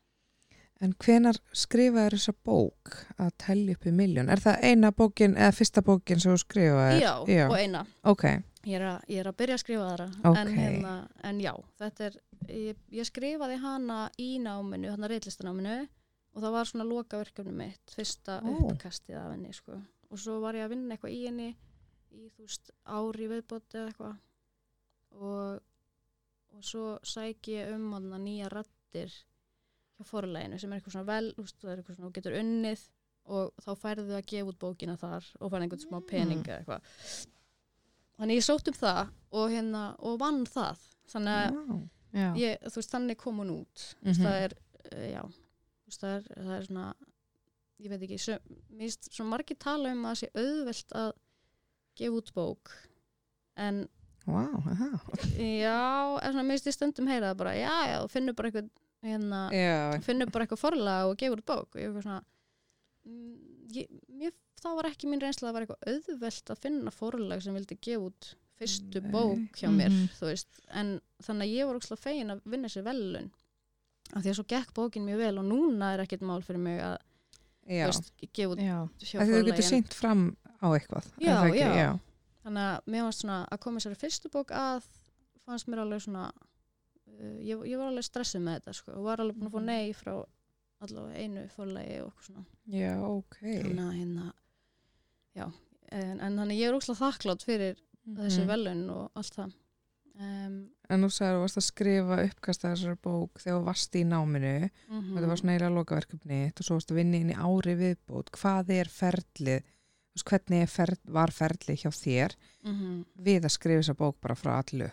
En 0.82 0.96
hvenar 0.98 1.38
skrifaður 1.54 2.16
þessa 2.18 2.34
bók 2.42 2.94
að 3.22 3.28
tellja 3.44 3.76
upp 3.78 3.84
í 3.86 3.92
miljón? 3.94 4.32
Er 4.34 4.40
það 4.42 4.64
eina 4.66 4.90
bókin 4.98 5.36
eða 5.38 5.52
fyrsta 5.54 5.84
bókin 5.86 6.18
sem 6.24 6.32
þú 6.34 6.40
skrifaður? 6.42 7.02
já, 7.04 7.12
já. 7.30 7.44
og 7.52 7.58
eina 7.60 7.84
Ok, 8.10 8.24
ég 8.68 8.76
er, 8.78 8.84
að, 8.86 9.08
ég 9.10 9.22
er 9.24 9.30
að 9.32 9.38
byrja 9.42 9.56
að 9.58 9.64
skrifa 9.64 9.88
aðra 9.90 10.06
Ok. 10.30 10.38
en, 10.38 10.52
hérna, 10.58 10.94
en 11.30 11.40
já, 11.42 11.52
þetta 11.82 12.06
er 12.10 12.18
ég, 12.52 12.84
ég 12.94 13.08
skrifaði 13.10 13.58
hana 13.64 13.98
í 14.22 14.30
náminu 14.44 14.92
þarna 14.92 15.10
reitlistanáminu 15.12 15.78
og 16.32 16.44
það 16.46 16.54
var 16.56 16.70
svona 16.70 16.86
lokaverkefni 16.88 17.56
mitt, 17.58 17.96
fyrsta 17.96 18.38
Ó. 18.46 18.52
uppkastið 18.70 19.18
af 19.20 19.32
henni 19.34 19.54
sko. 19.56 19.80
og 20.12 20.20
svo 20.20 20.38
var 20.44 20.56
ég 20.60 20.68
að 20.68 20.76
vinna 20.76 20.96
eitthvað 20.96 21.16
í 21.16 21.26
henni 21.26 21.50
í 22.12 22.30
þú 22.36 22.46
veist 22.46 22.72
ári 22.86 23.28
viðbót 23.32 23.76
eða 23.80 23.90
eitthvað 23.90 24.16
og, 25.18 25.60
og 26.56 26.64
svo 26.68 26.86
sæki 27.08 27.58
ég 27.58 27.74
um 27.76 27.92
hana 27.98 28.20
nýja 28.22 28.50
rattir 28.52 29.12
hjá 29.98 30.06
forleginu 30.08 30.60
sem 30.60 30.72
er 30.72 30.80
eitthvað 30.80 30.98
svona 30.98 31.10
vel, 31.12 31.34
það 31.36 31.72
er 31.74 31.82
eitthvað 31.82 31.98
svona 31.98 32.10
þú 32.10 32.16
getur 32.20 32.40
unnið 32.42 32.88
og 33.32 33.52
þá 33.62 33.72
færðu 33.78 34.16
að 34.18 34.26
gefa 34.32 34.50
út 34.52 34.60
bókina 34.62 34.96
þar 35.00 35.28
og 35.40 35.52
færðu 35.52 35.66
einhvern 35.68 35.84
smá 35.86 36.00
pening 36.10 36.42
eða 36.48 36.62
eitthvað 36.62 37.30
þannig 38.22 38.38
ég 38.38 38.46
sótt 38.46 38.70
um 38.72 38.78
það 38.78 39.02
og, 39.32 39.46
hérna, 39.52 39.84
og 40.00 40.20
vann 40.22 40.44
það 40.50 40.84
þannig 41.12 41.40
að 41.42 41.56
wow. 41.58 41.80
Já. 42.12 42.28
ég, 42.36 42.66
veist, 42.76 42.92
þannig 42.92 43.18
kom 43.20 43.40
hún 43.42 43.54
út 43.62 43.86
mm 44.02 44.12
Mhm. 44.12 44.26
það 44.26 44.42
er, 44.46 44.54
uh, 44.92 45.08
já 45.12 45.22
það 45.92 46.14
er, 46.16 46.28
það 46.38 46.54
er 46.58 46.68
svona 46.68 46.86
ég 47.82 47.90
veit 47.90 48.04
ekki, 48.06 48.20
svo, 48.22 49.26
margir 49.28 49.58
tala 49.60 49.92
um 49.92 50.06
að 50.06 50.12
það 50.14 50.20
sé 50.22 50.30
auðvelt 50.38 50.94
að 51.02 51.12
gefa 51.98 52.20
út 52.22 52.32
bók 52.36 52.72
en 53.58 53.82
wow, 54.28 54.62
já, 55.36 56.20
en 56.22 56.32
svona, 56.36 56.46
mér 56.48 56.62
stundum 56.76 57.08
heyra 57.10 57.32
það 57.32 57.40
bara, 57.42 57.56
já, 57.58 57.74
já, 57.90 57.98
þú 58.06 58.12
finnur 58.14 58.38
bara 58.38 58.52
eitthvað 58.52 58.70
hérna, 59.02 59.40
Já, 59.56 60.02
finnur 60.06 60.30
bara 60.32 60.46
eitthvað 60.46 60.62
forlag 60.62 61.10
og 61.10 61.18
gefur 61.18 61.42
út 61.42 61.50
bók 61.50 61.76
og 61.76 61.82
ég 61.82 61.90
er 61.90 62.06
svona 62.06 62.22
mm, 63.08 63.34
ég, 63.74 63.90
mér, 64.08 64.36
það 64.62 64.76
var 64.78 64.90
ekki 64.92 65.10
mín 65.10 65.22
reynsla 65.24 65.48
að 65.48 65.52
það 65.52 65.54
var 65.58 65.66
eitthvað 65.66 65.94
auðvelt 65.94 66.52
að 66.54 66.62
finna 66.66 66.92
forlag 66.92 67.42
sem 67.44 67.54
vildi 67.58 67.78
gefa 67.82 68.06
út 68.10 68.32
fyrstu 68.62 69.02
Nei. 69.02 69.12
bók 69.12 69.58
hjá 69.58 69.70
mér 69.74 69.90
Mhm. 69.90 70.10
þú 70.20 70.26
veist, 70.30 70.60
en 70.70 71.02
þannig 71.24 71.48
að 71.48 71.56
ég 71.58 71.66
var 71.68 71.76
ókslega 71.80 72.02
fegin 72.04 72.30
að 72.36 72.42
vinna 72.46 72.68
sér 72.70 72.84
velun 72.86 73.32
af 74.14 74.22
því 74.24 74.30
að 74.30 74.36
svo 74.38 74.46
gekk 74.52 74.74
bókin 74.76 75.06
mjög 75.08 75.18
vel 75.18 75.38
og 75.40 75.46
núna 75.46 75.94
er 75.96 76.00
ekkert 76.06 76.22
mál 76.22 76.42
fyrir 76.44 76.60
mig 76.60 76.80
að 76.80 76.98
já. 77.68 77.88
þú 77.88 77.92
veist, 77.92 78.12
gefa 78.34 78.52
út 78.54 78.60
Já. 78.60 78.78
hjá 79.00 79.20
Að 79.22 79.28
þú 79.28 79.32
getur 79.32 79.44
forlagin 79.44 79.70
sínt 79.72 79.94
fram 79.94 80.38
á 80.62 80.68
eitthvað. 80.78 81.06
Já, 81.18 81.34
það 81.36 81.48
ekki? 81.50 81.58
já. 81.60 81.74
já. 81.76 82.00
þannig 82.44 82.66
að 82.70 82.82
mér 82.88 83.02
fannst 83.06 83.22
svona 83.22 83.48
að 83.52 83.60
koma 83.60 83.80
sér 83.80 83.96
fyrstu 83.98 84.30
bók 84.30 84.52
að 84.52 84.84
fannst 85.46 85.68
mér 85.68 85.80
alveg 85.82 86.02
svona 86.02 86.32
uh, 86.32 87.38
ég, 87.42 87.58
ég 87.70 87.78
var 87.78 87.88
alveg 87.90 88.04
stressuð 88.06 88.42
með 88.46 88.60
þetta 88.60 88.74
sko, 88.74 88.92
og 88.98 89.04
var 89.06 89.18
alveg 89.22 89.38
búin 89.38 89.50
að 89.50 89.54
fá 89.56 89.60
Mhm. 89.62 89.66
nei 89.66 89.94
frá 89.94 90.26
allavega 90.82 91.18
einu 91.22 91.48
forlagi 91.50 92.02
og 92.02 92.12
eitthvað 92.12 92.26
svona 92.26 92.46
Já, 92.68 92.94
ok. 93.04 93.36
þannig 93.42 93.86
að 93.86 93.98
hérna 94.00 94.34
já, 95.38 95.48
en, 95.92 96.20
en 96.20 96.38
þannig 96.42 96.60
ég 96.62 96.70
er 96.70 96.78
ókslega 96.78 97.02
þakklátt 97.06 97.44
fyrir 97.48 97.76
þessi 98.02 98.42
Mhm. 98.44 98.48
velun 98.50 98.86
og 98.90 99.12
allt 99.16 99.36
það 99.36 99.52
um, 100.20 100.56
En 100.92 101.06
þú 101.06 101.10
sagði 101.16 101.32
að 101.32 101.36
þú 101.38 101.42
varst 101.46 101.58
að 101.62 101.64
skrifa 101.70 102.16
uppkast 102.28 102.64
að 102.66 102.72
þessar 102.74 102.98
bók 103.06 103.40
þegar 103.40 103.60
þú 103.60 103.66
varst 103.70 103.94
í 103.96 104.02
náminu 104.04 104.56
mm 104.90 104.98
og 104.98 105.14
þetta 105.16 105.30
var 105.30 105.40
svona 105.40 105.54
eiginlega 105.54 105.76
lokaverkefni 105.78 106.40
og 106.52 106.66
svo 106.66 106.76
varst 106.76 106.92
að 106.92 106.98
vinna 107.00 107.22
inn 107.22 107.32
í 107.32 107.38
ári 107.40 107.76
viðbót. 107.80 108.32
Hvað 108.36 108.74
er 108.76 108.92
ferlið? 108.92 109.70
Hvernig 110.28 110.66
er 110.66 110.68
fer, 110.68 110.92
var 111.08 111.32
ferlið 111.32 111.78
hjá 111.86 111.92
þér 111.96 112.36
mhm. 112.68 112.98
við 113.16 113.46
að 113.48 113.54
skrifa 113.56 113.80
þessa 113.80 113.96
bók 114.02 114.18
bara 114.20 114.36
frá 114.36 114.58
allu? 114.60 114.90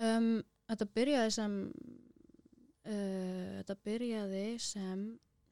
um, 0.00 0.42
þetta 0.70 0.86
byrjaði 0.96 1.34
sem 1.36 1.58
uh, 2.88 3.60
þetta 3.60 3.76
byrjaði 3.84 4.46
sem 4.62 5.04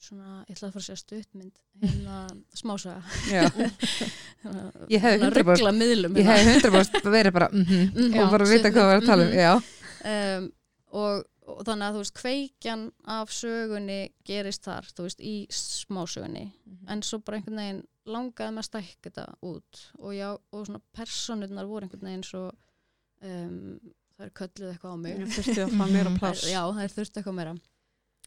svona, 0.02 0.44
ég 0.48 0.56
ætlaði 0.56 0.68
að 0.68 0.74
fara 0.74 0.82
að 0.82 0.86
segja 0.88 1.00
stuttmynd 1.02 1.60
hérna 1.82 2.16
smásaga 2.58 3.02
Já, 3.30 3.44
Ég 4.94 5.04
100% 5.04 5.36
ruggla 5.38 5.72
miðlum 5.76 6.16
ég 6.18 6.26
hérna. 6.26 6.56
hef 6.56 6.64
100% 6.66 7.10
verið 7.14 7.36
bara 7.36 7.48
mm 7.52 7.68
Mhm. 8.02 8.18
og 8.22 8.32
bara 8.34 8.46
að 8.46 8.54
vita 8.56 8.72
hvað 8.72 8.82
það 8.82 8.90
var 8.90 9.00
að 9.02 9.06
tala 9.10 9.28
um. 9.28 9.36
Já, 9.38 9.52
um, 10.12 10.48
og, 11.02 11.24
og 11.52 11.62
þannig 11.68 11.86
að 11.88 11.94
þú 11.96 12.02
veist 12.02 12.16
kveikjan 12.18 12.82
af 13.16 13.32
sögunni 13.34 14.00
gerist 14.28 14.64
þar, 14.66 14.88
þú 14.96 15.06
veist, 15.06 15.20
í 15.22 15.34
smásögunni. 15.52 16.44
En 16.90 17.02
svo 17.06 17.18
bara 17.24 17.38
einhvern 17.40 17.60
veginn 17.62 17.80
langaði 18.12 18.52
með 18.56 18.62
að 18.64 18.68
stækka 18.68 19.10
þetta 19.10 19.24
út. 19.46 19.82
Og 20.02 20.14
já, 20.16 20.28
og 20.34 20.66
svona 20.68 20.82
personurnar 20.96 21.68
voru 21.70 21.86
einhvern 21.86 22.08
veginn 22.10 22.24
svo 22.26 22.44
um, 23.22 23.78
það 24.18 24.26
er 24.26 24.32
kölluð 24.40 24.70
eitthvað 24.72 24.94
á 24.94 24.98
mig. 25.04 25.18
Ég 25.22 25.34
þurfti 25.36 25.60
að 25.64 25.76
fá 25.78 25.84
meira 25.94 26.14
pláss. 26.20 26.44
já, 26.50 26.60
það 26.66 26.82
er 26.88 26.96
þurft 26.98 27.20
eitthvað 27.20 27.38
meira 27.40 27.54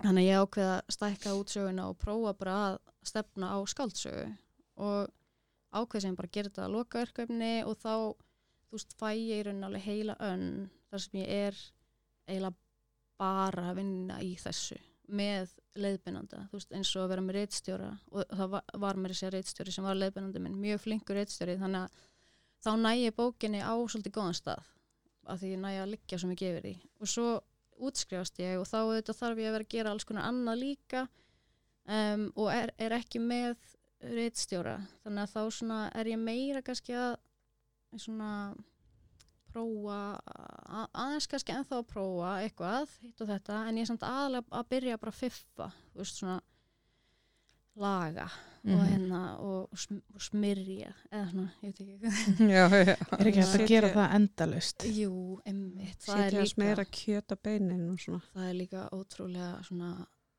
þannig 0.02 0.26
að 0.26 0.28
ég 0.28 0.42
ákveða 0.44 0.74
að 0.78 0.96
stækka 0.96 1.36
út 1.40 1.54
söguna 1.54 1.88
og 1.92 2.00
prófa 2.02 2.34
bara 2.40 2.56
að 2.70 2.80
stefna 3.06 3.52
á 3.56 3.58
skáldsögu 3.70 4.26
og 4.86 5.14
ákveð 5.76 6.06
sem 6.06 6.18
bara 6.18 6.32
gera 6.32 6.52
þetta 6.52 6.66
að 6.66 6.76
lokaverkefni 6.76 7.54
og 7.68 7.78
þá, 7.80 7.94
þú 8.68 8.78
veist, 8.78 8.98
fæ 9.00 9.08
ég 9.14 9.40
í 9.40 9.46
rauninni 9.46 9.70
alveg 9.70 9.88
heila 9.88 10.18
önn 10.28 10.50
þar 10.90 11.06
sem 11.06 11.20
ég 11.22 11.32
er 11.48 11.62
eiginlega 12.28 12.56
bara 13.20 13.70
að 13.70 13.80
vinna 13.80 14.20
í 14.24 14.34
þessu 14.40 14.78
með 15.06 15.54
leiðbeinanda, 15.78 16.48
þú 16.50 16.58
veist, 16.58 16.72
eins 16.74 16.92
og 16.96 17.06
að 17.06 17.12
vera 17.14 17.24
með 17.24 17.38
reitstjóra 17.40 17.90
og 18.10 18.32
það 18.32 18.54
var, 18.56 18.64
var 18.84 19.00
mér 19.00 19.14
þessi 19.14 19.32
reitstjóri 19.36 19.74
sem 19.76 19.86
var 19.86 20.00
leiðbeinandi 20.00 20.42
minn, 20.42 20.56
mjög 20.60 20.82
flinkur 20.88 21.20
reitstjóri 21.20 21.60
þannig 21.62 21.86
að 21.86 22.06
þá 22.66 22.72
næ 22.82 22.92
ég 22.98 23.16
bókinni 23.16 23.62
á 23.62 23.76
svolítið 23.78 24.16
góðan 24.16 24.38
stað 24.40 24.72
af 25.30 25.42
því 25.42 25.52
ég 25.54 25.62
næ 25.62 25.70
að 25.82 25.92
liggja 25.94 26.20
svo 26.22 26.30
mikið 26.32 26.52
yfir 26.52 26.66
því. 26.66 26.74
Og 27.02 27.10
svo 27.10 27.28
útskrifast 27.76 28.40
ég 28.44 28.60
og 28.60 28.68
þá 28.70 28.78
auðvitað 28.82 29.20
þarf 29.22 29.42
ég 29.42 29.50
að 29.50 29.58
vera 29.58 29.68
að 29.68 29.74
gera 29.76 29.94
alls 29.94 30.08
konar 30.08 30.30
annað 30.30 30.62
líka 30.62 31.08
um, 31.88 32.30
og 32.36 32.52
er, 32.54 32.72
er 32.80 32.96
ekki 32.98 33.22
með 33.24 33.58
reitstjóra 34.06 34.78
þannig 35.04 35.26
að 35.26 35.34
þá 35.34 35.58
svona 35.58 35.82
er 35.96 36.12
ég 36.12 36.22
meira 36.22 36.64
kannski 36.66 36.96
að 36.98 37.16
svona 37.96 38.32
prófa 39.56 40.00
að, 40.26 40.88
aðeins 40.92 41.30
kannski 41.32 41.56
ennþá 41.56 41.80
að 41.80 41.88
prófa 41.94 42.34
eitthvað 42.44 42.98
hitt 43.02 43.24
og 43.24 43.32
þetta 43.32 43.62
en 43.70 43.80
ég 43.80 43.86
er 43.86 43.92
samt 43.92 44.06
aðalega 44.08 44.60
að 44.60 44.70
byrja 44.74 45.00
bara 45.02 45.16
að 45.16 45.22
fiffa 45.22 45.70
þú 45.94 46.02
veist 46.02 46.20
svona 46.20 46.40
laga 47.76 48.26
og 48.66 48.72
Mhm. 48.72 48.88
hérna 48.90 49.20
og, 49.40 49.68
og, 49.72 49.78
sm 49.78 49.98
og 50.16 50.22
smyrja 50.22 50.88
eða 51.12 51.26
svona, 51.32 51.52
ég 51.62 51.68
veit 51.70 51.80
ekki 51.82 52.00
já, 52.56 52.64
já. 52.70 52.96
Er 53.20 53.28
ekki 53.30 53.42
hægt 53.44 53.60
að 53.62 53.68
gera 53.68 53.90
það 53.94 54.16
endalust? 54.18 54.86
Jú, 54.90 55.40
emmitt, 55.46 56.00
það 56.02 56.24
er 56.26 56.32
það 58.34 58.48
er 58.50 58.54
líka 58.58 58.90
ótrúlega 58.92 59.64
svona 59.68 59.92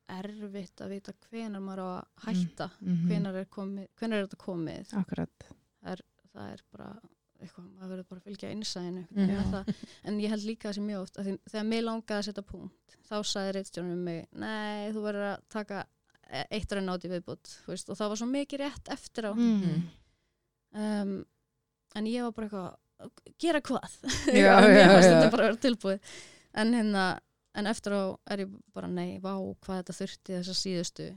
erfitt 0.08 0.80
að 0.82 0.88
vita 0.94 1.12
hvenar 1.30 1.60
maður 1.62 1.82
á 1.82 1.88
að 1.92 2.04
hætta 2.26 2.70
Mhm. 2.80 3.06
hvenar, 3.08 3.34
er 3.40 3.44
komið, 3.46 3.86
hvenar 3.98 4.16
er 4.18 4.26
þetta 4.26 4.42
komið 4.44 4.94
Akkurat. 4.94 5.46
það 5.84 6.52
er 6.52 6.62
bara 6.72 6.90
eitthvað, 7.42 7.64
maður 7.76 7.90
verður 7.90 8.08
bara 8.08 8.20
að 8.20 8.24
fylgja 8.26 8.50
innsæðinu 8.54 9.06
Mhm. 9.10 9.74
en 10.04 10.18
ég 10.20 10.28
held 10.30 10.42
líka 10.42 10.70
þessi 10.70 10.80
mjög 10.82 11.02
oft 11.02 11.16
þegar 11.16 11.66
mig 11.66 11.82
langaði 11.84 12.18
að 12.18 12.24
setja 12.32 12.42
punkt 12.42 12.96
þá 13.08 13.16
sagði 13.22 13.52
reitstjórnum 13.54 13.92
um 13.92 14.04
mig 14.04 14.26
nei, 14.32 14.90
þú 14.92 15.02
verður 15.04 15.36
að 15.36 15.40
taka 15.48 15.84
eitt 16.50 16.72
raun 16.74 16.88
áti 16.94 17.08
viðbútt 17.12 17.52
þú 17.64 17.72
veist, 17.74 17.90
og 17.92 17.96
það 18.00 18.08
var 18.12 18.20
svo 18.22 18.26
mikið 18.32 18.62
rétt 18.64 18.88
eftir 18.96 19.28
á 19.30 19.32
Mm. 19.36 19.82
um, 20.74 21.12
en 21.96 22.06
ég 22.10 22.22
var 22.26 22.32
bara 22.36 22.48
eitthvað 22.48 23.36
gera 23.40 23.60
hvað 23.60 23.94
Já, 24.42 24.56
fannst 24.56 24.80
já. 24.80 24.88
þetta 25.04 25.30
bara 25.30 25.44
að 25.44 25.48
vera 25.50 25.62
tilbúið 25.66 26.16
en, 26.56 26.72
hérna, 26.74 27.04
en 27.56 27.66
eftir 27.70 27.92
á 27.96 28.02
er 28.32 28.42
ég 28.46 28.52
bara 28.76 28.88
nei, 28.88 29.18
vá, 29.20 29.34
hvað 29.64 29.82
þetta 29.82 29.98
þurfti 30.00 30.38
þessa 30.40 30.58
síðustu 30.62 31.08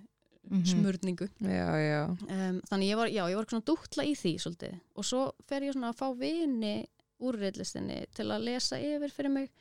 Mhm. 0.50 0.64
smurningu 0.66 1.26
já, 1.44 1.68
já. 1.78 1.98
um, 2.10 2.62
þannig 2.72 2.88
ég 2.90 2.98
var, 2.98 3.10
já, 3.12 3.22
ég 3.30 3.36
var 3.38 3.46
svona 3.52 3.66
dútla 3.68 4.06
í 4.08 4.14
því 4.18 4.32
svolítið 4.40 4.78
og 4.96 5.06
svo 5.06 5.20
fer 5.46 5.62
ég 5.68 5.74
svona 5.76 5.92
að 5.92 5.98
fá 6.00 6.08
vini 6.18 6.88
úr 7.22 7.36
reillistinni 7.38 7.98
til 8.16 8.26
að 8.32 8.46
lesa 8.48 8.80
yfir 8.80 9.12
fyrir 9.14 9.30
mig 9.36 9.52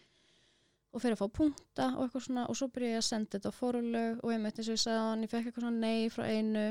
og 0.92 1.02
fer 1.02 1.12
að 1.14 1.20
fá 1.20 1.26
punkta 1.38 1.86
og 1.96 2.04
eitthvað 2.06 2.24
svona 2.26 2.46
og 2.48 2.56
svo 2.56 2.68
byrja 2.72 2.94
ég 2.94 3.02
að 3.02 3.08
senda 3.08 3.36
þetta 3.38 3.50
á 3.52 3.58
forlög 3.60 4.20
og 4.24 4.32
ég 4.32 4.40
meitt 4.40 4.58
eins 4.58 4.68
og 4.70 4.76
ég 4.78 4.82
sagði 4.84 5.02
hann, 5.04 5.22
ég 5.26 5.30
fekk 5.32 5.46
eitthvað 5.50 5.66
svona 5.66 5.82
nei 5.84 6.08
frá 6.14 6.24
einu 6.32 6.66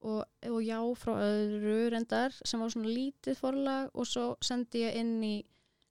og, 0.00 0.20
og 0.46 0.58
já 0.62 0.78
frá 1.02 1.12
öðru 1.26 1.78
reyndar 1.90 2.36
sem 2.46 2.60
var 2.62 2.70
svona 2.70 2.92
lítið 2.94 3.40
forlag 3.40 3.90
og 3.98 4.06
svo 4.06 4.26
sendi 4.46 4.84
ég 4.86 4.94
inn 5.00 5.16
í 5.26 5.34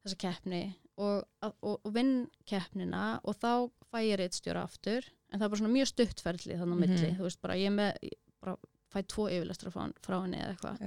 þessa 0.06 0.20
keppni 0.24 0.62
og, 0.98 1.26
og, 1.44 1.54
og 1.84 1.92
vinn 1.94 2.14
keppnina 2.48 3.20
og 3.28 3.36
þá 3.36 3.52
fæ 3.92 4.00
ég 4.08 4.18
reitstjóra 4.22 4.64
aftur 4.64 5.04
en 5.28 5.38
það 5.42 5.44
er 5.46 5.52
bara 5.52 5.60
svona 5.60 5.76
mjög 5.76 5.92
stuttferðli 5.92 6.56
þannig 6.58 6.80
á 6.80 6.82
milli, 6.86 7.08
Mhm. 7.12 7.18
þú 7.20 7.28
veist 7.28 7.42
bara 7.44 7.60
ég 7.60 7.72
með 7.76 7.92
ég 8.08 8.16
bara 8.42 8.56
fæ 8.96 9.02
tvo 9.12 9.28
yfirlestra 9.28 9.72
frá, 9.76 9.84
frá 10.00 10.22
henni 10.24 10.40
eða 10.40 10.54
eitthvað. 10.56 10.78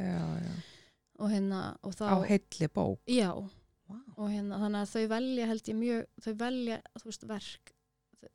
Og 1.21 1.29
hérna 1.29 1.59
og 1.85 1.93
þá 1.93 2.05
á 2.09 2.19
heilli 2.25 2.69
bók. 2.73 2.99
Já, 3.07 3.29
wow. 3.91 4.01
og 4.17 4.31
hérna 4.33 4.59
þannig 4.63 4.81
að 4.85 4.95
þau 4.95 5.05
velja 5.15 5.47
held 5.51 5.69
ég 5.73 5.79
mjög, 5.83 6.07
þau 6.25 6.33
velja 6.45 6.81
veist 7.05 7.27
verk 7.31 7.73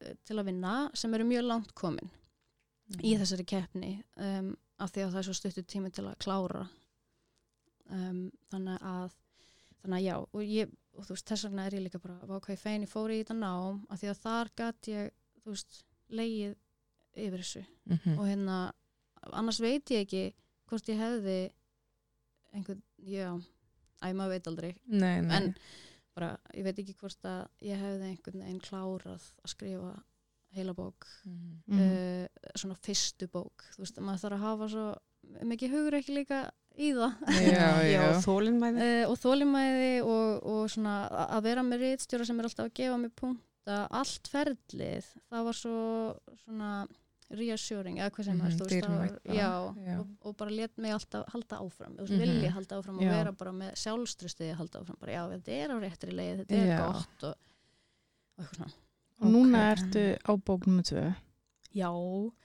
eh, 0.02 0.14
til 0.28 0.38
að 0.42 0.46
vinna 0.52 0.76
sem 0.94 1.14
eru 1.18 1.28
mjög 1.32 1.48
langt 1.50 1.74
komin 1.76 2.12
Mhm. 2.86 3.02
í 3.02 3.16
þessari 3.18 3.44
keppni 3.50 3.88
um, 4.22 4.52
af 4.78 4.92
því 4.94 5.02
að 5.02 5.14
það 5.16 5.18
er 5.18 5.26
svo 5.26 5.34
stuttur 5.34 5.64
tími 5.66 5.90
til 5.90 6.04
að 6.06 6.20
klára 6.22 6.68
um, 7.90 8.20
þannig 8.54 8.84
að 8.86 9.16
þannig 9.82 9.96
að 9.98 10.04
já 10.06 10.16
og, 10.22 10.44
ég, 10.46 10.76
og 10.94 11.08
veist 11.10 11.26
þess 11.32 11.48
vegna 11.48 11.66
er 11.66 11.78
ég 11.80 11.84
líka 11.88 12.02
bara 12.04 12.20
hvað 12.40 12.54
ég 12.54 12.62
fein 12.62 12.86
ég 12.86 12.92
fór 12.92 13.10
í 13.16 13.18
þetta 13.24 13.38
nám 13.40 13.80
af 13.90 14.02
því 14.04 14.12
að 14.12 14.22
þar 14.22 14.52
gat 14.62 14.90
ég 14.92 15.10
veist 15.50 15.80
leið 16.14 16.54
yfir 17.16 17.42
þessu 17.42 17.66
Mhm. 17.90 18.20
og 18.20 18.26
hérna 18.30 18.60
annars 19.34 19.60
veit 19.66 19.90
ég 19.94 20.06
ekki 20.06 20.24
hvort 20.70 20.90
ég 20.90 20.98
hefði 21.02 21.40
einhvern, 22.54 22.82
já 23.02 23.32
æ, 24.04 24.08
maður 24.14 24.34
veit 24.36 24.48
aldrei 24.52 24.72
nei, 24.88 25.22
nei. 25.22 25.36
en 25.38 25.56
bara, 26.16 26.34
ég 26.56 26.64
veit 26.68 26.78
ekki 26.84 26.96
hvort 27.00 27.26
að 27.28 27.48
ég 27.68 27.80
hefði 27.80 28.10
einhvern 28.12 28.44
veginn 28.46 28.62
klárað 28.64 29.24
að 29.44 29.52
skrifa 29.56 29.96
heila 30.56 30.74
bók 30.78 31.08
Mhm. 31.26 31.56
Mhm. 31.68 31.80
uh, 31.82 32.52
svona 32.56 32.76
fyrstu 32.80 33.28
bók 33.32 33.66
þú 33.76 33.84
veist, 33.84 33.98
maður 34.00 34.22
þarf 34.24 34.38
að 34.38 34.46
hafa 34.46 34.70
svo 34.72 34.86
mikið 35.44 35.74
hugur 35.76 35.98
ekki 36.00 36.14
líka 36.16 36.40
í 36.78 36.92
það 36.96 37.14
já, 37.28 37.70
já, 37.96 38.02
Já, 38.04 38.20
þólinmæði. 38.24 38.86
uh, 38.86 39.10
og 39.12 39.18
þólimæði 39.20 39.92
og, 40.04 40.46
og 40.54 40.70
svona 40.70 40.96
að 41.38 41.44
vera 41.50 41.64
með 41.64 41.84
rítstjóra 41.86 42.26
sem 42.28 42.40
er 42.40 42.48
alltaf 42.50 42.66
að 42.70 42.74
gefa 42.80 42.98
mig 43.02 43.12
punkta 43.16 43.82
allt 43.90 44.28
ferlið, 44.32 45.06
það 45.32 45.44
var 45.50 45.58
svo 45.60 45.76
svona 46.46 46.72
reassuring 47.30 47.98
eða 48.00 48.12
hvað 48.14 48.26
sem 48.26 48.40
þú 48.40 48.46
veist, 48.46 48.86
það 48.86 48.98
var, 49.00 49.14
já, 49.26 49.50
já. 49.88 49.96
Og, 50.00 50.08
og 50.22 50.36
bara 50.38 50.52
let 50.52 50.78
mig 50.78 50.92
alltaf 50.94 51.26
halda 51.34 51.58
áfram, 51.64 51.96
veist, 51.98 52.12
Mhm. 52.14 52.20
vilja 52.22 52.52
halda 52.54 52.78
áfram 52.80 52.98
og 52.98 53.04
Já. 53.04 53.12
vera 53.12 53.32
bara 53.32 53.52
með 53.52 53.72
sjálfstrustið 53.82 54.52
að 54.52 54.56
halda 54.62 54.80
áfram, 54.82 55.00
bara 55.00 55.12
já, 55.12 55.24
þetta 55.34 55.52
er 55.52 55.70
á 55.74 55.78
réttri 55.82 56.12
leið, 56.14 56.38
þetta 56.44 56.56
er 56.62 56.78
gott 56.86 57.24
og, 57.24 57.36
og 58.38 58.44
eitthvað 58.46 58.56
svona. 58.56 58.72
Og 59.22 59.32
núna 59.32 59.58
Ok. 59.72 59.78
ertu 59.80 60.04
á 60.22 60.32
bók 60.38 60.68
nummer 60.68 60.84
tvö. 60.84 61.16
Já, 61.76 61.90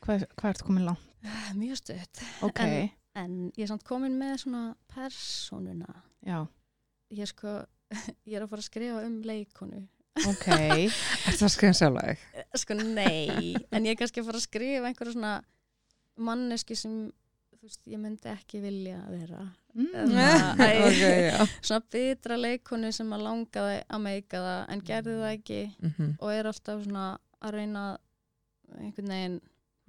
Hvað, 0.00 0.24
hvað 0.36 0.50
ertu 0.54 0.64
komin 0.64 0.84
langt? 0.86 1.06
mjög 1.60 1.76
stutt, 1.76 2.22
Ok, 2.42 2.60
En- 2.60 2.90
en 3.14 3.52
ég 3.52 3.62
er 3.62 3.66
samt 3.66 3.84
komin 3.84 4.16
með 4.18 4.38
svona 4.46 4.74
persónuna, 4.88 6.02
já, 6.24 6.46
ég 7.12 7.20
er 7.20 7.26
sko, 7.26 7.66
ég 8.26 8.36
er 8.38 8.42
að 8.46 8.48
fara 8.48 8.62
að 8.62 8.68
skrifa 8.70 9.04
um 9.06 9.20
leikonu 9.22 9.88
ok. 10.26 10.46
Ertu 11.30 11.46
að 11.46 11.52
skrifa 11.54 11.76
sjálf 11.78 12.02
þig? 12.02 12.26
sko 12.60 12.74
nei, 12.80 13.54
en 13.70 13.86
ég 13.86 13.94
er 13.94 13.98
kannski 14.00 14.20
að 14.22 14.28
fara 14.30 14.40
að 14.40 14.46
skrifa 14.48 14.88
einhverja 14.90 15.14
svona 15.14 15.34
manneski 16.20 16.76
sem 16.76 16.94
veist, 17.60 17.82
ég 17.92 18.00
myndi 18.00 18.30
ekki 18.34 18.60
vilja 18.64 19.00
vera 19.12 19.46
Mm. 19.70 19.86
Eða- 19.94 20.56
Æ. 20.66 20.70
ok, 20.82 21.02
já 21.30 21.44
svona 21.62 21.84
bitra 21.94 22.34
leikonu 22.36 22.88
sem 22.92 23.12
að 23.14 23.20
langaði 23.22 23.76
að 23.86 24.00
meika 24.02 24.40
það 24.42 24.64
en 24.74 24.80
gerði 24.88 25.12
það 25.20 25.34
ekki 25.36 25.58
Mhm. 25.78 26.08
og 26.18 26.32
er 26.34 26.48
alltaf 26.50 26.80
svona 26.82 27.04
að 27.40 27.54
reyna 27.54 27.84
einhvern 28.80 29.12
veginn 29.14 29.36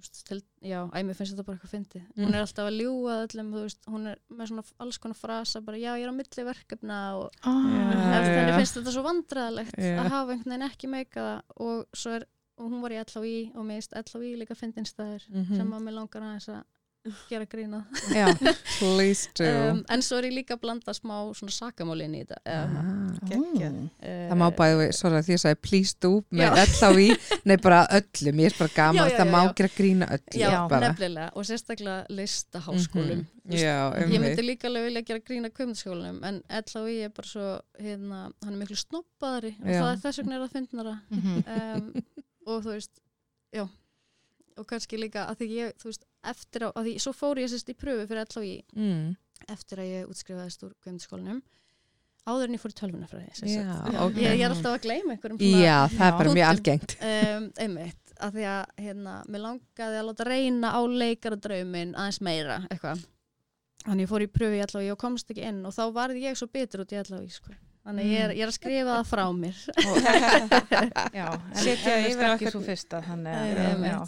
þú 0.01 0.09
veist, 0.11 0.25
til, 0.27 0.41
já, 0.65 0.79
æ, 0.89 0.97
mér 1.05 1.15
finnst 1.19 1.33
þetta 1.35 1.45
bara 1.45 1.57
eitthvað 1.57 1.73
fyndið 1.75 2.03
Mm. 2.11 2.25
hún 2.25 2.33
er 2.35 2.41
alltaf 2.41 2.67
að 2.67 2.77
ljúga 2.81 3.13
öllum 3.27 3.51
veist, 3.55 3.81
hún 3.87 4.07
er 4.11 4.17
með 4.31 4.47
svona 4.51 4.63
alls 4.79 4.97
konar 4.97 5.15
frasa 5.21 5.61
bara, 5.61 5.77
já, 5.77 5.91
ég 5.95 6.03
er 6.03 6.11
á 6.11 6.15
milli 6.19 6.45
verkefna 6.51 6.99
og 7.21 7.29
Ah, 7.43 8.21
þenni 8.25 8.51
já. 8.51 8.57
finnst 8.59 8.77
þetta 8.77 8.91
svo 8.97 9.03
vandræðalegt 9.05 9.77
Já. 9.77 9.97
að 10.01 10.09
hafa 10.09 10.31
einhvern 10.35 10.51
veginn 10.51 10.69
ekki 10.69 10.89
meika 10.89 11.19
það 11.21 11.41
og 11.57 11.85
svo 11.93 12.11
er, 12.17 12.25
og 12.57 12.69
hún 12.71 12.81
var 12.81 12.91
í 12.91 12.99
LHI 13.01 13.51
og 13.55 13.65
mér 13.65 13.79
finnst 13.81 13.93
LHI 14.15 14.35
líka 14.37 14.55
fyndinstæður 14.57 15.23
Mhm. 15.29 15.55
sem 15.57 15.71
að 15.71 15.81
mér 15.85 15.93
langar 15.97 16.21
aðeins 16.21 16.49
að 16.49 16.63
gera 17.29 17.45
grína. 17.49 17.79
Já, 18.13 18.27
Please 18.79 19.29
do. 19.37 19.45
Um, 19.45 19.79
en 19.89 20.03
svo 20.05 20.19
er 20.21 20.27
ég 20.29 20.35
líka 20.35 20.53
að 20.53 20.61
blanda 20.61 20.93
smá 20.93 21.15
svona 21.33 21.53
sakamálin 21.55 22.13
í 22.13 22.21
þetta 22.21 22.37
Ah. 22.45 22.75
um, 22.77 23.07
Geggjað. 23.29 23.79
Það 24.03 24.37
má 24.41 24.45
bæði, 24.59 24.85
sorry 24.93 25.17
að 25.17 25.25
því 25.25 25.31
að 25.31 25.35
ég 25.37 25.41
sagði 25.43 25.59
please 25.65 25.95
do 26.05 26.11
með 26.29 26.59
öll 26.61 26.77
á 26.85 26.89
í, 27.01 27.07
nei 27.49 27.55
bara 27.63 27.79
öllum 27.97 28.41
ég 28.43 28.51
er 28.51 28.57
bara 28.59 28.73
gaman, 28.75 28.99
Já, 29.01 29.09
já, 29.09 29.17
það 29.17 29.25
já, 29.25 29.33
má 29.33 29.41
gera 29.61 29.71
grína 29.77 30.09
öllu 30.17 30.41
já, 30.43 30.53
nefnilega 30.85 31.27
og 31.33 31.47
sérstaklega 31.49 31.97
listaháskólum. 32.21 33.25
Veist, 33.49 33.63
Já, 33.65 33.75
ég 34.05 34.21
myndi 34.21 34.45
líka 34.45 34.69
alveg 34.69 34.85
vilja 34.91 35.05
gera 35.09 35.23
grína 35.25 35.49
kvömyndaskólanum 35.49 36.21
en 36.29 36.41
LHI 36.61 36.97
er 37.07 37.13
bara 37.17 37.27
svo 37.33 37.47
hérna, 37.81 38.19
hann 38.45 38.53
er 38.53 38.59
miklu 38.61 38.77
snoppaðari 38.77 39.55
og 39.57 39.71
það 39.73 39.89
er 39.95 40.01
þess 40.05 40.21
vegna 40.21 40.37
er 40.37 40.43
það 40.45 40.53
fyndnara. 40.59 40.95
Mhm. 41.09 41.43
um, 41.57 42.25
og 42.45 42.61
þú 42.65 42.75
veist 42.77 42.93
já 43.57 43.65
og 44.59 44.67
kannski 44.69 44.97
líka 44.99 45.25
að 45.31 45.39
því 45.41 45.47
ég, 45.57 45.75
þú 45.81 45.89
veist, 45.89 46.05
eftir 46.27 46.67
á 46.67 46.69
að 46.71 46.85
því, 46.87 46.93
svo 47.01 47.13
fór 47.15 47.41
ég 47.41 47.49
sérst 47.51 47.71
í 47.71 47.77
pröfu 47.77 48.05
fyrir 48.09 48.27
LHI 48.27 48.53
mm. 48.77 49.09
eftir 49.49 49.81
að 49.81 49.91
ég 49.91 50.11
útskrifaðist 50.11 50.67
úr 50.67 50.75
kvömyndaskólanum 50.83 51.41
áður 52.29 52.49
en 52.49 52.57
ég 52.57 52.61
fór 52.61 52.73
í 52.73 52.77
tölvunafræði 52.77 53.31
sem 53.39 53.49
Já, 53.49 53.63
sagt. 53.65 53.95
ok. 54.03 54.19
ég, 54.21 54.35
ég 54.37 54.43
er 54.45 54.53
alltaf 54.53 54.75
að 54.75 54.83
gleyma 54.85 55.15
einhverjum 55.15 55.39
svona 55.41 55.63
Já, 55.63 55.77
það 55.95 56.05
er 56.07 56.19
bara 56.19 56.35
mjög 56.37 56.49
algengt 56.51 56.95
um, 57.07 57.47
einmitt, 57.65 58.13
að 58.21 58.37
því 58.37 58.45
að 58.51 58.85
hérna, 58.85 59.15
mér 59.25 59.43
langaði 59.47 59.97
að 60.01 60.07
láta 60.11 60.27
reyna 60.29 60.73
á 60.77 60.81
leikaradraumin 61.01 61.95
aðeins 61.97 62.21
meira, 62.27 62.59
eitthvað 62.69 63.01
þannig 63.81 64.05
ég 64.05 64.13
fór 64.13 64.27
í 64.27 64.29
pröfu 64.29 64.59
í 64.59 64.63
LHI 64.67 64.93
og 64.93 65.01
komst 65.01 65.33
ekki 65.33 65.45
inn 65.49 65.65
og 65.65 65.73
þá 65.73 65.83
varði 65.97 66.25
ég 66.27 66.37
svo 66.37 66.49
bitur 66.53 66.85
út 66.85 66.93
í 66.93 67.01
LHI 67.01 67.33
sko. 67.33 67.55
þannig 67.87 68.11
ég 68.13 68.25
er, 68.27 68.35
ég 68.37 68.45
er 68.45 68.51
að 68.53 68.57
skrifa 68.59 68.99
það 68.99 69.09
frá 69.15 69.25
mér 69.33 69.63
Já, 71.19 71.27
en 71.33 71.57
en 71.57 71.71
yfir 71.73 71.95
veist 72.05 72.27
ekki 72.29 72.53
svo 72.53 72.61
fyrsta, 72.69 73.01
þannig 73.07 73.41
einmitt. 73.65 73.89
já. 73.89 74.01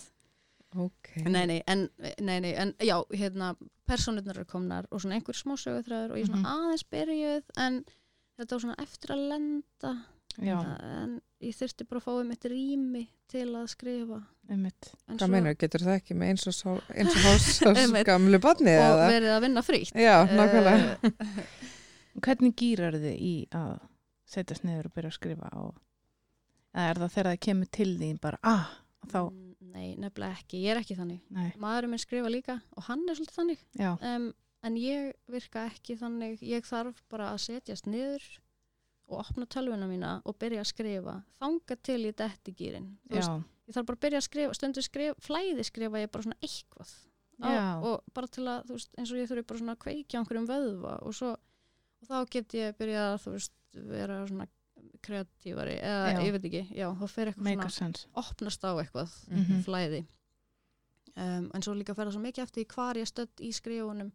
Ok. 0.75 1.11
Nei, 1.25 1.45
nei, 1.45 1.59
en, 1.67 1.89
nei, 2.19 2.39
nei, 2.41 2.53
en 2.55 2.73
já, 2.81 2.95
hérna 3.13 3.55
personurnar 3.87 4.37
eru 4.39 4.45
komnar 4.49 4.85
og 4.91 5.01
svona 5.03 5.15
einhver 5.19 5.35
smá 5.37 5.53
sögutræður 5.59 6.11
og 6.11 6.17
ég 6.17 6.23
er 6.23 6.31
svona 6.31 6.41
Mhm. 6.41 6.53
aðeins 6.55 6.85
byrjuð 6.89 7.43
en 7.57 7.83
þetta 8.39 8.51
var 8.55 8.59
svona 8.63 8.75
eftir 8.81 9.13
að 9.13 9.29
lenda. 9.29 9.93
Já, 10.41 10.57
en 10.81 11.21
ég 11.43 11.53
þurfti 11.53 11.85
bara 11.87 11.99
að 11.99 12.05
fá 12.07 12.11
um 12.21 12.31
eitt 12.31 12.45
rými 12.49 13.07
til 13.29 13.45
að 13.53 13.67
skrifa. 13.69 14.23
Einmitt. 14.49 14.89
en 15.07 15.17
Hvað 15.17 15.29
meinar, 15.29 15.53
getur 15.55 15.79
það 15.85 15.99
ekki 16.01 16.15
með 16.17 16.29
eins 16.33 16.47
og, 16.47 16.53
sól, 16.53 16.81
eins 16.89 17.13
og 17.13 17.21
hás 17.21 18.03
gamlu 18.03 18.39
barni 18.41 18.73
og 18.73 18.87
eða? 18.97 19.09
verið 19.13 19.31
að 19.37 19.41
vinna 19.45 19.61
frítt. 19.61 19.93
Já, 19.93 20.25
nákvæmlega. 20.25 20.97
Eh, 21.03 21.45
Hvernig 22.23 22.53
gýrar 22.55 22.93
þið 22.97 23.15
í 23.21 23.47
að 23.51 23.79
setjast 24.29 24.63
niður 24.65 24.85
og 24.89 24.93
byrja 24.97 25.09
að 25.11 25.17
skrifa 25.17 25.49
og 25.61 25.75
eða 26.73 26.89
er 26.89 26.99
það 27.03 27.13
þegar 27.15 27.29
það 27.31 27.39
kemur 27.47 27.69
til 27.77 27.97
þín 28.01 28.19
bara, 28.21 28.37
ah, 28.43 28.69
og 29.03 29.09
þá, 29.13 29.19
Mm, 29.31 29.52
Nei, 29.73 29.95
nefnilega 29.97 30.37
ekki, 30.37 30.61
ég 30.61 30.75
er 30.75 30.79
ekki 30.83 30.95
þannig. 30.99 31.21
Nei, 31.33 31.49
Maðurinn 31.61 31.93
minn 31.95 32.01
skrifa 32.01 32.29
líka 32.29 32.59
og 32.77 32.87
hann 32.87 33.03
er 33.09 33.17
svolítið 33.17 33.39
þannig. 33.39 33.67
Um, 33.99 34.31
En 34.63 34.77
ég 34.79 35.11
virka 35.27 35.65
ekki 35.67 35.97
þannig. 35.99 36.37
Ég 36.47 36.63
þarf 36.63 37.01
bara 37.11 37.33
að 37.33 37.41
setjast 37.43 37.87
niður 37.91 38.23
og 39.11 39.17
opna 39.19 39.43
tölvuna 39.51 39.89
mína 39.89 40.11
og 40.23 40.37
byrja 40.39 40.61
að 40.63 40.69
skrifa 40.69 41.15
Þanga 41.41 41.75
til 41.83 41.97
ég 42.05 42.15
detti 42.15 42.53
gýrin 42.55 42.85
Ég 43.67 43.75
þarf 43.75 43.89
bara 43.89 43.97
að 43.99 44.03
byrja 44.05 44.21
að 44.21 44.27
skrifa, 44.29 44.55
stundu 44.55 44.83
skrifa 44.85 45.17
flæði 45.23 45.65
skrifa 45.67 45.99
ég 45.99 46.11
bara 46.13 46.23
svona 46.23 46.39
eitthvað. 46.39 46.93
Á, 47.43 47.49
og 47.83 48.07
bara 48.15 48.29
til 48.31 48.45
að, 48.47 48.63
þú 48.69 48.77
veist, 48.77 48.93
eins 48.95 49.11
og 49.11 49.19
ég 49.19 49.29
þurfi 49.29 49.45
bara 49.49 49.59
svona 49.59 49.75
að 49.75 49.81
kveikja 49.83 50.15
á 50.15 50.19
einhverjum 50.21 50.47
vöðva 50.47 50.93
og 51.03 51.15
svo 51.17 51.33
og 51.33 52.07
þá 52.07 52.17
get 52.31 52.55
ég 52.55 52.77
byrjað 52.79 53.07
að, 53.09 53.19
þú 53.25 53.33
veist, 53.35 53.53
vera 53.91 54.19
svona 54.29 54.47
kreatífari 55.05 55.77
eða 55.79 56.09
Já. 56.13 56.19
ég 56.25 56.31
veit 56.37 56.45
ekki, 56.49 56.63
já, 56.79 56.87
þá 56.99 57.05
fer 57.11 57.31
eitthvað 57.31 57.43
make 57.49 57.59
svona 57.61 57.65
a 57.65 57.77
sense. 57.77 58.07
opnast 58.23 58.63
á 58.65 58.71
eitthvað 58.81 59.15
Mhm. 59.31 59.63
flæði 59.67 60.01
um, 61.15 61.51
en 61.53 61.61
svo 61.61 61.73
líka 61.77 61.95
fer 61.95 62.07
það 62.07 62.15
svo 62.17 62.23
mikið 62.25 62.43
eftir 62.47 62.65
hvar 62.73 62.95
ég 62.97 63.07
stödd 63.11 63.43
í 63.43 63.51
skrifunum 63.53 64.11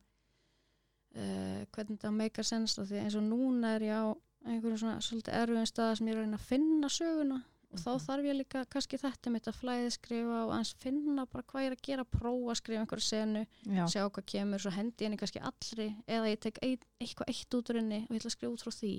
uh, 1.16 1.60
hvernig 1.74 2.00
það 2.02 2.16
meikar 2.22 2.44
sens 2.48 2.78
af 2.78 2.88
því 2.90 3.02
eins 3.04 3.16
og 3.18 3.22
núna 3.28 3.76
er 3.76 3.86
ég 3.88 3.94
á 3.94 4.06
einhverjum 4.48 4.78
svona 4.80 4.98
svolítið 5.04 5.38
erfiðum 5.42 5.68
stað 5.68 5.94
sem 5.98 6.06
ég 6.08 6.14
er 6.14 6.18
að 6.20 6.26
reyna 6.26 6.38
að 6.40 6.48
finna 6.48 6.88
söguna 6.92 7.38
og 7.68 7.78
þá 7.82 7.90
Mhm. 7.92 8.04
þarf 8.06 8.24
ég 8.24 8.36
líka 8.38 8.60
kannski 8.72 8.96
þetta 8.98 9.30
mitt 9.30 9.44
að 9.50 9.58
flæði 9.60 9.90
skrifa 9.92 10.36
og 10.46 10.52
aðeins 10.54 10.74
finna 10.80 11.26
bara 11.26 11.42
hvað 11.44 11.60
ég 11.62 11.66
er 11.66 11.76
að 11.76 11.82
gera 11.82 12.04
prófa 12.04 12.50
að 12.54 12.56
skrifa 12.62 12.80
einhverju 12.80 13.04
senu 13.08 13.42
Já, 13.66 13.84
sjá 13.92 14.02
hvað 14.08 14.24
kemur, 14.26 14.58
svo 14.62 14.70
hendi 14.72 15.04
henni 15.04 15.18
kannski 15.20 15.40
allri 15.42 15.88
eða 16.08 16.30
ég 16.32 16.40
tek 16.40 16.58
eitthvað 16.64 17.28
eitt 17.28 17.50
út 17.54 17.68
úr 17.70 17.76
henni 17.82 18.00
og 18.08 18.10
ég 18.16 18.20
ætla 18.22 18.30
að 18.32 18.36
skrifa 18.38 18.52
út 18.54 18.62
frá 18.64 18.72
því 18.72 18.94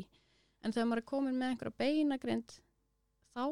en 0.63 0.71
þegar 0.75 0.87
maður 0.91 1.01
er 1.03 1.07
komin 1.11 1.37
með 1.39 1.53
einhverja 1.53 1.77
beinagrind 1.83 2.55
þá, 3.35 3.43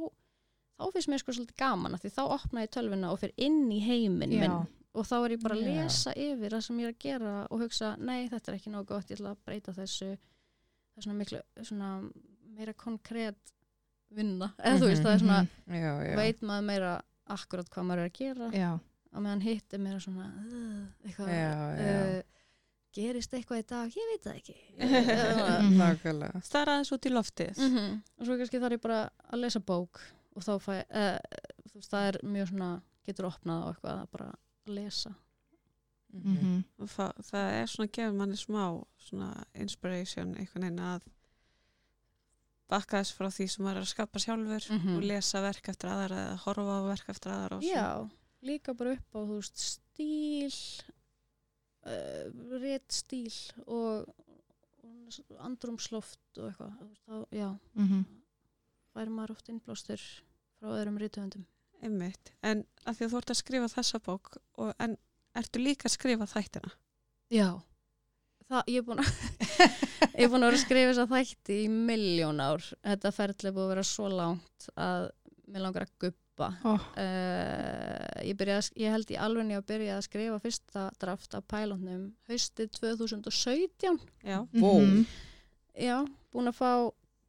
þá 0.77 0.83
finnst 0.93 1.11
mér 1.11 1.21
sko 1.23 1.35
svolítið 1.37 1.59
gaman 1.61 1.97
því 2.01 2.11
þá 2.17 2.23
opna 2.37 2.65
ég 2.65 2.73
tölvuna 2.75 3.11
og 3.13 3.19
fer 3.21 3.31
inn 3.37 3.63
í 3.71 3.79
heiminn 3.85 4.33
Já. 4.35 4.41
minn 4.43 4.57
og 4.97 5.05
þá 5.05 5.15
er 5.23 5.35
ég 5.35 5.43
bara 5.43 5.55
að 5.55 5.67
Já. 5.67 5.75
lesa 5.83 6.13
yfir 6.17 6.55
það 6.55 6.63
sem 6.65 6.79
ég 6.81 6.87
er 6.89 6.93
að 6.95 7.03
gera 7.05 7.33
og 7.53 7.59
hugsa, 7.61 7.91
nei 8.01 8.27
þetta 8.31 8.51
er 8.51 8.57
ekki 8.57 8.71
nóg 8.73 8.87
gott 8.89 9.11
ég 9.11 9.19
ætla 9.19 9.35
að 9.35 9.43
breyta 9.45 9.73
þessu 9.77 10.07
það 10.17 10.97
er 10.97 11.05
svona 11.05 11.19
miklu 11.19 11.41
svona 11.69 11.89
meira 12.57 12.73
konkrétt 12.73 13.53
vinna, 14.17 14.47
eða 14.57 14.79
þú 14.81 14.87
veist 14.89 15.03
það 15.05 15.13
er 15.13 15.21
svona 15.21 15.41
Mhm. 15.67 15.75
Já, 15.77 15.93
já 16.09 16.15
veit 16.17 16.41
maður 16.41 16.65
meira 16.71 16.91
akkurat 17.27 17.69
hvað 17.69 17.85
maður 17.89 17.99
er 18.05 18.09
að 18.09 18.17
gera 18.17 18.47
já, 18.55 18.69
og 19.13 19.21
meðan 19.21 19.41
hitt 19.43 19.73
er 19.73 19.79
meira 19.83 19.99
svona 19.99 20.25
uh, 20.31 20.85
eitthvað 21.05 21.29
Já, 21.29 21.53
já. 21.77 21.93
uh, 22.17 22.23
gerist 22.97 23.33
eitthvað 23.37 23.61
í 23.61 23.65
dag, 23.69 23.95
ég 23.97 24.09
veit 24.11 24.23
það 24.25 24.39
ekki 24.41 24.57
Stara 26.49 26.75
aðeins 26.77 26.91
út 26.95 27.05
í 27.07 27.13
loftið. 27.13 27.61
mm 27.61 28.01
og 28.17 28.25
svo 28.25 28.37
kannski 28.39 28.61
þarf 28.63 28.77
ég 28.77 28.83
bara 28.83 28.99
að 29.31 29.41
lesa 29.43 29.59
bók 29.61 30.01
og 30.37 30.43
þá 30.45 30.51
fæ 30.61 30.73
þú 31.67 31.75
veist, 31.77 31.91
það 31.93 32.07
er 32.11 32.17
mjög 32.25 32.51
svona 32.51 32.71
getur 33.07 33.29
opnað 33.29 33.63
á 33.63 33.67
eitthvað 33.71 34.01
að 34.03 34.11
bara 34.17 34.29
lesa 34.79 35.13
Mhm. 36.17 36.63
og 36.79 36.87
það, 36.89 37.11
það 37.27 37.47
er 37.61 37.67
svona 37.67 37.91
gefur 37.93 38.13
manni 38.15 38.37
smá 38.39 38.61
svona 39.09 39.27
inspiration 39.59 40.29
einhvern 40.39 40.63
veginn 40.63 40.79
að 40.87 41.01
bakka 42.71 43.01
þess 43.01 43.13
frá 43.17 43.27
því 43.31 43.47
sem 43.51 43.65
maður 43.65 43.77
er 43.81 43.85
að 43.85 43.91
skapa 43.91 44.19
sjálfur 44.23 44.65
Mhm. 44.77 44.95
og 44.97 45.03
lesa 45.03 45.41
verk 45.43 45.67
eftir 45.69 45.89
aðra 45.91 46.17
eða 46.23 46.39
horfa 46.45 46.77
á 46.79 46.81
verk 46.87 47.09
eftir 47.13 47.31
svona. 47.31 47.59
Já, 47.61 48.09
líka 48.43 48.73
bara 48.73 48.91
upp 48.95 49.11
á 49.13 49.19
þú 49.19 49.35
veist, 49.35 49.57
stíl 49.67 50.55
uh, 51.87 52.59
rétt 52.61 52.91
stíl 52.93 53.31
og, 53.65 54.07
og 54.83 55.37
andrumsloft 55.47 56.19
og 56.41 56.49
eitthvað 56.51 56.73
þá, 57.07 57.15
já, 57.35 57.49
Mhm. 57.77 58.05
færi 58.93 59.13
maður 59.13 59.35
oft 59.37 59.49
innblástur 59.53 60.01
frá 60.59 60.73
öðrum 60.73 60.99
rítuðundum 61.01 61.45
Einmitt. 61.85 62.31
En 62.41 62.63
að 62.89 62.95
því 62.97 63.05
að 63.05 63.11
þú 63.11 63.17
ert 63.19 63.31
að 63.31 63.37
skrifa 63.37 63.67
þessa 63.69 63.99
bók 64.01 64.37
og, 64.57 64.71
en 64.81 64.95
ertu 65.37 65.59
líka 65.61 65.85
að 65.85 65.93
skrifa 65.93 66.25
þættina? 66.31 66.71
Já 67.29 67.49
Það, 68.47 68.63
ég 68.71 68.77
er 68.79 68.85
búin 68.87 69.01
að 69.03 69.09
ég 70.17 70.23
er 70.23 70.29
búin 70.31 70.41
að 70.45 70.47
vera 70.47 70.57
að 70.57 70.63
skrifa 70.63 70.89
þess 70.93 71.01
að 71.03 71.13
þætti 71.13 71.57
í 71.65 71.67
miljón 71.69 72.39
ár 72.41 72.63
þetta 72.63 73.11
ferðlega 73.13 73.55
búið 73.57 73.65
að 73.67 73.71
vera 73.75 73.83
svo 73.89 74.07
langt 74.09 74.67
að 74.79 75.09
mér 75.51 75.65
langar 75.67 75.85
að 75.85 75.91
guppa 76.37 76.49
Ó. 76.63 76.73
uh, 76.77 78.21
ég, 78.23 78.35
byrjaði, 78.37 78.61
að- 78.61 78.77
ég 78.83 78.93
held 78.93 79.11
í 79.11 79.17
alveg 79.17 79.51
að 79.57 79.65
byrja 79.71 79.97
að 79.97 80.05
skrifa 80.05 80.39
fyrsta 80.43 80.83
draft 81.01 81.33
af 81.35 81.43
pælónum 81.49 82.13
haustið 82.29 82.69
2017 82.77 83.99
Já. 84.23 84.39
Vó. 84.53 84.71
Mhm. 84.81 85.05
já, 85.77 86.05
búin 86.33 86.47
að 86.51 86.57
fá 86.57 86.71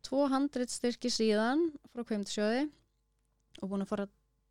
200 0.09 0.69
styrki 0.71 1.11
síðan 1.11 1.71
frá 1.93 2.05
kveimtisjóði 2.05 2.69
og 3.63 3.69
búin 3.71 3.83
að 3.83 3.89
fara 3.91 4.07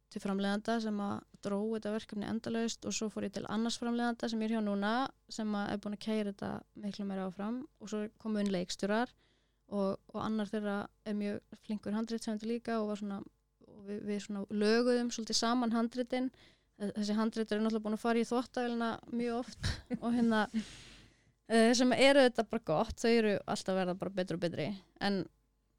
til 0.10 0.22
framleiðanda 0.22 0.82
sem 0.82 0.98
að 1.04 1.22
dró 1.44 1.60
þetta 1.76 1.92
verkefni 1.94 2.28
endalaust 2.28 2.86
og 2.86 2.94
svo 2.94 3.10
fór 3.12 3.26
ég 3.28 3.34
til 3.34 3.46
annars 3.50 3.78
framleiðanda 3.80 4.30
sem 4.30 4.40
ég 4.42 4.50
er 4.52 4.58
hjá 4.58 4.64
núna 4.64 5.08
sem 5.30 5.48
að 5.56 5.72
er 5.74 5.78
búin 5.84 5.94
að 5.98 6.04
keira 6.06 6.32
þetta 6.34 6.52
miklu 6.76 7.06
meira 7.06 7.28
áfram 7.28 7.64
og 7.80 7.90
svo 7.90 8.08
komu 8.18 8.40
inn 8.40 8.52
leikstjórar 8.52 9.10
og, 9.70 9.98
og 10.14 10.22
annar 10.24 10.48
þeirra 10.48 10.88
er 11.06 11.14
mjög 11.14 11.42
flinkur 11.66 11.92
handritsefandi 11.94 12.48
líka 12.48 12.80
og 12.82 12.88
var 12.94 13.02
svona 13.02 13.20
við, 13.88 14.04
við 14.08 14.28
löguðum 14.64 15.10
svolítið 15.14 15.40
saman 15.40 15.76
handritin. 15.76 16.30
Þessi 16.78 17.16
handrit 17.18 17.52
eru 17.52 17.64
náttúrulega 17.64 17.86
búin 17.88 17.98
að 17.98 18.04
fara 18.04 18.22
í 18.22 18.28
þvóttavélina 18.28 18.92
mjög 19.10 19.40
oft 19.40 19.72
og 20.04 20.12
hérna 20.14 20.44
uh, 20.54 21.72
sem 21.78 21.94
eru 21.98 22.26
þetta 22.28 22.46
bara 22.52 22.68
gott 22.70 23.02
þau 23.02 23.12
eru 23.12 23.34
alltaf 23.46 23.74
að 23.74 23.80
verða 23.82 24.00
bara 24.04 24.16
betri 24.20 24.38
og 24.38 24.44
betri. 24.44 24.68
En 25.02 25.24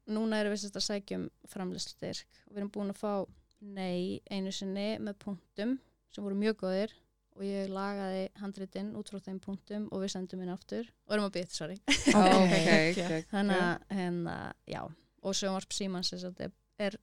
núna 0.09 0.41
erum 0.41 0.55
við 0.55 0.65
sérst 0.65 0.79
að 0.79 0.87
sækjum 0.87 1.27
framlýslstyrk 1.51 2.41
og 2.47 2.55
við 2.55 2.63
erum 2.63 2.73
búin 2.73 2.93
að 2.93 3.03
fá 3.03 3.13
nei 3.59 4.19
einu 4.31 4.51
sinni 4.55 4.89
með 5.03 5.19
punktum 5.23 5.77
sem 6.09 6.25
voru 6.25 6.37
mjög 6.39 6.61
góðir 6.63 6.95
og 7.39 7.45
ég 7.47 7.69
lagaði 7.71 8.23
handritin 8.41 8.93
út 8.99 9.09
frá 9.11 9.21
þeim 9.23 9.37
punktum 9.43 9.85
og 9.93 10.03
við 10.03 10.13
sendum 10.15 10.41
inn 10.43 10.51
aftur. 10.51 10.89
Og 11.07 11.15
erum 11.15 11.29
að 11.29 11.37
bytta, 11.37 11.55
sorry. 11.55 11.77
Ok, 12.39 12.55
ok. 12.99 13.13
þannig 13.31 13.61
að 13.63 13.93
hérna, 13.95 14.37
já. 14.67 14.81
Og 15.23 15.35
sjónvarp 15.35 15.75
Símans 15.75 16.11
er, 16.15 16.25
er, 16.43 16.51
er, 16.79 16.95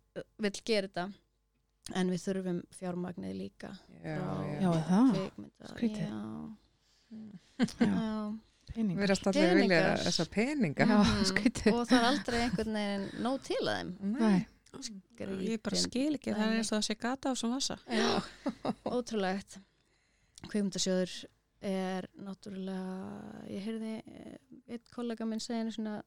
vill 0.43 0.61
gera 0.65 0.89
þetta 0.89 1.07
en 2.01 2.11
við 2.11 2.23
þurfum 2.27 2.61
fjármagnið 2.79 3.35
líka 3.39 3.71
Já, 4.03 4.17
Já, 4.17 4.61
já. 4.61 4.73
það. 4.89 5.31
Skrítið. 5.71 6.09
Við 8.77 9.05
erum 9.07 9.29
allir 9.31 9.47
að 9.47 9.61
vilja 9.61 9.81
þessa 10.03 10.25
peninga. 10.33 10.87
Já, 10.87 10.97
Mhm. 10.99 11.73
og 11.73 11.87
það 11.89 11.97
er 11.97 12.07
aldrei 12.11 12.39
einhvern 12.43 12.73
veginn 12.77 13.07
nóg 13.25 13.39
til 13.47 13.61
að 13.63 13.77
þeim 13.77 14.19
Nei. 14.19 14.47
Ég 15.47 15.63
bara 15.63 15.77
skil 15.81 16.15
ekki, 16.19 16.35
það 16.35 16.51
er 16.51 16.57
eins 16.59 16.73
og 16.73 16.79
það 16.83 16.87
sé 16.91 16.97
gata 17.01 17.31
á 17.31 17.35
svona 17.39 17.57
vasa. 17.57 17.79
Já, 17.89 18.21
ótrúlegt 18.85 19.59
Kveimundasjóður 20.51 21.15
er 21.63 22.07
náttúrulega 22.21 23.47
ég 23.49 23.63
heyrði 23.65 23.95
eh, 24.05 24.37
einn 24.69 24.83
kollega 24.93 25.25
minn 25.27 25.41
segja 25.41 25.63
einu 25.65 25.73
svona 25.73 26.03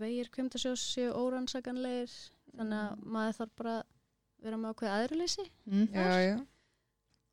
vegir 0.00 0.28
Kveimundasjós 0.30 0.82
séu 0.94 1.12
órannsakanlegir 1.14 2.12
þannig 2.56 2.78
að 2.82 3.02
maður 3.04 3.36
þarf 3.40 3.54
bara 3.56 3.76
vera 4.42 4.56
með 4.56 4.74
ákveð 4.74 4.94
aðrileysi 4.98 5.48
Mm. 5.66 5.88
Já, 5.92 6.20
já. 6.28 6.46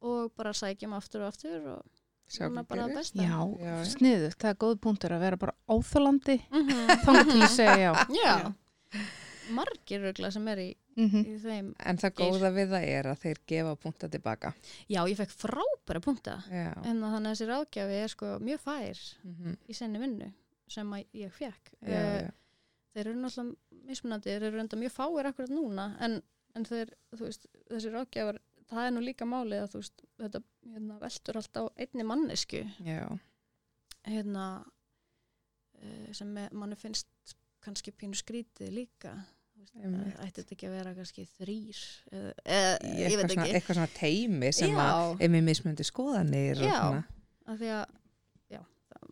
og 0.02 0.32
bara 0.38 0.52
sækjum 0.54 0.94
aftur 0.98 1.22
og 1.22 1.28
aftur 1.34 1.68
og 1.76 1.86
svona 2.28 2.64
bara 2.68 2.88
að 2.88 2.96
besta 2.98 3.22
Já, 3.22 3.38
Já, 3.60 3.66
já. 3.66 3.86
sniðugt. 3.86 4.38
Það 4.42 4.50
er 4.50 4.56
góð 4.66 4.76
punktur 4.82 5.12
að 5.16 5.20
vera 5.20 5.38
bara 5.38 5.54
óþólandi 5.70 6.40
Mhm. 6.52 6.88
þannig 7.06 7.32
til 7.32 7.42
að 7.42 7.56
segja 7.56 7.94
já. 8.10 8.16
Já, 8.26 8.54
margir 9.54 10.02
rögla 10.02 10.32
sem 10.32 10.48
er 10.48 10.58
í, 10.58 10.76
Mhm. 10.98 11.26
í 11.26 11.38
þeim 11.44 11.74
En 11.86 11.98
það 11.98 12.14
góða 12.16 12.50
við 12.56 12.70
það 12.72 12.84
er 12.88 13.04
að 13.12 13.20
þeir 13.20 13.38
gefa 13.48 13.76
punta 13.76 14.08
tilbaka. 14.10 14.54
Já, 14.90 15.04
ég 15.06 15.18
fekk 15.18 15.32
frábæra 15.36 16.02
punkta 16.02 16.44
Já. 16.50 16.74
en 16.86 17.02
þannig 17.02 17.28
að 17.30 17.36
þessi 17.36 17.48
ráðgjafi 17.50 18.04
er 18.04 18.08
sko 18.08 18.26
mjög 18.40 18.60
fær 18.60 19.16
Mhm. 19.24 19.58
í 19.70 19.74
senni 19.76 20.00
vinnu 20.00 20.34
sem 20.68 20.94
að 20.98 21.06
ég 21.14 21.32
fekk 21.36 21.72
Já, 21.82 21.92
Eh, 21.92 22.22
já. 22.26 22.32
þeir 22.96 23.08
eru 23.12 23.20
náttúrulega 23.22 23.86
mismunandi, 23.86 24.32
þeir 24.34 24.44
eru 24.50 24.60
enda 24.64 24.78
mjög 24.82 24.94
fáir 24.96 25.30
akkurat 25.30 25.52
núna 25.54 25.88
en, 26.02 26.22
en 26.56 26.66
þeir, 26.66 26.94
veist, 27.20 27.46
þessi 27.70 27.92
ráðgjafar 27.94 28.40
það 28.70 28.88
er 28.88 28.94
nú 28.96 29.04
líka 29.06 29.26
málið 29.30 29.62
að 29.66 29.76
veist 29.78 30.06
þetta 30.18 30.42
hérna, 30.74 31.00
veltur 31.04 31.38
allt 31.42 31.60
á 31.62 31.64
einni 31.78 32.04
mannesku 32.08 32.64
Já. 32.82 33.04
hérna 34.08 34.46
uh, 34.64 36.10
sem 36.16 36.32
manni 36.52 36.78
finnst 36.80 37.36
kannski 37.66 37.92
pínu 37.98 38.18
skrítið 38.18 38.74
líka 38.74 39.16
Einmitt. 39.76 40.16
ætti 40.22 40.42
þetta 40.44 40.54
ekki 40.56 40.68
að 40.70 40.74
vera 40.78 40.92
kannski 40.96 41.24
þrýr 41.40 41.80
eða, 42.12 42.34
Eitthvað 42.86 43.32
svona, 43.34 43.46
eitthvað 43.50 43.78
svona 43.80 43.94
teimi 43.96 44.50
sem 44.56 44.76
að 44.78 44.90
já, 44.92 45.16
er 45.26 45.32
með 45.34 45.46
mismundi 45.50 45.86
skoðanir 45.88 46.62
Já. 46.64 46.80
af 47.50 47.58
því 47.60 47.72
að 47.76 47.96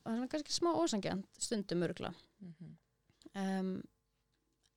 það 0.06 0.22
er 0.24 0.28
kannski 0.34 0.52
smá 0.56 0.72
ósangjant 0.76 1.26
stundum 1.40 1.84
örgla 1.88 2.14
Mhm. 2.42 2.76
um, 3.36 3.84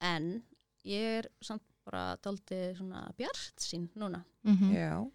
en 0.01 0.43
ég 0.85 1.19
er 1.21 1.29
samt 1.43 1.63
bara 1.87 2.17
daldið 2.23 2.77
svona 2.79 3.13
bjart 3.19 3.57
sín 3.63 3.89
núna 3.97 4.25
Mhm. 4.45 4.75
Já. 4.75 5.11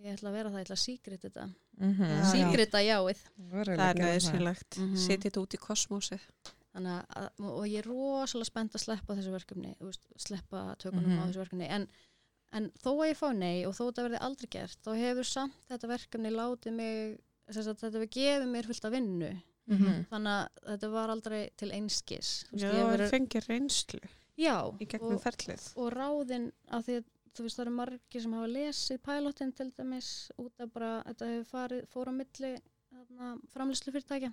ég 0.00 0.14
ætla 0.16 0.30
að 0.30 0.32
vera 0.32 0.50
það, 0.50 0.58
ég 0.60 0.66
ætla 0.66 0.76
að 0.76 0.86
síkrita 0.86 1.28
þetta 1.30 1.54
Mhm. 1.80 2.04
Já. 2.04 2.24
síkrita 2.32 2.78
jáið 2.84 3.20
Það 3.38 3.78
er 3.80 3.94
nöðsynlegt. 3.94 4.78
Mhm. 4.78 4.96
Setja 4.96 5.30
þetta 5.30 5.40
út 5.42 5.54
í 5.54 5.58
kosmósið. 5.58 6.20
Þannig 6.74 7.06
að, 7.16 7.30
og 7.40 7.64
ég 7.66 7.78
er 7.78 7.82
rosalega 7.88 8.44
spennt 8.46 8.72
að 8.74 8.84
sleppa 8.84 9.14
þessu 9.16 9.32
verkefni, 9.32 9.76
þú 9.78 9.84
veist, 9.88 10.04
sleppa 10.16 10.76
tökunum 10.78 11.06
Mhm. 11.06 11.18
á 11.18 11.26
þessu 11.26 11.40
verkefni, 11.48 11.68
en, 11.68 11.88
en 12.52 12.70
þó 12.70 12.90
að 13.00 13.10
ég 13.10 13.16
fá 13.16 13.32
nei 13.36 13.64
og 13.64 13.74
þó 13.74 13.80
að 13.80 13.92
þetta 13.92 14.08
verði 14.08 14.20
aldrei 14.20 14.48
gert, 14.50 14.76
þá 14.84 14.90
hefur 14.96 15.24
samt 15.24 15.54
þetta 15.68 15.88
verkefni 15.88 16.30
látið 16.30 16.72
mig, 16.72 17.20
þetta 17.54 17.90
hefur 17.90 18.06
gefið 18.16 18.48
mér 18.48 18.66
fullt 18.70 18.84
af 18.84 18.92
vinnu, 18.92 19.42
Mhm. 19.70 20.06
þannig 20.10 20.32
að 20.34 20.48
þetta 20.68 20.90
var 20.90 21.08
aldrei 21.10 21.50
til 21.56 21.70
einskis. 21.70 22.44
Já, 22.52 22.70
það 22.72 22.96
verið- 22.96 23.10
fengir 23.10 23.46
reynslu 23.48 24.00
já 24.38 24.56
í 24.80 24.86
gegnum 24.88 25.14
og, 25.14 25.22
ferlið. 25.22 25.72
og 25.76 25.92
ráðin 25.92 26.52
af 26.68 26.84
því 26.86 26.96
að 26.98 27.04
þú 27.34 27.42
veist, 27.44 27.56
það 27.56 27.66
eru 27.66 27.70
margir 27.76 28.20
sem 28.22 28.32
hafa 28.32 28.46
lesið 28.48 28.98
pælóttin 28.98 29.54
til 29.54 29.70
dæmis 29.78 30.30
út 30.38 30.52
af 30.58 30.72
bara, 30.72 31.02
þetta 31.06 31.26
hefur 31.26 31.46
farið, 31.52 31.86
fór 31.88 32.08
á 32.08 32.12
milli 32.12 32.58
framlýslu 33.54 33.92
fyrirtækja. 33.94 34.32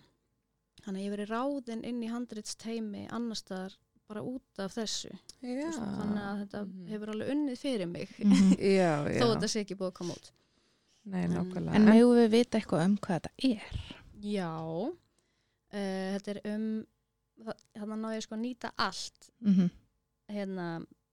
Þannig 0.85 1.01
að 1.01 1.05
ég 1.05 1.13
verið 1.15 1.29
ráðin 1.33 1.83
inn 1.85 2.01
í 2.01 2.09
handritsteimi 2.09 3.07
annar 3.11 3.35
staðar 3.35 3.75
bara 4.07 4.21
út 4.23 4.59
af 4.59 4.73
þessu. 4.73 5.11
Já. 5.43 5.69
þannig 5.71 6.23
að 6.23 6.41
þetta 6.47 6.65
Mhm. 6.65 6.87
hefur 6.87 7.07
alveg 7.13 7.29
unnið 7.33 7.57
fyrir 7.57 7.87
mig 7.87 8.09
Mhm. 8.17 8.55
Já, 8.57 9.03
já. 9.13 9.19
þó 9.21 9.35
þetta 9.35 9.47
sé 9.49 9.59
ekki 9.65 9.75
búið 9.77 9.91
að 9.91 9.93
koma 9.93 10.13
út. 10.13 10.31
Nei, 11.07 11.23
En- 11.23 11.31
nákvæmlega. 11.37 11.75
En 11.79 11.85
megum 11.87 12.17
við 12.19 12.29
vita 12.33 12.57
eitthvað 12.59 12.85
um 12.85 12.97
hvað 12.97 13.21
þetta 13.21 13.31
er? 13.51 13.81
Já, 14.27 14.49
uh, 14.51 14.91
þetta 15.71 16.33
er 16.35 16.41
um, 16.53 16.67
þannig 17.77 18.01
náðu 18.01 18.17
ég 18.17 18.25
sko 18.25 18.35
að 18.35 18.43
nýta 18.43 18.71
allt, 18.77 19.29
Mhm. 19.45 19.69
hérna 20.35 20.67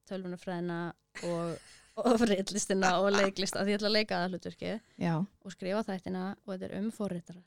tölvunarfræðina 0.09 0.79
og, 1.25 1.59
og 1.97 2.17
friðlistina 2.21 2.91
og 3.01 3.13
leiklista, 3.15 3.63
því 3.63 3.71
ég 3.75 3.79
ætla 3.79 3.89
að 3.93 3.97
leika 3.99 4.19
það 4.25 4.33
hlutverkið 4.35 4.81
Já. 4.99 5.15
og 5.45 5.53
skrifa 5.55 5.85
þættina 5.87 6.25
og 6.47 6.55
þetta 6.55 6.65
er 6.71 6.79
um 6.81 6.91
forritara. 6.91 7.43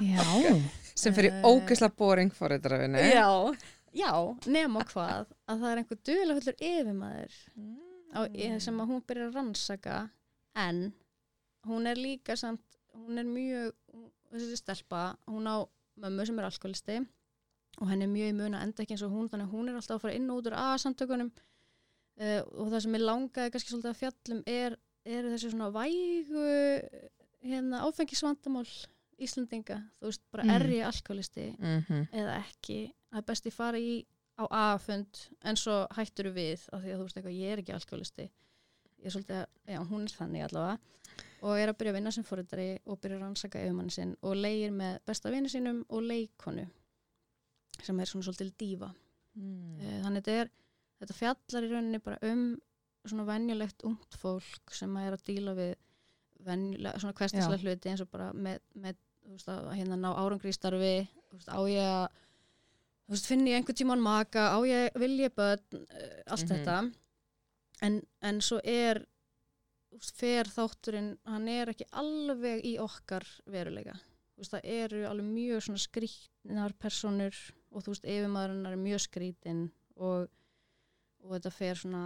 Já. 0.00 0.24
sem 1.00 1.14
fyrir 1.16 1.32
Eh, 1.32 1.42
ógeðslega 1.48 1.96
boring 1.96 2.30
forriðrafinni. 2.36 3.02
Já, 3.10 3.56
já, 3.96 4.12
nema 4.46 4.84
hvað, 4.84 5.26
að 5.48 5.60
það 5.64 5.70
er 5.72 5.80
einhver 5.82 6.00
duðlega 6.06 6.40
fullur 6.40 6.60
yfirmaður 6.70 7.36
á, 8.14 8.20
Mm. 8.28 8.60
sem 8.60 8.80
að 8.80 8.86
hún 8.90 9.02
byrjar 9.06 9.28
að 9.30 9.34
rannsaka 9.38 9.98
en 10.68 10.92
hún 11.68 11.86
er 11.90 11.96
líka 12.00 12.36
samt, 12.36 12.62
hún 12.94 13.18
er 13.20 13.24
mjög 13.28 13.72
þessi 14.32 14.56
stelpa, 14.60 15.16
hún 15.28 15.46
á 15.50 15.56
mömmu 16.00 16.26
sem 16.26 16.38
er 16.40 16.48
alkoholisti 16.48 16.98
og 17.80 17.88
henni 17.90 18.04
er 18.06 18.12
mjög 18.12 18.30
í 18.32 18.36
mun 18.38 18.54
að 18.58 18.62
enda 18.66 18.82
ekki 18.84 18.94
eins 18.96 19.02
og 19.06 19.12
hún 19.14 19.28
þannig 19.30 19.46
að 19.48 19.54
hún 19.56 19.68
er 19.70 19.78
alltaf 19.78 19.96
að 19.98 20.04
fara 20.04 20.14
inn 20.18 20.30
og 20.30 20.38
út 20.40 20.48
úr 20.50 20.56
A-samtökunum 20.58 21.30
uh, 22.20 22.40
og 22.60 22.70
það 22.72 22.80
sem 22.86 22.96
ég 22.98 23.04
langaði 23.04 23.52
kannski 23.54 23.72
svolítið 23.74 23.90
að 23.92 24.00
fjallum 24.00 24.40
er, 24.46 24.76
er 25.04 25.28
þessi 25.32 25.50
svona 25.52 25.70
vægu 25.74 26.46
hérna 27.50 27.84
áfengisvandamál 27.88 28.66
Íslendinga, 29.20 29.76
þú 30.00 30.08
veist, 30.08 30.22
bara 30.32 30.44
Mm. 30.44 30.50
er 30.54 30.62
ég 30.72 30.86
alkoholisti 30.88 31.42
Mhm. 31.60 32.06
eða 32.12 32.38
ekki, 32.40 32.92
það 33.12 33.18
er 33.18 33.26
best 33.28 33.44
að 33.46 33.52
fara 33.52 33.76
í 33.78 34.06
á 34.40 34.44
A-fund 34.50 35.28
en 35.44 35.56
svo 35.56 35.86
hættur 35.92 36.32
við 36.32 36.62
af 36.72 36.80
því 36.80 36.88
að 36.94 36.96
þú 36.96 37.04
veist 37.04 37.16
eitthvað, 37.18 37.36
ég 37.40 37.52
er 37.52 37.58
ekki 37.60 37.74
alkoholisti 37.76 38.30
ég 39.00 39.06
er 39.10 39.14
svolítið 39.14 39.36
að, 39.40 39.46
já, 39.74 39.78
hún 39.90 40.02
er 40.06 40.14
þannig 40.18 40.46
allavega 40.46 40.78
og 41.40 41.56
er 41.56 41.70
að 41.72 41.76
byrja 41.80 41.92
að 41.92 41.96
vinna 41.96 42.10
sem 42.12 42.24
fóreldri 42.28 42.66
og 42.86 42.98
byrja 43.00 43.16
að 43.16 43.22
rannsaka 43.24 43.62
yfirmann 43.64 43.90
sinn 43.94 44.16
og 44.22 44.34
leigir 44.36 44.72
með 44.76 44.98
besta 45.08 45.30
vini 45.32 45.48
sínum 45.48 45.82
og 45.88 46.02
leikonu 46.04 46.66
sem 47.80 48.00
er 48.00 48.10
svona 48.10 48.26
svolítil 48.28 48.52
dífa 48.60 48.90
Mm. 49.38 49.76
Eh, 49.78 50.00
þannig 50.02 50.24
þetta 50.26 50.32
er 50.40 50.48
þetta 51.00 51.14
fjallar 51.14 51.64
í 51.64 51.68
rauninni 51.70 52.00
bara 52.02 52.16
um 52.26 52.40
svona 53.06 53.24
venjulegt 53.28 53.84
ungt 53.86 54.16
fólk 54.18 54.72
sem 54.74 54.96
er 54.98 55.14
að 55.14 55.22
díla 55.28 55.52
við 55.54 55.70
venjulega, 56.44 56.98
svona 56.98 57.14
hverstislega 57.14 57.60
hluti 57.62 57.92
eins 57.92 58.02
og 58.02 58.10
bara 58.10 58.32
með, 58.34 58.58
með 58.74 58.96
þú 59.22 59.36
veist, 59.36 59.48
að 59.54 59.70
hérna 59.78 59.96
ná 60.02 60.08
árangri 60.18 60.50
í 60.50 60.56
starfi 60.58 60.90
þú 61.30 61.38
veist, 61.38 61.52
á 61.54 61.60
ég 61.70 61.86
að 61.92 62.08
þú 63.06 63.14
veist, 63.14 63.30
finn 63.30 63.46
ég 63.46 63.60
einhvern 63.60 63.78
tímann 63.78 64.02
maka, 64.02 64.48
á 64.50 64.58
ég 64.66 64.98
vil 64.98 65.14
ég 65.22 65.34
börn, 65.38 65.62
eh, 65.78 66.22
allt 66.26 66.42
Mhm. 66.42 66.50
þetta 66.50 66.76
en, 67.82 68.02
en 68.22 68.40
svo 68.40 68.60
er 68.64 69.04
fer 70.16 70.48
þátturinn 70.48 71.16
hann 71.26 71.48
er 71.50 71.72
ekki 71.72 71.86
alveg 71.98 72.62
í 72.64 72.76
okkar 72.82 73.26
veruleika 73.50 73.96
veist, 74.38 74.52
það 74.54 74.64
eru 74.64 75.00
alveg 75.08 75.26
mjög 75.26 75.64
svona 75.66 75.82
skrítnar 75.82 76.72
personur 76.80 77.34
og 77.70 77.82
þú 77.84 77.92
veist, 77.94 78.06
yfirmaðurinnar 78.06 78.72
er 78.76 78.80
mjög 78.84 79.02
skrítin 79.04 79.64
og, 79.96 80.28
og 81.24 81.34
þetta 81.36 81.52
fer 81.54 81.74
svona 81.82 82.04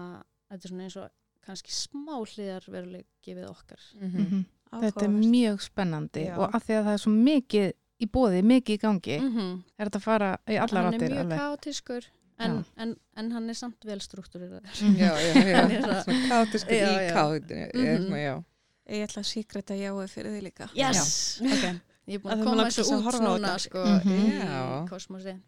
þetta 0.51 0.65
er 0.69 0.73
svona 0.73 0.89
eins 0.89 0.97
og 0.97 1.13
kannski 1.45 1.75
smá 1.77 2.17
hliðar 2.25 2.67
veruleiki 2.73 3.37
við 3.37 3.49
okkar 3.51 3.81
Mhm. 4.01 4.21
Mhm. 4.27 4.45
Þetta 4.75 5.05
er 5.05 5.13
mjög 5.15 5.61
spennandi 5.63 6.23
Já. 6.27 6.37
og 6.37 6.55
af 6.57 6.65
því 6.67 6.75
að 6.75 6.85
það 6.89 6.93
er 6.97 7.03
svo 7.05 7.11
mikið 7.15 7.67
í 8.03 8.07
bóði, 8.11 8.41
mikið 8.43 8.75
í 8.75 8.81
gangi, 8.83 9.19
-hmm. 9.21 9.53
er 9.79 9.87
þetta 9.87 9.99
að 10.01 10.03
fara 10.03 10.31
í 10.51 10.57
allar 10.59 10.83
hann 10.85 10.95
er 10.95 10.99
áttir 10.99 11.11
mjög 11.13 11.21
alveg. 11.21 11.39
kátiskur 11.39 12.05
en, 12.39 12.57
Já. 12.59 12.65
en, 12.83 12.97
en 13.17 13.31
hann 13.33 13.49
er 13.51 13.55
samt 13.55 13.85
vel 13.85 14.01
struktúriraður 14.01 14.67
Mhm. 14.83 14.97
Já, 15.05 15.13
já, 15.15 15.45
já, 15.45 16.03
svona 16.05 16.29
kátiskur 16.29 16.73
Já, 16.75 16.91
í 16.91 17.09
já. 17.09 17.15
kátinu 17.15 17.67
Mhm. 17.75 18.13
já. 18.15 18.45
Ég 18.89 19.03
ætla 19.09 19.23
að 19.23 19.29
síkreta 19.33 19.75
jáið 19.75 20.09
fyrir 20.13 20.31
því 20.35 20.43
líka. 20.43 20.69
yes, 20.75 21.41
ok 21.41 21.81
ég 22.09 22.15
er 22.15 22.21
búin 22.21 22.33
Að 22.35 22.45
koma 22.45 22.65
þessu 22.69 22.85
út 22.99 23.21
núna 23.21 23.49
þetta. 23.55 23.59
sko, 23.59 23.85
Mhm. 23.85 24.11
í 24.13 24.39
Já. 24.41 24.87
kosmosi 24.89 25.41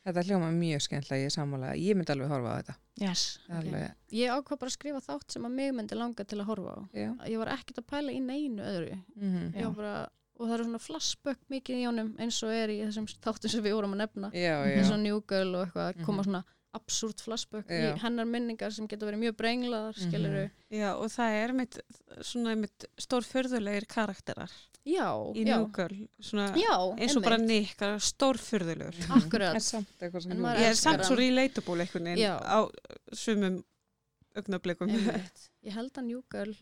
Þetta 0.00 0.22
hljóma 0.24 0.48
mjög 0.50 0.80
skemmtilega, 0.80 1.20
ég 1.20 1.26
er 1.26 1.34
sammála 1.34 1.74
ég 1.76 1.94
myndi 1.94 2.08
alveg 2.14 2.28
horfa 2.28 2.48
á 2.48 2.56
þetta 2.62 2.74
Yes. 3.00 3.38
Það 3.48 3.58
Ok. 3.58 3.64
alveg, 3.66 3.92
ég 4.12 4.28
ákvað 4.32 4.58
bara 4.58 4.70
að 4.70 4.76
skrifa 4.78 5.00
þátt 5.04 5.30
sem 5.32 5.42
að 5.44 5.50
mig 5.52 5.72
myndi 5.74 5.94
langa 5.94 6.24
til 6.24 6.38
að 6.40 6.46
horfa 6.46 6.72
á 6.72 6.80
já. 6.94 7.10
ég 7.28 7.38
var 7.38 7.48
ekkert 7.48 7.78
að 7.78 7.86
pæla 7.86 8.10
í 8.12 8.20
neinu 8.22 8.62
öðru 8.64 9.02
Mhm. 9.20 9.52
Ég 9.54 9.64
var 9.64 9.72
bara, 9.74 10.08
og 10.40 10.46
það 10.48 10.54
eru 10.56 10.64
svona 10.70 10.80
flashback 10.80 11.42
mikið 11.52 11.82
í 11.82 11.84
honum 11.86 12.14
eins 12.18 12.38
og 12.46 12.54
er 12.56 12.72
í 12.72 12.78
þessum 12.86 13.06
þáttum 13.20 13.52
sem 13.52 13.62
við 13.66 13.76
vorum 13.76 13.92
að 13.98 14.02
nefna 14.06 14.30
já, 14.32 14.56
eins 14.64 14.88
já. 14.88 14.94
og 14.96 15.00
New 15.04 15.20
Girl 15.28 15.54
og 15.60 15.66
eitthvað, 15.68 15.94
Mhm. 15.96 16.04
koma 16.08 16.24
svona 16.24 16.44
absúrt 16.72 17.20
flashback 17.20 17.66
Já. 17.68 17.94
í 17.94 17.98
hennar 17.98 18.24
minningar 18.30 18.70
sem 18.72 18.86
geta 18.86 19.04
verið 19.04 19.18
mjög 19.24 19.36
brenglaðar, 19.36 19.94
Mhm. 19.98 20.06
skiluru 20.06 20.50
Já, 20.70 20.94
og 20.94 21.08
það 21.10 21.30
er 21.44 21.52
mitt, 21.52 21.78
svona 22.22 22.56
mitt 22.56 22.84
stórfurðulegir 22.96 23.86
karakterar 23.90 24.50
Já, 24.86 25.10
í 25.36 25.44
New 25.44 25.66
Girl. 25.74 26.08
Svona, 26.22 26.54
eins 26.96 27.14
og 27.16 27.22
bara 27.22 27.36
Nick, 27.36 27.76
stórfurðulegur. 28.00 28.94
Akkurat. 29.18 29.54
En 29.54 29.60
samt 29.60 29.86
er 30.00 30.74
samt 30.74 31.04
svo 31.04 31.16
relatable 31.16 31.84
á 32.40 32.70
sumum 33.12 33.62
augnablikum. 34.36 34.88
Ég 35.66 35.72
held 35.74 35.92
að 35.92 36.04
New 36.06 36.22
Girl 36.30 36.54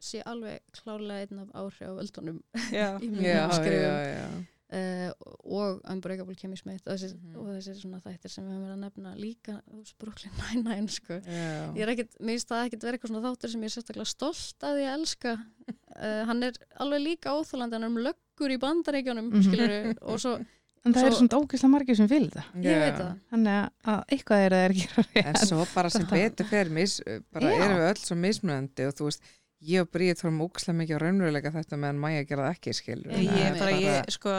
sé 0.00 0.22
alveg 0.26 0.60
klárlega 0.72 1.26
einn 1.26 1.42
af 1.44 1.50
áhrif 1.60 1.82
á 1.86 1.92
völdunum 1.98 2.40
í 2.72 2.74
já, 3.20 3.44
skrifum 3.52 4.00
já 4.14 4.26
uh, 4.70 5.10
og 5.50 5.80
Unbreakable 5.90 6.34
Kimmy 6.38 6.56
Smith 6.56 6.84
og 6.86 6.94
þessi, 6.94 7.08
Mhm. 7.16 7.36
og 7.36 7.48
þessi 7.56 7.74
svona 7.80 7.98
þættir 8.04 8.30
sem 8.30 8.44
við 8.46 8.52
höfum 8.54 8.66
verið 8.66 8.76
að 8.76 8.84
nefna 8.84 9.14
líka 9.18 9.56
Brooklyn 9.98 10.32
Nine-Nine 10.38 10.88
sko. 10.94 11.18
Já. 11.26 11.74
ég 11.74 11.82
er 11.82 11.92
ekkit, 11.96 12.14
mér 12.20 12.36
finnst 12.38 12.48
það 12.52 12.64
ekkit 12.68 12.86
verið 12.86 12.98
eitthvað 13.00 13.12
svona 13.14 13.24
þáttur 13.28 13.50
sem 13.50 13.60
ég 13.66 13.70
er 13.72 13.74
sérstaklega 13.74 14.06
stolt 14.12 14.66
að 14.70 14.80
ég 14.84 14.94
elska 14.94 15.32
uh, 15.34 16.22
hann 16.30 16.42
er 16.46 16.60
alveg 16.80 17.02
líka 17.08 17.34
óþólandi 17.34 17.76
hann 17.80 17.88
er 17.88 17.92
um 17.92 18.00
löggur 18.06 18.54
í 18.54 18.60
bandaríkjónum 18.62 19.30
Mhm. 19.34 19.42
skilur, 19.50 19.94
og 20.02 20.18
svo, 20.22 20.38
En 20.80 20.94
það 20.94 21.02
Svo- 21.02 21.08
eru 21.10 21.16
svona 21.18 21.38
ógeðslega 21.44 21.68
margir 21.74 21.96
sem 21.98 22.06
vil 22.08 22.30
það. 22.32 22.44
ég 22.56 22.70
Já. 22.72 22.78
veit 22.80 22.94
það 22.96 23.16
Þannig 23.34 23.56
að 23.84 23.98
eitthvað 24.14 24.44
er 24.46 24.54
það 24.54 24.62
er 24.64 24.72
ekki 24.72 25.24
En 25.28 25.34
svo 25.50 25.66
bara 25.74 25.90
sem 25.92 26.06
betur 26.08 26.46
fer 26.48 26.70
mis, 26.72 26.94
bara 27.34 27.50
Já. 27.52 27.58
erum 27.66 27.76
við 27.82 27.88
öll 27.90 28.00
svo 28.00 28.16
mismunandi 28.16 28.86
og 28.88 28.94
þú 28.96 29.10
veist, 29.10 29.20
ég 29.60 29.84
og 29.84 29.92
Bríð 29.92 30.22
þórum 30.22 30.40
ókslega 30.46 30.78
mikið 30.80 30.96
á 30.96 31.02
raunveruleika 31.04 31.54
þetta 31.54 31.78
meðan 31.80 32.02
Maja 32.02 32.24
gera 32.28 32.48
það 32.48 32.56
ekki 32.56 32.76
skilur 32.78 33.14
Ég, 33.16 33.36
er 33.44 33.58
bara, 33.60 33.76
ég, 33.76 34.10
sko, 34.16 34.34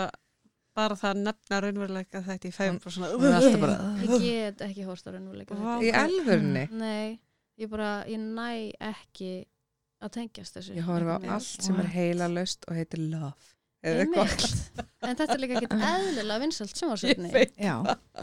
bara 0.77 0.97
það 0.97 1.13
að 1.13 1.23
nefna 1.27 1.61
raunveruleika 1.65 2.23
þetta 2.25 2.49
í 2.49 2.55
fæðum 2.55 2.81
ég 4.01 4.25
get 4.25 4.65
ekki 4.67 4.87
hórt 4.87 5.05
á 5.05 5.11
raunveruleika 5.13 5.59
Vá. 5.61 5.73
í 5.83 5.93
alvörni 5.93 6.67
nei, 6.73 7.19
ég 7.61 7.71
bara, 7.71 7.93
ég 8.09 8.21
næ 8.21 8.71
ekki 8.91 9.33
að 10.01 10.13
tengjast 10.17 10.57
þessu. 10.57 10.75
Ég 10.77 10.87
horfa 10.87 11.17
á 11.17 11.37
allt 11.37 11.65
sem 11.67 11.79
er 11.81 11.89
heila 11.93 12.29
löst 12.31 12.65
og 12.67 12.77
heitir 12.77 13.03
love. 13.11 13.51
En 13.81 15.15
þetta 15.17 15.33
er 15.33 15.41
líka 15.41 15.55
ekkit 15.57 15.71
eðlilega 15.91 16.41
vinsalt 16.43 16.75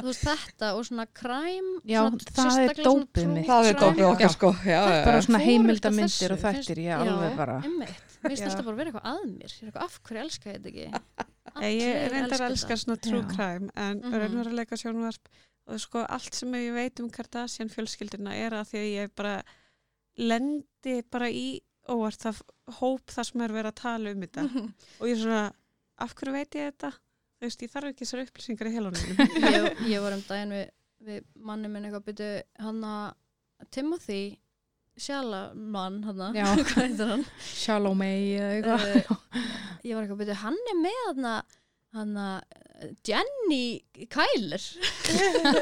veist 0.06 0.22
þetta 0.28 0.68
og 0.78 0.84
svona 0.86 1.06
crime 1.18 1.80
Já, 1.88 2.04
svona, 2.04 2.28
það 2.38 2.60
er 2.62 2.82
dópið 2.86 3.26
mitt. 3.32 3.48
Það 3.48 3.70
er 3.72 3.80
dópið 3.80 4.04
okkar 4.12 4.34
sko. 4.36 4.52
Já, 4.62 4.78
bara 5.08 5.24
svona 5.26 5.40
heimildamindir 5.42 6.34
og 6.36 6.42
þættir, 6.44 6.82
ég 6.86 7.02
alveg 7.02 7.36
bara. 7.40 7.58
mér 7.64 7.96
finnst 8.22 8.44
þetta 8.46 8.64
bara 8.68 8.78
vera 8.78 8.92
eitthvað 8.92 9.10
að 9.10 9.26
mér. 9.34 9.56
Er 9.66 9.82
af 9.88 9.98
hverju 10.06 10.22
elska 10.24 10.50
ég 10.52 10.62
þetta 10.62 10.72
ekki? 10.72 11.26
Ég, 11.58 11.76
ég 11.82 12.08
reyndar 12.12 12.42
að 12.44 12.50
elska 12.52 12.76
svona 12.78 13.00
true 13.02 13.22
Já. 13.24 13.28
crime 13.34 13.70
en 13.74 14.00
Mhm. 14.02 14.14
raunveruleika 14.22 14.78
sjónvarp 14.78 15.30
og 15.68 15.80
sko 15.82 16.04
allt 16.08 16.34
sem 16.34 16.52
ég 16.54 16.72
veit 16.74 17.00
um 17.02 17.10
Kardashian 17.10 17.68
fjölskylduna 17.72 18.34
er 18.38 18.54
að 18.62 18.70
því 18.70 18.78
að 18.84 18.92
ég 18.94 19.10
bara 19.16 19.42
lendi 20.18 21.02
bara 21.10 21.28
í 21.30 21.58
óvart 21.92 22.24
það 22.26 22.40
hóp 22.78 23.12
það 23.14 23.28
sem 23.30 23.44
er 23.46 23.54
verið 23.58 23.70
að 23.72 23.78
tala 23.82 24.12
um 24.14 24.24
þetta 24.26 24.44
og 24.58 25.04
ég 25.08 25.14
er 25.16 25.22
svona, 25.22 25.44
af 26.04 26.14
hverju 26.18 26.34
veit 26.36 26.58
ég 26.58 26.72
þetta? 26.72 26.90
Þú 27.38 27.46
veist, 27.46 27.62
ég 27.62 27.70
þarf 27.72 27.88
ekki 27.92 28.04
þessar 28.06 28.24
upplýsingar 28.26 28.68
í 28.70 28.74
helunum 28.74 29.22
ég, 29.54 29.66
ég 29.94 30.02
var 30.04 30.16
um 30.16 30.24
daginn 30.28 30.54
við, 30.56 30.66
við 31.08 31.24
manni 31.48 31.70
minn 31.72 31.86
eitthvað 31.88 32.06
byrju 32.10 32.30
hann 32.66 32.84
að 32.88 33.70
Timothy 33.74 34.20
Shalaman 34.98 36.00
hann 36.08 36.22
Já. 36.34 36.46
hvað 36.68 36.82
heitir 36.82 37.12
hann 37.12 37.24
Shalom 37.46 38.02
eða 38.02 38.48
eitthvað. 38.56 38.86
uh, 38.98 39.42
ég 39.86 39.94
var 39.94 40.04
eitthvað 40.04 40.22
byrju 40.24 40.38
hann 40.42 40.58
er 40.72 40.80
með 40.82 41.00
hann 41.06 41.28
að 41.36 41.58
hann 41.98 42.16
að 42.20 42.90
Jenny 43.08 43.62
Kyler 44.12 44.64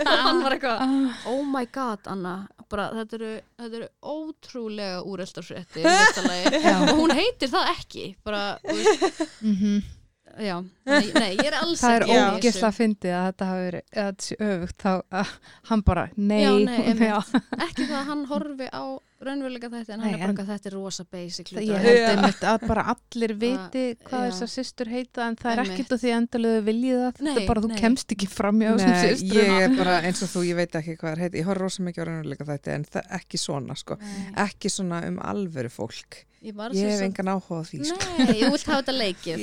hann 0.08 0.40
var 0.42 0.56
eitthvað 0.56 1.28
oh 1.30 1.42
my 1.46 1.62
god 1.72 2.08
Anna 2.10 2.32
bara, 2.72 2.86
þetta, 3.00 3.18
eru, 3.18 3.32
þetta 3.60 3.78
eru 3.80 3.88
ótrúlega 4.12 5.02
úreldarsréttir 5.06 5.86
og 6.76 6.94
hún 6.98 7.14
heitir 7.16 7.52
það 7.52 7.70
ekki 7.74 8.06
bara, 8.26 8.42
veist, 8.66 9.22
mhm. 9.40 9.80
já, 10.46 10.56
nei, 10.90 11.10
nei, 11.14 11.30
ég 11.36 11.50
er 11.50 11.58
alls 11.60 11.84
Það 11.84 11.96
er 11.98 12.06
ógeðslega 12.10 12.70
að 12.70 12.78
fyndi 12.80 13.12
að 13.14 13.26
þetta 13.30 13.50
hafi 13.50 13.66
verið, 13.66 14.30
öfugt, 14.50 14.78
þá 14.82 14.92
að 15.22 15.34
hann 15.70 15.84
bara, 15.90 16.08
nei, 16.16 16.40
Já, 16.42 16.52
nei, 16.66 17.10
ekki 17.66 17.86
það 17.86 17.98
að 18.00 18.08
hann 18.12 18.24
horfi 18.32 18.70
á 18.72 18.84
raunveruleika 19.24 19.68
þetta 19.72 19.94
en 19.94 20.00
hann 20.00 20.10
Nei, 20.10 20.14
er 20.14 20.18
bara 20.18 20.28
en- 20.28 20.36
eitthvað 20.36 20.50
þetta 20.52 20.68
er 20.70 20.74
rosa 20.76 21.04
basic 21.08 21.48
Það- 21.54 21.62
Ég 21.66 21.76
að 21.76 21.86
held 21.86 22.08
einmitt 22.10 22.42
að 22.50 22.66
bara 22.68 22.82
allir 22.92 23.32
viti 23.46 23.84
hvað 24.04 24.24
já. 24.26 24.30
þessar 24.30 24.50
systur 24.52 24.90
heita 24.92 25.26
en 25.30 25.36
það 25.40 25.52
er 25.52 25.62
ekkert 25.64 25.94
á 25.94 25.96
því 26.02 26.12
endalegu 26.18 26.60
viljið 26.66 27.00
það, 27.00 27.16
þetta 27.22 27.40
er 27.40 27.48
bara 27.48 27.64
þú 27.64 27.70
nei. 27.72 27.78
kemst 27.80 28.14
ekki 28.16 28.28
fram 28.28 28.60
hjá 28.60 28.70
þessum 28.76 28.94
systrum. 29.06 29.40
ég 29.40 29.64
er 29.66 29.76
bara 29.80 29.96
eins 30.04 30.22
og 30.26 30.32
þú, 30.34 30.44
ég 30.50 30.60
veit 30.60 30.78
ekki 30.82 30.96
hvað 31.00 31.12
er 31.16 31.22
heiti 31.24 31.40
ég 31.40 31.48
horf 31.48 31.62
rosa 31.64 31.82
mikið 31.88 32.02
á 32.02 32.06
raunveruleika 32.10 32.48
þetta 32.52 32.74
en 32.76 32.84
það, 32.92 33.10
ekki 33.20 33.40
svona 33.40 33.76
sko, 33.80 33.98
Nei, 34.04 34.32
ekki 34.46 34.72
svona 34.72 35.00
um 35.08 35.18
alvöru 35.24 35.72
fólk. 35.72 36.24
Ég 36.46 36.54
var 36.54 36.70
ég 36.76 36.86
hef 36.92 37.00
engan 37.02 37.30
áhuga 37.32 37.58
á 37.58 37.64
því 37.66 37.78
sko. 37.88 37.96
Nei, 38.20 38.34
ég 38.38 38.52
vilt 38.52 38.66
hafa 38.68 38.82
þetta 38.84 38.92
leikið. 38.94 39.40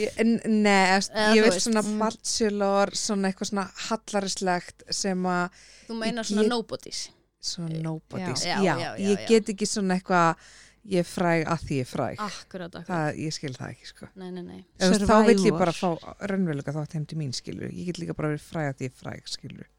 Nei, 0.47 0.77
ég 0.93 1.09
þú 1.09 1.33
vil 1.33 1.41
veist, 1.49 1.65
svona 1.65 1.81
bachelor 1.99 2.93
svona 2.95 3.31
eitthvað 3.31 3.49
svona 3.49 3.65
hallarislegt 3.89 4.85
sem 4.93 5.25
að 5.27 5.57
Þú 5.89 5.97
meinar 5.99 6.23
Ég 6.23 6.29
svona 6.31 6.47
nobodies 6.47 7.01
svona 7.45 7.79
nobodies, 7.83 8.45
Já, 8.45 8.57
já, 8.57 8.61
já, 8.63 8.75
já, 8.79 8.91
ég 9.03 9.19
já. 9.23 9.27
get 9.31 9.51
ekki 9.53 9.67
svona 9.69 9.97
eitthvað 9.99 10.47
ég 10.93 10.99
er 11.03 11.07
fræg 11.07 11.45
að 11.47 11.61
því 11.67 11.75
ég 11.77 11.85
er 11.85 11.91
fræg. 11.91 12.23
Akkurat, 12.23 12.73
akkurat. 12.75 12.87
Það, 12.89 13.19
ég 13.23 13.35
skil 13.37 13.53
það 13.55 13.69
ekki 13.75 13.91
sko. 13.91 14.09
Nei, 14.19 14.31
nei, 14.35 14.43
nei. 14.43 14.63
Veist, 14.83 15.05
þá 15.07 15.15
vil 15.29 15.37
ég 15.47 15.59
bara 15.59 15.75
fá 15.75 15.89
raunveruleika 16.31 16.75
þátt 16.75 16.97
heim 16.97 17.05
til 17.07 17.19
mín 17.21 17.31
skilur 17.35 17.71
ég 17.71 17.91
get 17.91 18.01
líka 18.01 18.15
bara 18.17 18.33
verið 18.33 18.49
fræg 18.49 18.71
að 18.71 18.75
því 18.81 18.89
ég 18.89 18.93
er 18.93 18.99
fræg 19.03 19.31
skilur 19.31 19.69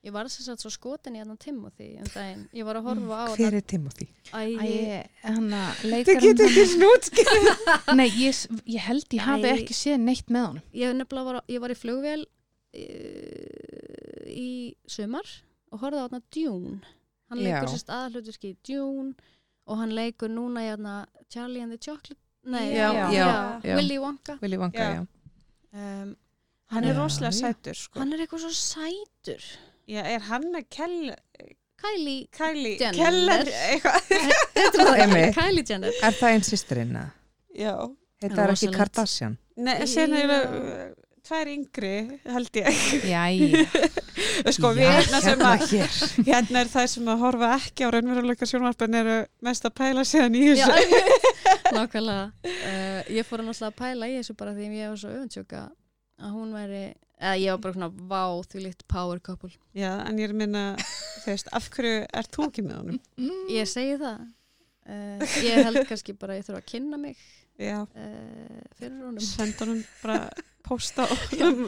Ég 0.00 0.14
var 0.14 0.24
þess 0.32 0.48
að 0.48 0.62
svo 0.62 0.70
skotin 0.72 1.16
í 1.18 1.20
hann 1.20 1.36
Timothy 1.36 1.90
um 2.00 2.06
daginn. 2.08 2.44
Ég 2.56 2.64
var 2.64 2.78
að 2.78 2.86
horfa 2.88 3.16
á 3.20 3.24
hver 3.36 3.56
er 3.58 3.64
Timothy? 3.68 4.06
Að 4.32 4.54
leikarinn 5.84 6.22
getur 6.24 6.46
ekki 6.48 6.62
snútskil 6.70 7.50
Nei, 7.98 8.06
ég, 8.16 8.38
ég 8.64 8.86
held 8.86 9.16
ég 9.18 9.26
hafi 9.26 9.50
ekki 9.50 9.76
séð 9.76 10.00
neitt 10.06 10.32
með 10.32 10.46
honum. 10.46 10.64
Ég 10.72 10.96
nefnilega 10.96 11.26
var, 11.28 11.40
ég 11.52 11.60
var 11.60 11.74
í 11.74 11.76
flugvél 11.76 12.24
í, 12.72 12.86
í 14.32 14.48
sumar 14.88 15.28
og 15.68 15.84
horfði 15.84 16.00
á 16.00 16.08
hann 16.08 16.24
Dune 16.32 16.78
hann 17.30 17.38
leikur 17.44 17.68
Já. 17.68 17.72
sérst 17.74 17.92
aðalhuturski 17.94 18.52
í 18.54 18.56
Dune 18.66 19.14
og 19.70 19.78
hann 19.80 19.92
leikur 19.94 20.30
núna 20.32 20.64
í 20.66 20.70
hann 20.72 20.88
Charlie 21.30 21.62
and 21.62 21.72
the 21.72 21.78
Chocolate 21.78 22.18
Nei, 22.50 22.70
Já, 22.72 22.88
já, 23.12 23.60
já. 23.62 23.76
Willy 23.76 23.98
Wonka 24.00 24.38
Willy 24.40 24.56
Wonka, 24.56 24.78
Já. 24.80 24.92
já, 24.96 25.06
um, 25.76 26.16
Hann 26.70 26.84
er 26.86 26.94
Já, 26.94 27.00
rosalega 27.02 27.34
já. 27.34 27.40
sætur 27.40 27.74
sko. 27.74 27.98
Hann 28.00 28.12
er 28.14 28.20
eitthvað 28.24 28.44
svo 28.46 28.52
sætur 28.54 29.42
Já, 29.90 30.02
er 30.06 30.20
hann 30.30 30.46
með 30.54 30.68
Kell, 30.70 31.10
Kylie 31.80 32.28
Kylie, 32.32 32.76
Jenner. 32.80 32.96
Keller 32.96 33.50
eitthvað? 33.50 34.08
Þetta 34.56 34.64
er 34.64 34.86
það, 34.86 35.00
Einmitt. 35.04 35.34
Kylie 35.36 35.64
Jenner 35.68 36.00
Er 36.02 36.16
það 36.20 36.34
einn 36.36 36.46
sýstirinn? 36.48 36.94
eða? 36.96 37.10
Já, 37.60 37.74
Heita 38.22 38.34
það 38.34 38.42
ekki 38.44 38.50
Rosalegt. 38.52 38.78
Kardashian? 38.78 39.36
Nei, 39.60 39.74
sen 39.90 40.14
er 40.16 40.30
það 40.30 40.58
tvær 41.30 41.48
yngri, 41.52 41.94
held 42.26 42.56
ég. 42.58 43.74
Sko, 44.54 44.72
við 44.74 44.88
hérna 44.90 45.20
sem 45.22 45.42
að, 45.46 45.62
hér. 45.70 45.98
hérna 46.26 46.62
er 46.64 46.70
það 46.72 46.86
sem 46.90 47.10
að 47.12 47.20
horfa 47.22 47.50
ekki 47.56 47.86
á 47.86 47.88
raunveruleika 47.94 48.48
sjónvarpin 48.48 48.96
eru 48.98 49.18
mest 49.46 49.66
að 49.68 49.76
pæla 49.78 50.02
síðan 50.08 50.38
í 50.38 50.42
Já, 50.58 50.64
þessu. 50.66 51.20
nákvæmlega 51.76 52.24
uh, 52.70 53.12
ég 53.14 53.28
fór 53.28 53.44
náttúrulega 53.44 53.70
að 53.70 53.78
pæla 53.78 54.08
í 54.10 54.16
þessu 54.18 54.36
bara 54.40 54.56
því 54.56 54.66
að 54.66 54.76
ég 54.80 54.90
var 54.92 55.00
svo 55.04 55.12
öfundsjóka 55.14 55.62
að 56.20 56.34
hún 56.34 56.52
væri 56.56 56.82
eða 57.20 57.36
ég 57.40 57.54
var 57.54 57.62
bara 57.66 57.76
svona 57.78 57.90
vá 58.10 58.24
því 58.50 58.64
litt 58.66 58.84
power 58.90 59.22
couple 59.22 59.52
Já, 59.76 59.92
en 60.08 60.18
ég 60.20 60.26
er 60.30 60.34
að 60.34 60.40
minna, 60.42 60.64
þú 61.22 61.30
veist, 61.30 61.52
af 61.60 61.70
hverju 61.76 61.96
er 62.10 62.30
þú 62.34 62.48
ekki 62.48 62.66
með 62.66 62.80
honum? 62.80 63.00
ég 63.54 63.70
segi 63.70 63.98
það 64.00 64.24
uh, 64.90 65.38
ég 65.46 65.62
held 65.68 65.84
kannski 65.90 66.16
bara 66.18 66.34
að 66.34 66.42
ég 66.42 66.48
þurfa 66.50 66.64
að 66.64 66.70
kynna 66.74 67.00
mig 67.00 67.14
Já, 67.20 67.39
uh, 67.60 68.62
fyrir 68.78 68.96
honum 69.04 69.20
senda 69.24 69.64
honum 69.66 69.82
bara 70.02 70.18
posta 70.70 71.04
á 71.04 71.14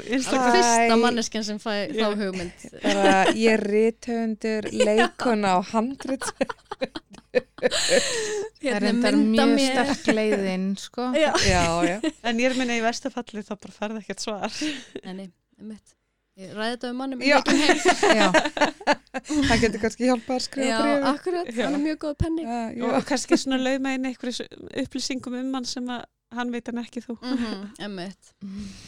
Instagram. 0.07 0.53
fyrsta 0.57 0.97
manneskjan 1.01 1.45
sem 1.49 1.59
fæ 1.62 1.74
þá 1.93 2.12
hugmynd 2.20 2.66
Bara 2.84 3.14
ég 3.34 3.57
er 3.57 3.64
rithöfundur, 3.72 4.68
leikona 4.72 5.57
og 5.61 5.66
handrit. 5.72 6.22
það 7.32 7.40
er 7.93 8.05
Hérna 8.62 8.90
endar 8.93 9.16
mjög 9.18 9.53
mér. 9.57 9.72
sterk 9.72 10.14
leiðin, 10.16 10.66
sko. 10.78 11.09
Já. 11.16 11.32
Já, 11.49 11.62
já. 11.88 11.97
En 12.28 12.38
ég 12.43 12.51
er 12.53 12.57
minna 12.59 12.76
í 12.78 12.82
vestafalli 12.84 13.43
þá 13.47 13.55
bara 13.57 13.74
ferði 13.74 14.03
ekkert 14.05 14.22
svar. 14.22 14.59
Nei, 15.03 15.14
nei, 15.16 15.28
einmitt. 15.59 15.97
Ég 16.40 16.52
ræði 16.56 16.76
þetta 16.76 16.90
um 16.90 16.96
manni 16.96 17.16
minn 17.20 17.28
Já. 17.28 17.38
ekki 17.38 17.52
um 17.52 17.60
heim. 17.60 17.80
Já, 18.20 18.28
Það 19.50 19.58
getur 19.66 19.82
kannski 19.82 20.06
hjálpað 20.08 20.38
að 20.38 20.44
skrifa 20.46 20.68
Já, 20.70 20.78
bréfi. 20.80 21.02
akkurat, 21.10 21.50
Já. 21.52 21.64
hann 21.66 21.76
er 21.76 21.82
mjög 21.82 21.98
góð 22.06 22.14
penni. 22.22 22.46
Já, 22.46 22.60
já. 22.78 22.84
Og 22.88 23.04
kannski 23.10 23.38
svona 23.42 23.58
lauma 23.60 23.92
inn 23.96 24.08
einhverju 24.08 24.46
upplýsingum 24.84 25.36
um 25.42 25.58
hann 25.58 25.68
sem 25.68 25.90
að 25.92 26.06
hann 26.32 26.54
veit 26.54 26.70
hann 26.70 26.80
ekki 26.80 27.02
þú. 27.04 27.18
Mm 27.20 27.36
-hmm, 27.42 27.66
einmitt. 27.84 28.32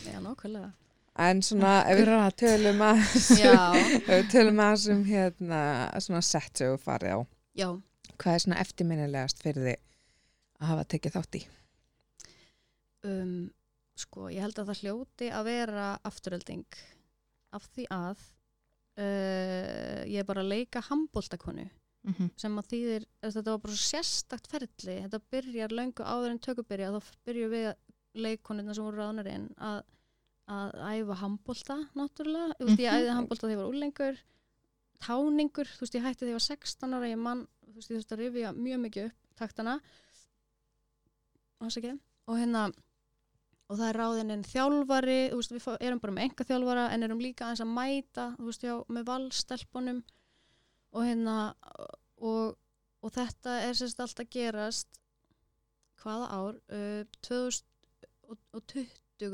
Já, 0.09 0.17
nákvæmlega. 0.25 0.71
En 1.15 1.43
svona, 1.43 1.85
ef 1.87 1.99
við 2.01 2.09
tölum 2.41 2.81
að, 2.83 3.03
Já, 3.39 3.59
ef 4.09 4.09
við 4.09 4.31
tölum 4.33 4.63
að 4.65 4.89
um 4.91 5.05
hérna, 5.05 5.61
svona 6.01 6.23
sett 6.23 6.59
sem 6.59 6.73
við 6.73 6.81
farið 6.83 7.13
á, 7.15 7.19
já. 7.55 7.69
hvað 8.19 8.35
er 8.35 8.39
svona 8.39 8.61
eftirminnilegast 8.65 9.43
fyrir 9.43 9.63
þið 9.63 9.79
að 10.61 10.67
hafa 10.67 10.85
tekið 10.85 11.15
þátt 11.15 11.39
í? 11.39 11.45
Um, 13.05 13.51
sko, 13.95 14.27
ég 14.33 14.41
held 14.43 14.59
að 14.59 14.73
það 14.73 14.81
hljóti 14.83 15.31
að 15.31 15.45
vera 15.45 15.87
afturölding 16.03 16.67
af 17.55 17.69
því 17.75 17.87
að 17.95 18.19
uh, 18.99 20.03
ég 20.11 20.21
er 20.23 20.29
bara 20.29 20.45
að 20.45 20.53
leika 20.57 20.85
handbóltakonu 20.91 21.69
Mhm. 22.05 22.27
sem 22.37 22.53
að 22.61 22.67
þýðir, 22.69 23.05
þetta 23.25 23.43
var 23.55 23.61
bara 23.65 23.73
svo 23.73 23.97
sérstakt 23.97 24.47
ferli, 24.53 24.97
þetta 25.07 25.21
byrjar 25.33 25.73
löngu 25.73 26.05
áður 26.05 26.35
en 26.35 26.39
tökubyrja, 26.45 26.91
þá 26.93 27.07
byrjum 27.25 27.51
við 27.55 27.69
leikonina 28.21 28.75
sem 28.77 28.85
voru 28.85 28.99
ráðnar 29.01 29.31
inn 29.33 29.47
að, 29.57 29.79
að 30.53 30.75
æfa 30.91 31.17
handbólta 31.23 31.77
náttúrulega, 31.97 32.59
þú 32.61 32.67
veist, 32.69 32.83
ég 32.85 32.91
Mhm. 32.93 32.99
æði 33.01 33.15
handbólta 33.17 33.47
þegar 33.49 33.55
ég 33.57 33.63
var 33.63 33.73
úlengur, 33.73 34.21
táningur 35.01 35.65
þú 35.73 35.81
veist, 35.81 35.95
ég 35.97 36.05
hætti 36.05 36.21
þegar 36.27 36.35
ég 36.35 36.39
var 36.41 36.47
16 36.51 36.93
ára 36.99 37.09
ég 37.09 37.19
mann, 37.25 37.47
þú 37.65 37.75
veist, 37.79 37.91
ég 37.91 37.97
þurfti 37.97 38.15
að 38.19 38.23
rifja 38.27 38.53
mjög 38.53 38.81
mikið 38.85 39.05
upp 39.09 39.37
taktana 39.41 39.81
og 42.29 42.37
hérna 42.39 42.69
og 43.75 43.81
það 43.81 43.89
er 43.89 43.99
ráðin 43.99 44.31
en 44.31 44.45
þjálfari 44.47 45.21
veist, 45.35 45.55
við 45.55 45.65
erum 45.83 46.01
bara 46.03 46.15
með 46.15 46.29
enga 46.29 46.47
þjálfara 46.47 46.85
en 46.95 47.07
erum 47.07 47.23
líka 47.23 47.49
aðeins 47.49 47.65
að 47.65 47.73
mæta 47.75 48.27
veist, 48.39 48.63
já, 48.63 48.75
með 48.87 49.09
valstelpunum. 49.09 50.03
Og 50.95 51.03
hérna 51.09 51.37
og, 52.23 52.55
og 53.03 53.15
þetta 53.15 53.57
er 53.67 53.75
sérst 53.75 54.03
allt 54.05 54.23
að 54.23 54.31
gerast 54.37 55.01
hvaða 56.05 56.29
ár? 56.31 56.61
Uh, 56.71 57.03
2020 57.27 58.87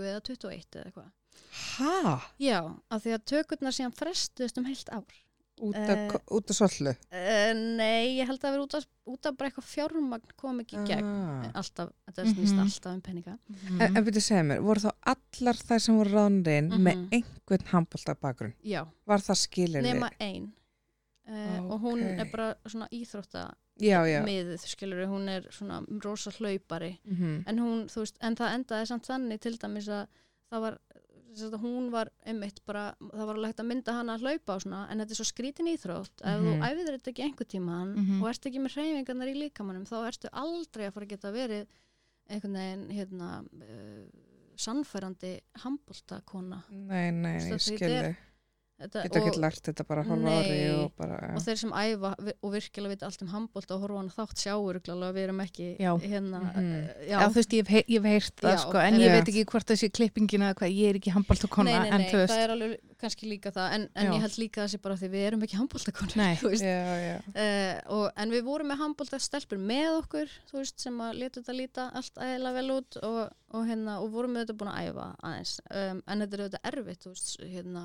eða 0.09 0.23
21 0.25 0.79
eða 0.81 0.87
eitthvað. 0.89 1.11
Hæ? 1.51 2.31
já, 2.41 2.61
af 2.89 3.05
því 3.05 3.13
að 3.17 3.27
tökurnar 3.35 3.77
síðan 3.77 3.97
frestuðist 3.97 4.59
um 4.61 4.69
heilt 4.71 4.89
ár 4.95 5.21
Út 5.61 5.77
Eh, 5.77 5.91
af, 5.93 5.99
af 6.51 6.57
sollu? 6.57 6.91
uh, 6.91 7.53
nei, 7.77 8.17
ég 8.17 8.27
held 8.27 8.41
að 8.41 8.53
vera 8.55 8.63
út 8.65 8.75
af, 8.79 8.85
út 9.13 9.27
af 9.29 9.37
bara 9.37 9.51
eitthvað 9.51 9.67
fjármagn 9.69 10.31
kom 10.41 10.61
ekki 10.63 10.79
í 10.81 10.87
gegn 10.89 11.05
Ah. 11.05 11.51
alltaf, 11.61 11.91
þetta 12.09 12.25
snýst 12.31 12.55
Mhm. 12.57 12.61
alltaf 12.65 12.93
um 12.95 13.01
peninga 13.03 13.39
En, 13.81 13.97
en 13.97 14.05
byrju 14.05 14.21
segja 14.25 14.43
mér, 14.43 14.61
voru 14.65 14.81
þá 14.81 14.91
allar 15.13 15.55
þær 15.61 15.79
sem 15.81 15.97
voru 15.99 16.11
ráðnirinn 16.15 16.71
með 16.73 16.97
Mhm. 16.97 17.09
einhvern 17.13 17.67
handbólta 17.75 18.15
bakgrunn? 18.21 18.55
já, 18.65 18.87
Var 19.07 19.19
það 19.19 19.37
skilir 19.37 19.83
nema 19.83 20.11
ein 20.21 20.53
uh, 21.29 21.71
og 21.73 21.81
hún 21.83 22.03
er 22.19 22.25
bara 22.33 22.55
svona 22.67 22.89
íþrótta 22.91 23.53
Já, 23.81 24.01
já. 24.05 24.25
miðið, 24.25 24.59
skilur 24.67 25.07
hún 25.07 25.29
er 25.29 25.43
svona 25.51 25.85
rosa 26.05 26.31
hlaupari 26.31 26.99
Mm 27.05 27.45
en 27.47 27.59
hún, 27.59 27.85
veist, 28.01 28.17
en 28.21 28.35
það 28.35 28.55
endaði 28.55 28.87
samt 28.87 29.07
þannig 29.07 29.41
til 29.41 29.59
dæmis 29.59 29.89
að 29.89 30.07
það 30.51 30.61
var 30.61 30.79
hún 31.61 31.91
var 31.93 32.09
einmitt 32.27 32.61
bara 32.67 32.95
það 33.01 33.27
var 33.27 33.37
hægt 33.47 33.61
að 33.63 33.67
mynda 33.71 33.93
hana 33.93 34.17
að 34.17 34.25
hlaupa 34.27 34.55
og 34.57 34.63
svona 34.65 34.81
en 34.91 34.99
þetta 34.99 35.11
er 35.11 35.21
svo 35.21 35.29
skrítin 35.29 35.69
íþrótt, 35.71 36.17
ef 36.23 36.41
þú 36.41 36.55
Mhm. 36.57 36.63
æfðir 36.69 36.95
þetta 36.99 37.11
ekki 37.13 37.23
einhver 37.27 37.47
tíman 37.47 37.95
Mhm. 37.97 38.23
og 38.23 38.29
ert 38.29 38.47
ekki 38.47 38.61
með 38.61 38.75
hreyfingarnar 38.75 39.29
í 39.29 39.37
líkamannum 39.51 39.87
þá 39.87 39.97
ertu 40.09 40.29
aldrei 40.33 40.87
að 40.89 40.93
fara 40.93 41.07
að 41.07 41.13
geta 41.15 41.33
verið 41.33 41.67
einhvern 42.31 42.53
veginn 42.55 42.91
hérna 42.91 43.29
uh, 43.43 44.07
sannfærandi 44.57 45.41
handbóltakona 45.63 46.63
Nei, 46.71 47.11
nei, 47.11 47.39
ég 47.51 47.61
skilði. 47.61 48.17
Þetta, 48.81 49.03
Geta 49.07 49.21
ekki 49.21 49.41
lært 49.45 49.63
þetta 49.71 49.85
bara 49.89 50.03
hálfa 50.09 50.35
ári 50.41 50.55
Nei. 50.57 50.71
og 50.81 50.93
bara... 50.99 51.19
og 51.37 51.43
þeir 51.45 51.61
sem 51.63 51.73
æfa 51.81 52.13
og 52.41 52.53
virkilega 52.55 52.95
vita 52.95 53.07
allt 53.11 53.23
um 53.27 53.33
handbólta 53.35 53.77
og 53.77 53.85
horfa 53.85 53.97
á 53.97 54.01
hana 54.01 54.15
þátt 54.17 54.45
sjáur 54.45 54.79
að 55.11 55.17
við 55.19 55.25
erum 55.29 55.43
ekki 55.45 55.69
Já. 55.81 55.91
hérna 56.05 56.41
Mhm. 56.41 56.71
uh, 56.81 57.07
Já, 57.11 57.17
þú 57.29 57.35
veist, 57.41 57.53
ég 57.57 57.69
hef, 57.75 57.85
hef 58.01 58.09
heyrt 58.11 58.37
það, 58.41 58.55
Já, 58.57 58.61
sko, 58.65 58.79
en 58.81 58.95
en- 58.95 59.01
ég 59.01 59.07
Já. 59.11 59.15
veit 59.19 59.29
ekki 59.35 59.45
hvort 59.53 59.67
sé 59.83 59.89
klippingina 59.93 60.51
eða 60.51 60.59
hvað, 60.61 60.75
ég 60.81 60.89
er 60.91 60.99
ekki 61.01 61.13
handbóltakona, 61.15 61.65
nei, 61.71 61.79
nei, 61.81 61.91
en 61.91 62.01
nei, 62.01 62.11
þú 62.11 62.21
veist, 62.23 62.33
það 62.35 62.45
er 62.45 62.55
alveg 62.57 62.79
kannski 63.01 63.29
líka 63.31 63.51
það 63.55 63.75
en, 63.75 63.85
en 63.97 64.07
Já. 64.07 64.13
ég 64.13 64.21
held 64.21 64.37
líka 64.41 64.61
það 64.65 64.71
sé 64.75 64.79
bara 64.85 64.97
því 65.01 65.09
við 65.15 65.23
erum 65.31 65.43
ekki 65.47 65.57
Nei. 66.21 66.35
þú 66.37 66.51
veist, 66.53 66.65
Já, 66.65 66.97
já. 67.01 67.17
uh, 67.33 67.97
og, 67.97 68.05
en 68.17 68.31
við 68.35 68.43
vorum 68.45 68.69
með 68.73 68.81
handbóltastelpur 68.85 69.59
með 69.71 69.91
okkur 70.03 70.29
veist, 70.61 70.81
sem 70.81 71.01
að 71.01 71.15
letu 71.23 71.41
þetta 71.41 71.57
líta 71.57 71.87
allt 71.97 72.21
ægilega 72.21 72.53
vel 72.61 72.71
út 72.77 73.01
og, 73.03 73.21
og, 73.55 73.65
hérna, 73.71 73.99
og 74.05 74.11
vorum 74.13 74.37
við 74.37 74.45
þetta 74.45 74.59
búin 74.61 74.73
að 74.75 74.91
æfa 74.91 75.07
aðeins 75.23 75.55
um, 75.71 76.03
en 76.07 76.25
þetta 76.25 76.37
er 76.37 76.45
auðvitað 76.45 76.69
erfitt 76.73 77.05
þú 77.07 77.15
veist, 77.15 77.33
hérna, 77.55 77.85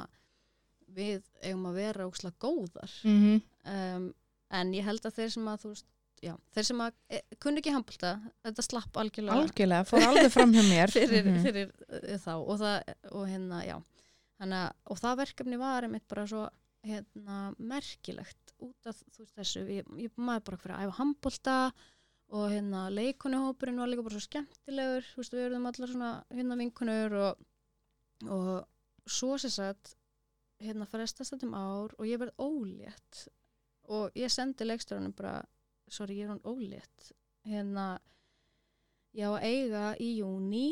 við 0.95 1.23
eigum 1.43 1.65
að 1.69 1.77
vera 1.81 2.07
ókslega 2.09 2.39
góðar 2.45 2.91
Mhm. 3.03 3.41
um, 3.73 4.07
en 4.51 4.73
ég 4.73 4.83
held 4.87 5.05
að 5.05 5.15
þeir 5.19 5.31
sem 5.35 5.47
að 5.51 5.63
veist, 5.69 5.85
já, 6.23 6.33
þeir 6.55 6.65
sem 6.69 6.81
að 6.85 6.93
e, 7.09 7.21
kunni 7.43 7.59
ekki 7.61 7.73
handbólta, 7.75 8.11
þetta 8.45 8.63
slapp 8.65 8.99
algjörlega 9.01 9.39
algjörlega, 9.41 9.87
fór 9.89 10.05
alveg 10.07 10.31
fram 10.31 10.53
hjá 10.53 10.63
mér. 10.69 10.93
fyrir, 10.99 11.25
Mhm. 11.25 11.41
fyrir 11.43 11.71
uh, 11.89 12.17
þá 12.21 12.31
og 12.37 12.59
það, 12.59 12.93
og 13.11 13.27
hérna, 13.27 13.63
já 13.65 13.75
að- 14.41 14.73
og 14.91 14.97
það 14.99 15.17
verkefni 15.23 15.57
var 15.59 15.83
einmitt 15.83 16.07
bara 16.07 16.25
svo 16.27 16.45
hérna, 16.85 17.55
merkilegt 17.57 18.53
út 18.61 18.85
af 18.85 18.95
veist 19.17 19.25
þessu, 19.35 19.65
ég, 19.67 19.85
ég 19.97 20.11
maður 20.17 20.43
bara 20.45 20.57
fyrir 20.57 20.75
að 20.77 20.85
æfa 20.85 20.97
handbólta 20.99 21.55
og 22.29 22.49
hérna 22.51 22.89
leikunuhópurinn 22.93 23.77
var 23.81 23.87
líka 23.89 24.03
bara 24.05 24.15
svo 24.19 24.25
skemmtilegur 24.27 25.03
veist, 25.17 25.33
við 25.33 25.45
erum 25.49 25.65
allar 25.65 25.87
svona 25.89 26.11
hérna 26.31 26.57
vinkunur 26.61 27.13
og, 27.23 27.37
og 28.29 29.09
svo 29.09 29.35
sér 29.41 29.51
satt 29.55 29.95
hérna 30.67 30.87
frestast 30.89 31.33
þetta 31.33 31.47
um 31.49 31.55
ár 31.57 31.93
og 31.99 32.07
ég 32.09 32.19
verð 32.21 32.41
ólétt. 32.41 33.25
Og 33.91 34.15
ég 34.17 34.31
sendi 34.33 34.65
leikstjórunum 34.65 35.13
bara 35.17 35.37
sorry, 35.91 36.17
ég 36.17 36.25
er 36.25 36.33
hann 36.33 36.43
ólétt. 36.47 37.11
Hérna 37.45 37.99
ég 39.15 39.29
á 39.29 39.31
að 39.37 39.45
eiga 39.47 39.83
í 40.01 40.09
júni 40.19 40.67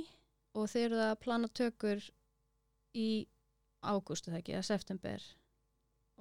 og 0.57 0.67
þeir 0.71 0.87
eru 0.91 1.01
að 1.11 1.19
plana 1.23 1.49
tökur 1.49 2.01
í 2.97 3.25
ágústu 3.83 4.31
það 4.31 4.39
ekki, 4.41 4.55
eða 4.57 4.67
september. 4.69 5.23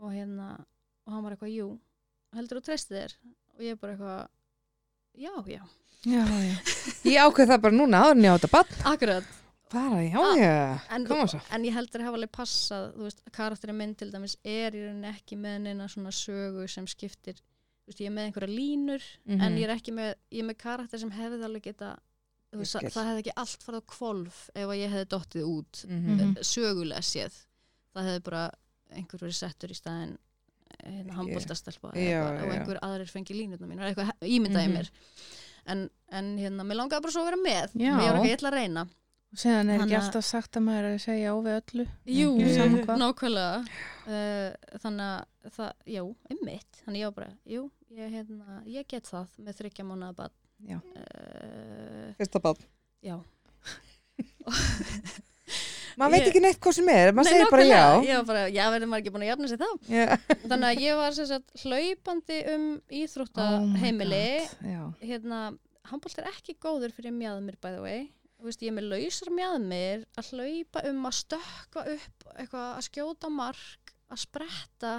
Og 0.02 0.12
hérna 0.14 0.50
og 1.06 1.12
hann 1.14 1.24
var 1.24 1.34
eitthvað, 1.34 1.54
jú, 1.56 1.68
heldur 2.36 2.60
þú 2.60 2.66
treysti 2.68 2.94
þér? 2.96 3.14
Og 3.56 3.64
ég 3.66 3.78
bara 3.80 3.94
eitthvað 3.96 4.28
já, 5.20 5.34
já, 5.58 5.62
Já, 6.02 6.22
já. 6.26 6.54
Ég 7.06 7.20
ákveð 7.22 7.50
það 7.52 7.60
bara 7.62 7.76
núna 7.78 8.00
áður 8.02 8.16
en 8.16 8.24
ég 8.26 8.32
á 8.34 8.36
þetta 8.38 8.48
bann. 8.50 8.78
akkurat 8.90 9.28
Bara, 9.72 10.02
já, 10.04 10.18
Ah, 10.20 10.36
já. 10.36 10.80
en, 10.96 11.06
Koma 11.06 11.26
svo. 11.26 11.40
en 11.50 11.62
ég 11.64 11.72
heldur 11.72 12.00
að 12.02 12.04
hafa 12.04 12.16
alveg 12.18 12.30
passað 12.36 12.92
þú 12.96 13.02
veist, 13.06 13.22
karakterinn 13.32 13.76
minn 13.78 13.94
til 13.96 14.10
dæmis 14.12 14.36
er 14.44 14.70
í 14.76 14.82
rauninni 14.84 15.08
ekki 15.14 15.36
með 15.40 15.60
neina 15.64 15.86
svona 15.88 16.12
sögu 16.12 16.68
sem 16.68 16.84
skiptir, 16.86 17.34
þú 17.40 17.88
veist, 17.88 18.00
ég 18.00 18.06
er 18.06 18.12
með 18.12 18.26
einhverja 18.28 18.52
línur 18.52 19.02
Mhm. 19.26 19.40
en 19.40 19.56
ég 19.56 19.64
er 19.64 19.76
ekki 19.76 19.92
með, 19.92 20.14
ég 20.30 20.40
er 20.44 20.48
með 20.50 20.58
karakter 20.58 20.98
sem 20.98 21.10
hefði 21.10 21.44
alveg 21.44 21.62
geta 21.62 21.96
þú 22.52 22.58
veist, 22.58 22.74
það, 22.92 23.06
hefði 23.08 23.22
ekki 23.24 23.32
allt 23.36 23.62
farið 23.64 23.80
á 23.80 23.84
kvolf 23.86 24.50
ef 24.54 24.68
að 24.68 24.76
ég 24.82 24.90
hefði 24.92 25.06
dottið 25.08 25.44
út 25.48 25.84
Mhm. 25.88 26.20
Mhm. 26.20 26.36
sögulega 26.44 27.00
séð 27.00 27.32
það 27.96 28.04
hefði 28.08 28.22
bara 28.24 28.50
einhver 28.92 29.18
verið 29.20 29.34
settur 29.40 29.70
í 29.70 29.74
staðin 29.80 30.18
hérna 30.84 31.12
handbóltastelpa 31.14 31.92
Já, 31.94 32.20
og 32.28 32.44
já. 32.44 32.52
einhver 32.52 32.78
aðrir 32.82 33.08
fengi 33.08 33.32
línutna 33.34 33.66
mín 33.66 33.78
eitthvað 33.80 34.12
ímyndaði 34.20 34.68
Mhm. 34.68 34.74
mér 34.76 34.90
en, 35.66 35.90
en 36.10 36.36
hérna, 36.38 36.62
mér 36.62 36.76
langaði 36.76 37.00
bara 37.02 37.12
svo 37.12 37.22
að 37.22 37.30
vera 37.30 37.36
með 37.36 37.72
Já. 37.72 37.96
mér 37.96 38.12
var 38.12 38.20
ekki 38.20 38.36
eitthvað 38.36 38.52
að 38.52 38.58
reyna 38.60 38.88
Og 39.32 39.38
Síðan 39.40 39.70
er 39.70 39.74
ekki 39.78 39.82
Þannig 39.86 39.96
að- 39.96 40.02
alltaf 40.04 40.24
sagt 40.28 40.52
að 40.58 40.64
maður 40.66 40.84
er 40.90 40.94
að 40.98 41.04
segja 41.06 41.28
á 41.32 41.36
við 41.40 41.54
öllu. 41.58 41.84
Jú, 42.12 42.28
Ekki 42.42 42.96
nákvæmlega 43.00 43.56
uh, 43.62 44.50
þannig 44.82 45.08
að 45.08 45.20
það, 45.56 45.70
já, 45.88 46.02
einmitt 46.34 46.72
þannig 46.84 47.00
ég 47.00 47.06
var 47.08 47.16
bara, 47.16 47.30
jú, 47.48 47.62
ég, 47.96 48.06
hérna, 48.12 48.58
ég 48.68 48.84
get 48.92 49.08
það 49.08 49.28
með 49.46 49.56
þryggja 49.62 49.86
mánuða 49.88 50.12
bad 50.20 50.34
Já. 50.68 50.76
uh, 50.78 52.12
Fyrsta 52.20 52.38
bann. 52.44 52.60
já, 53.02 53.16
maður 55.98 56.12
veit 56.14 56.28
ekki 56.30 56.40
neitt 56.44 56.60
hvað 56.62 56.76
sem 56.78 56.88
er 56.92 57.10
maður 57.16 57.32
segir 57.34 57.50
bara 57.52 57.64
já 57.66 57.82
var 58.12 58.24
bara, 58.28 58.42
já, 58.52 58.62
verður 58.72 58.88
maður 58.92 59.02
ekki 59.02 59.12
búin 59.16 59.24
að 59.26 59.30
jafna 59.32 59.50
sig 59.50 59.60
þá. 59.60 59.68
Já. 59.92 60.06
Þannig 60.52 60.68
að 60.70 60.80
ég 60.84 60.92
var 61.00 61.16
sem 61.16 61.26
sagt 61.32 61.48
hlaupandi 61.64 62.38
um 62.54 62.64
íþróttaheimili. 63.00 64.24
Já. 64.72 64.82
hérna, 65.02 65.38
handbólt 65.90 66.18
er 66.22 66.30
ekki 66.32 66.52
góður 66.62 66.94
fyrir 66.96 67.14
mjöðmir 67.16 67.56
by 67.64 67.70
the 67.76 67.82
way. 67.84 68.00
Veist, 68.42 68.62
ég 68.64 68.72
er 68.72 68.76
með 68.78 68.88
lausar 68.90 69.30
mjöðmir 69.36 70.04
að 70.18 70.30
hlaupa 70.32 70.82
um 70.90 71.04
að 71.06 71.14
stökka 71.20 71.84
upp, 71.94 72.24
eitthvað, 72.34 72.68
að 72.78 72.86
skjóta 72.88 73.30
mark, 73.30 73.92
að 74.10 74.22
spretta 74.24 74.94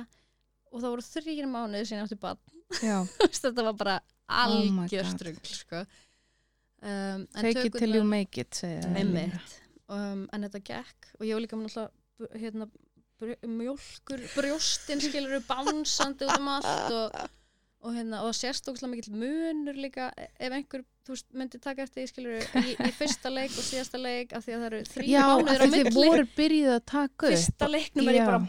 og 0.72 0.80
það 0.82 0.90
voru 0.94 1.06
þrýr 1.10 1.50
mánuði 1.52 1.90
síðan 1.90 2.08
eftir 2.08 2.22
bann. 2.24 2.40
Þetta 3.44 3.68
var 3.68 3.76
bara 3.78 3.98
Oh 4.34 4.64
my 4.72 4.86
algjör 4.88 5.04
God. 5.04 5.12
strugl, 5.18 5.50
sko. 5.52 5.82
Um, 6.84 7.28
take 7.36 7.66
it 7.68 7.76
till 7.78 7.94
you 7.96 8.04
make 8.08 8.40
it. 8.42 8.62
Um, 9.94 10.24
en 10.34 10.46
þetta 10.48 10.62
gekk 10.64 11.10
og 11.20 11.26
ég 11.28 11.36
var 11.36 11.44
líka 11.44 11.58
með 11.60 11.68
náttúrulega 11.68 12.40
hérna, 12.42 12.66
br- 13.22 13.48
mjólkur, 13.52 14.24
brjóstin 14.34 15.04
skilur 15.04 15.44
bánsandi 15.48 16.26
út 16.28 16.40
um 16.40 16.50
allt 16.56 16.96
og, 16.96 17.18
og, 17.84 17.92
hérna, 17.98 18.22
og 18.24 18.32
sérstókslega 18.38 18.90
mikill 18.94 19.16
munur 19.20 19.76
líka 19.76 20.06
ef 20.16 20.54
einhver 20.56 20.84
þú 21.04 21.12
veist, 21.18 21.26
myndi 21.36 21.60
taka 21.60 21.84
eftir 21.84 22.08
skilur 22.08 22.40
í, 22.40 22.76
í 22.80 22.92
fyrsta 23.00 23.32
leik 23.34 23.52
og 23.60 23.66
síðasta 23.68 24.00
leik 24.00 24.32
af 24.38 24.46
því 24.46 24.54
að 24.56 24.62
það 24.64 24.68
eru 24.70 24.80
þrý 24.94 25.08
já, 25.12 25.24
mánuður 25.28 25.52
á 25.52 25.54
af 25.54 25.64
því 25.68 25.72
þið 25.74 25.90
milli. 25.90 26.08
voru 26.08 26.28
byrjuð 26.38 26.72
að 26.78 26.84
taka 26.94 27.28
upp. 27.28 27.34
Fyrsta 27.36 27.70
leiknum 27.74 28.08
er 28.08 28.16
ég 28.16 28.24
Já. 28.24 28.30
bara 28.32 28.42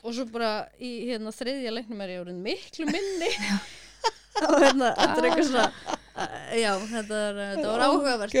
og 0.00 0.16
svo 0.16 0.24
bara 0.32 0.52
í 0.80 0.90
hérna, 1.10 1.34
þriðja 1.36 1.74
leiknum 1.76 2.00
er 2.06 2.14
ég 2.14 2.22
orðin 2.24 2.42
miklu 2.48 2.88
minni. 2.88 3.30
Og 4.46 4.56
hérna, 4.62 4.92
þetta 4.96 5.18
er 5.20 5.26
eitthvað 5.26 5.48
svona 5.50 5.64
uh, 5.90 6.52
já, 6.56 6.70
þetta, 6.88 7.16
er, 7.26 7.38
þetta 7.50 7.72
var 7.74 7.82
áhugavert. 7.84 8.36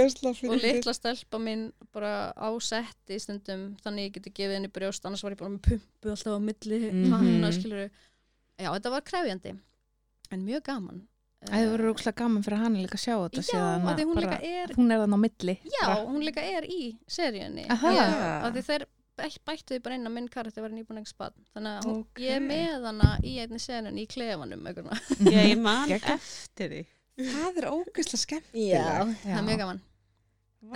og 0.48 0.54
litla 0.62 0.94
stelpa 0.96 1.40
mín 1.42 1.64
bara 1.92 2.12
á 2.32 2.48
setti 2.64 3.18
stundum 3.20 3.64
þannig 3.84 4.06
ég 4.06 4.14
geti 4.16 4.32
gefið 4.38 4.54
henni 4.56 4.70
brjóst 4.72 5.04
annars 5.04 5.24
var 5.26 5.34
ég 5.34 5.40
bara 5.42 5.52
með 5.52 5.66
pumpu 5.66 6.12
alltaf 6.14 6.38
á 6.38 6.40
milli 6.40 6.78
Mhm. 6.88 7.10
hana 7.12 7.50
skilur 7.52 7.82
já 7.90 8.70
þetta 8.70 8.94
var 8.94 9.04
krefjandi 9.10 9.52
en 10.30 10.44
mjög 10.46 10.62
gaman 10.70 11.06
Það 11.40 11.70
verður 11.70 11.86
rúkslega 11.88 12.16
gaman 12.20 12.42
fyrir 12.44 12.58
hann 12.60 12.74
líka 12.76 12.98
að 12.98 13.04
sjá 13.06 13.14
þetta 13.16 13.42
já, 13.48 13.60
að 13.64 14.00
hún 14.04 14.14
bara- 14.14 14.26
líka 14.26 14.38
er 14.44 14.72
hún 14.76 14.90
er 14.92 14.98
þannig 15.00 15.16
á 15.16 15.24
milli 15.24 15.54
já, 15.64 15.84
bara. 15.86 16.04
hún 16.10 16.24
líka 16.26 16.42
er 16.44 16.64
í 16.68 16.80
seríunni 17.08 17.64
þeir 18.66 18.84
bæ- 19.16 19.38
bættu 19.48 19.74
því 19.74 19.82
bara 19.86 19.94
inn 19.96 20.06
að 20.06 20.12
minn 20.18 20.28
karakter 20.28 20.60
var 20.66 20.70
nýbúin 20.74 21.00
ekki 21.00 21.08
spatt 21.14 21.34
þannig 21.54 21.78
að 21.80 21.84
hún, 21.88 21.98
Ok. 22.04 22.20
ég 22.20 22.36
er 22.36 22.40
með 22.44 22.84
hana 22.90 23.08
í 23.24 23.32
einni 23.40 23.58
seríunni 23.58 24.04
í 24.04 24.10
klefanum. 24.12 24.68
Ég 25.32 25.58
man 25.60 25.88
Geggjað. 25.88 26.14
eftir 26.20 26.68
því. 26.70 26.82
það 27.20 27.56
er 27.62 27.68
ógeðslega 27.72 28.20
skemmtilegt 28.26 28.84
það 28.84 29.16
Já. 29.24 29.36
er 29.38 29.42
mjög 29.48 29.58
gaman 29.64 29.80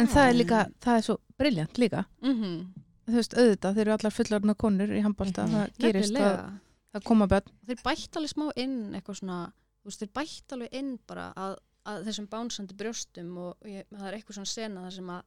en 0.00 0.06
það 0.08 0.28
er 0.30 0.34
líka, 0.40 0.58
það 0.80 0.96
er 0.96 1.02
svo 1.10 1.18
briljant 1.38 1.76
líka 1.78 2.04
mm 2.24 2.66
þú 3.04 3.12
veist, 3.20 3.34
auðvitað, 3.36 3.74
þeir 3.76 3.84
eru 3.84 3.92
allar 3.98 4.12
fullarna 4.16 4.54
konur 4.56 4.88
í 4.96 5.02
handbólta, 5.04 5.44
Mhm. 5.44 5.52
það 5.52 5.78
gerist 5.84 6.14
að 6.16 6.52
það 6.94 7.06
koma 7.10 7.28
börn. 7.30 7.54
Þeir 7.68 7.84
bætt 7.84 8.18
alveg 8.18 8.32
smá 8.34 8.48
inn 8.64 8.80
eitthvað 8.94 9.20
svona, 9.20 9.38
þú 9.82 9.90
veist, 9.90 10.02
þeir 10.02 10.12
bætt 10.20 10.56
alveg 10.56 10.76
inn 10.80 10.92
bara 11.08 11.30
að, 11.36 11.56
að 11.90 12.04
þessum 12.08 12.28
bánsandi 12.32 12.76
brjóstum 12.80 13.32
og 13.44 13.70
ég, 13.70 13.88
það 13.92 14.10
er 14.10 14.18
eitthvað 14.18 14.38
svona 14.40 14.52
sena 14.54 14.84
þar 14.86 14.98
sem 14.98 15.16
að 15.16 15.24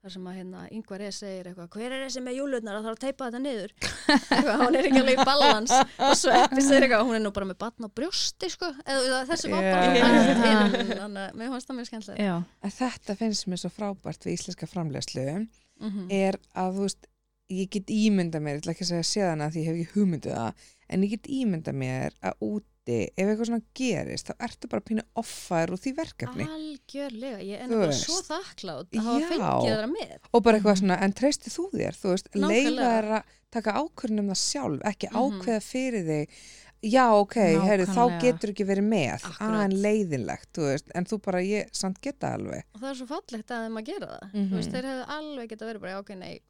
þar 0.00 0.12
sem 0.14 0.28
að 0.30 0.36
hérna 0.38 0.60
yngvar 0.72 1.02
eða 1.04 1.12
segir 1.12 1.48
eitthvað 1.50 1.74
hver 1.74 1.92
er 1.92 2.02
þessi 2.06 2.20
með 2.24 2.36
júlurnar 2.38 2.76
að 2.78 2.86
það 2.86 2.88
er 2.88 2.94
að 2.94 3.02
teipa 3.02 3.26
þetta 3.26 3.40
niður. 3.44 3.74
Eitthvað, 4.14 4.62
hún 4.62 4.78
er 4.78 4.86
ekki 4.88 5.00
alveg 5.02 5.18
í 5.20 5.26
balans. 5.28 5.74
Og 6.06 6.14
svo 6.16 6.32
eftir 6.38 6.64
segir 6.64 6.86
eitthvað, 6.86 7.04
hún 7.10 7.18
er 7.18 7.22
nú 7.26 7.32
bara 7.36 7.48
með 7.50 7.58
batn 7.60 7.84
á 7.84 7.90
brjósti 8.00 8.48
sko, 8.54 8.70
eða 8.80 9.18
þessi 9.28 9.50
var 9.52 9.66
bara 9.66 9.90
bætt 9.92 10.78
inn, 10.80 10.94
þannig 10.94 11.26
að 11.26 11.36
mér 11.36 11.52
fannst 11.52 11.68
það 11.68 11.78
mjög 11.80 11.90
skemmtilega 11.90 12.30
þetta 12.78 13.18
finnst 13.20 13.50
mér 13.52 13.60
svo 13.60 13.72
frábært 13.76 14.24
við 14.24 14.38
íslenska 14.38 14.70
framlegslu 14.72 15.26
mm 15.36 16.08
er 16.12 16.36
að 16.60 16.74
þú 16.78 16.86
veist 16.88 17.06
ég 17.50 17.70
get 17.72 17.90
ímynda 17.92 18.40
mér, 18.40 18.58
ég 18.58 18.62
ætla 18.62 18.74
ekki 18.74 18.84
að 18.86 18.90
segja 18.94 19.06
séðan 19.10 19.44
að 19.44 19.54
því 19.54 19.62
ég 19.62 19.68
hef 19.68 19.78
ekki 19.80 19.98
hugmyndu 19.98 20.34
það, 20.34 20.66
en 20.90 21.02
ég 21.06 21.10
get 21.16 21.26
ímynda 21.30 21.72
mér 21.76 22.14
að 22.22 22.44
úti, 22.46 22.98
ef 23.14 23.26
eitthvað 23.28 23.46
svona 23.50 23.62
gerist 23.78 24.30
þá 24.30 24.34
ertu 24.48 24.68
bara 24.72 24.82
pínu 24.88 25.02
offar 25.20 25.70
úr 25.70 25.78
því 25.78 25.92
verkefni 25.98 26.46
algjörlega, 26.50 27.42
ég 27.46 27.60
er 27.66 27.74
veist. 27.86 28.06
svo 28.08 28.20
þakklátt 28.26 28.96
að 28.96 29.04
hafa 29.06 29.28
fengið 29.30 29.68
þeirra 29.68 29.90
með 29.92 30.16
og 30.32 30.42
bara 30.46 30.58
eitthvað 30.58 30.80
svona, 30.82 30.96
en 31.04 31.12
treysti 31.20 31.52
þú 31.54 31.66
þér 31.76 32.00
þú 32.00 32.14
veist, 32.14 32.32
Nákvæmlega. 32.34 32.88
þér 32.96 33.12
að 33.20 33.36
taka 33.50 33.76
ákvörðun 33.82 34.24
um 34.24 34.32
það 34.32 34.42
sjálf, 34.46 34.82
ekki 34.90 35.10
Mhm. 35.10 35.20
ákveða 35.20 35.62
fyrir 35.66 36.04
þig 36.10 36.40
já, 36.80 37.04
ok, 37.12 37.34
heyrðu, 37.60 37.86
þá 37.92 38.04
getur 38.22 38.50
ekki 38.54 38.64
verið 38.64 38.86
með 38.88 39.14
Akkurat. 39.20 39.40
að 39.52 39.64
en 39.64 39.74
leiðinlegt, 39.84 40.48
þú 40.56 40.62
veist, 40.70 40.86
en 40.94 41.04
þú 41.04 41.18
bara 41.22 41.38
ég 41.44 41.68
samt 41.76 42.00
geta 42.00 42.34
alveg 42.34 42.62
og 42.74 42.80
það 42.80 42.90
er 42.90 42.94
svo 42.96 43.06
fallegt 43.10 43.50
að 43.52 43.66
þeim 43.66 43.76
að 43.78 43.84
gera 43.90 44.06
það 44.06 44.32
Mhm. 44.32 44.48
þú 44.50 44.56
veist, 44.56 44.70
þeir 44.72 44.88
hefðu 44.88 45.06
alveg 45.18 45.48
geta 45.50 45.66
verið 45.68 45.80
bara, 45.80 45.98
ok, 45.98 46.14
nei, 46.16 46.40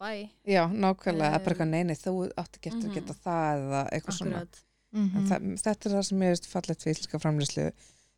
bæ 0.00 0.28
já, 0.48 0.64
nákvæmlega, 0.72 1.34
að 1.36 1.44
bara 1.44 1.54
eitthvað 1.54 1.70
neini, 1.74 1.96
þú 2.00 2.16
átt 2.40 2.56
ekki 2.56 2.72
eftir 2.72 2.88
mhm. 2.88 2.90
að 2.90 2.98
geta 3.00 3.16
það 3.24 3.64
eða 3.66 3.86
eitthvað 3.92 4.18
svona 4.18 4.42
akkurat 4.42 4.66
Mhm. 4.90 5.16
En 5.16 5.26
það, 5.28 5.44
þetta 5.62 5.86
er 5.86 5.92
það 5.94 6.04
sem 6.08 6.22
ég 6.24 6.32
veist 6.34 6.46
fallegt 6.50 6.84
við 6.84 6.92
íslenska 6.96 7.18
framlýslu 7.22 7.64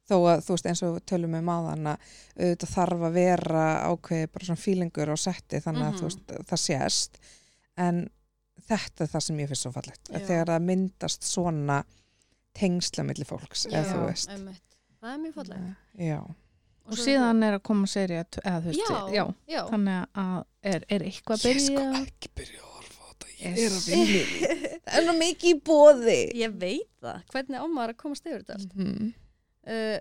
þó 0.09 0.15
að 0.33 0.39
þú 0.47 0.55
veist 0.55 0.69
eins 0.71 0.83
og 0.87 0.95
tölum 1.05 1.35
um 1.37 1.51
áðan 1.53 1.91
að 1.93 2.07
auðvitað 2.39 2.73
þarf 2.73 3.03
að 3.09 3.13
vera 3.19 3.65
ákveði 3.93 4.31
bara 4.33 4.49
svona 4.49 4.63
fílingur 4.63 5.13
á 5.13 5.17
setti 5.21 5.61
þannig 5.61 5.85
að 5.85 5.93
Mhm. 5.93 5.99
þú 6.01 6.07
veist 6.09 6.33
það 6.49 6.63
sést 6.63 7.21
en 7.77 8.01
þetta 8.69 9.05
er 9.05 9.13
það 9.13 9.23
sem 9.27 9.43
ég 9.43 9.49
finnst 9.53 9.67
svo 9.67 9.73
fallegt 9.73 10.09
Já. 10.09 10.17
að 10.17 10.27
þegar 10.31 10.47
það 10.53 10.67
myndast 10.71 11.23
svona 11.29 11.85
tengsla 12.55 13.05
milli 13.05 13.25
fólks 13.25 13.67
einmitt. 13.67 14.63
það 15.03 15.13
er 15.13 15.19
mjög 15.19 15.35
fallegt 15.35 15.77
já, 15.99 16.21
og 16.89 16.99
síðan 16.99 17.43
er 17.47 17.57
að 17.59 17.63
koma 17.69 17.87
serið 17.91 18.39
eða 18.43 18.61
þú 18.65 18.71
veist, 18.73 18.83
já, 18.83 19.01
já, 19.17 19.25
já. 19.55 19.63
þannig 19.71 20.21
að 20.25 20.37
er, 20.75 20.87
er 20.89 21.07
eitthvað 21.09 21.37
að 21.39 21.49
ég 21.49 21.59
byrja 21.59 21.67
sko 21.67 22.05
ekki 22.05 22.33
byrja 22.41 22.63
að 22.63 22.71
horfa 22.77 23.03
á 23.03 23.11
þetta 23.13 23.35
ég 23.39 23.59
er 23.67 23.73
að 23.73 23.83
Yes. 23.83 23.89
vinni 23.89 24.23
það 24.87 24.97
er 25.01 25.05
nú 25.09 25.17
mikið 25.19 25.51
í 25.51 25.59
bóði 25.67 26.21
ég 26.43 26.57
veit 26.63 26.89
það, 27.03 27.21
hvernig 27.35 27.63
á 27.63 27.67
maður 27.67 27.95
að 27.95 28.01
komast 28.05 28.27
yfir 28.27 28.43
þetta 28.43 28.59
allt? 28.59 28.75
Mm. 28.79 29.13
uh, 29.67 30.01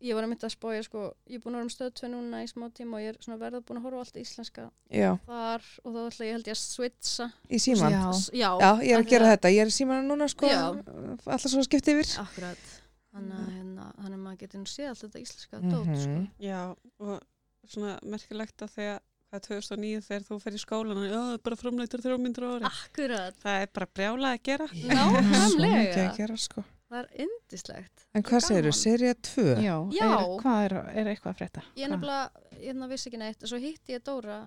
ég 0.00 0.16
var 0.16 0.24
að 0.24 0.30
mynda 0.32 0.46
að 0.48 0.54
spója 0.54 0.82
sko, 0.86 1.00
ég 1.28 1.36
er 1.36 1.42
búin 1.44 1.56
að 1.56 1.60
vera 1.60 1.66
um 1.66 1.72
stöð 1.74 1.90
2 2.00 2.08
núna 2.14 2.38
í 2.40 2.46
smá 2.48 2.66
tíma 2.72 2.96
og 2.96 3.02
ég 3.04 3.10
er 3.12 3.18
svona 3.20 3.36
verða 3.42 3.60
búin 3.68 3.80
að 3.82 3.84
horfa 3.88 3.98
á 4.00 4.02
allt 4.06 4.20
íslenska 4.22 4.62
já, 4.88 5.10
þar 5.26 5.66
og 5.84 5.90
þá 5.96 5.98
ætla 6.06 6.28
ég 6.30 6.36
held 6.38 6.48
ég 6.48 6.56
að 6.56 6.60
switcha. 6.62 7.26
Í 7.52 7.60
síman 7.60 7.92
Já. 7.92 8.06
Já, 8.32 8.48
Já, 8.64 8.70
ég 8.80 8.94
er 8.96 9.02
að 9.04 9.10
gera 9.12 9.28
þetta, 9.34 9.52
ég 9.52 9.60
er 9.66 9.72
í 9.72 9.76
síman 9.76 10.08
núna 10.08 10.28
sko, 10.32 10.48
alltaf 10.48 11.44
svo 11.52 11.60
að 11.60 11.68
skipta 11.68 11.92
yfir. 11.92 12.14
Akkurat 12.24 12.70
þannig 13.12 13.36
að 13.40 13.52
hérna, 13.56 13.86
þannig 14.00 14.18
að 14.18 14.24
maður 14.24 14.40
getur 14.44 14.60
nú 14.62 14.70
séð 14.70 14.88
allt 14.92 15.04
þetta 15.04 15.22
íslenska 15.24 15.60
dót 15.66 15.94
sko. 16.00 16.16
Mhm. 16.16 16.26
Já, 16.40 16.60
og 17.00 17.22
svona 17.70 17.94
merkilegt 18.02 18.62
að 18.66 18.74
þegar 18.76 19.00
það 19.30 19.38
er 19.38 19.46
2009 19.46 20.02
þegar 20.08 20.26
þú 20.26 20.40
fer 20.42 20.52
í 20.58 20.60
skólan 20.64 20.98
og 21.00 21.08
það 21.14 21.32
er 21.34 21.42
bara 21.46 21.56
framleitur 21.56 22.00
á 22.02 22.50
ári. 22.50 22.64
akkurat, 22.70 23.34
Það 23.44 23.62
er 23.62 23.68
bara 23.74 23.86
brjálað 23.94 24.34
að 24.34 24.42
gera. 24.42 24.66
Já, 24.74 25.02
svo 25.06 25.20
Nákvæmlega. 25.30 25.80
mikið 25.80 26.04
að 26.10 26.16
gera 26.16 26.36
sko 26.36 26.64
það 26.90 26.98
er 27.04 27.08
indislegt 27.22 28.06
En 28.18 28.22
hvað 28.26 28.40
segir 28.42 28.66
þú, 28.66 28.72
serið 28.74 29.14
2? 29.22 29.44
já, 29.62 29.76
Já. 29.94 30.08
Er, 30.10 30.32
hvað 30.42 30.64
er, 30.64 30.72
er 30.98 31.06
eitthvað 31.12 31.30
að 31.30 31.38
frétta 31.38 31.62
ég 31.76 31.84
er 31.86 31.90
nefnilega, 31.92 32.30
ég 32.58 32.74
nefnilega 32.74 32.88
vissi 32.90 33.08
ekki 33.10 33.20
neitt 33.22 33.42
og 33.46 33.48
svo 33.52 33.58
hitti 33.62 33.94
ég 33.94 34.02
Dóra 34.02 34.38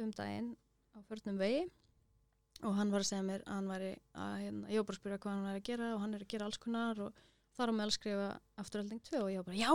um 0.00 0.10
daginn 0.16 0.56
á 0.96 0.98
förnum 1.04 1.36
vegi 1.36 1.66
og 2.62 2.74
hann 2.78 2.90
var 2.94 3.00
að 3.04 3.10
segja 3.10 3.22
mér 3.26 3.42
að 3.44 3.52
hann 3.58 3.68
væri 3.68 3.90
að, 4.14 4.32
hérna, 4.40 4.68
ég 4.72 4.76
var 4.80 4.84
bara 4.88 4.96
að 4.96 5.00
spyrja 5.02 5.18
hvað 5.18 5.32
hann 5.36 5.44
væri 5.50 5.60
að 5.60 5.68
gera 5.68 5.90
og 5.94 6.00
hann 6.00 6.14
er 6.14 6.24
að 6.24 6.28
gera 6.32 6.44
alls 6.48 6.60
konar 6.62 7.00
og 7.04 7.12
þar 7.58 7.72
á 7.72 7.74
meðal 7.78 7.92
skrifa 7.96 8.28
afturhalding 8.62 9.00
2 9.10 9.18
og 9.22 9.28
ég 9.32 9.42
var 9.42 9.46
bara, 9.50 9.58
já, 9.60 9.72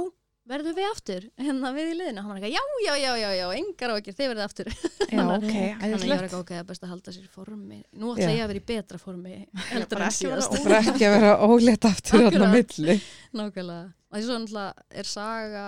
verður 0.47 0.75
við 0.78 0.86
aftur? 0.91 1.25
Hérna 1.43 1.71
við 1.75 1.89
í 1.91 1.95
liðinu, 1.99 2.21
hann 2.23 2.32
var 2.32 2.39
ekki, 2.39 2.51
já, 2.55 2.63
já, 2.86 2.93
já, 3.03 3.11
já, 3.19 3.30
já 3.36 3.47
engar 3.57 3.91
á 3.91 3.95
ekki, 3.99 4.13
þið 4.15 4.30
verðið 4.32 4.45
aftur. 4.47 4.69
Já, 5.11 5.23
ok, 5.38 5.51
þannig 5.51 5.97
að 5.97 6.05
ég 6.07 6.13
var 6.13 6.28
ekki 6.30 6.39
ok, 6.39 6.53
er 6.61 6.67
best 6.69 6.86
að 6.88 6.93
halda 6.93 7.13
sér 7.17 7.25
í 7.28 7.32
formi. 7.34 7.82
Nú 7.99 8.13
ætla 8.15 8.30
ég 8.32 8.43
að 8.45 8.51
vera 8.53 8.61
í 8.61 8.65
betra 8.71 9.01
formi 9.01 9.36
heldur 9.73 9.97
bara 9.99 10.07
en 10.07 10.15
síðast. 10.17 10.55
Það 10.55 10.63
fyrir 10.63 10.91
ekki 10.93 11.09
að 11.09 11.15
vera 11.17 11.34
ólétt 11.51 11.89
aftur 11.91 12.23
þarna 12.28 12.47
á 12.47 12.55
milli. 12.55 12.97
Nákvæmlega, 13.41 13.91
og 14.07 14.17
því 14.17 14.23
svo 14.30 14.39
náttúrulega 14.39 14.88
er 15.03 15.11
saga 15.11 15.67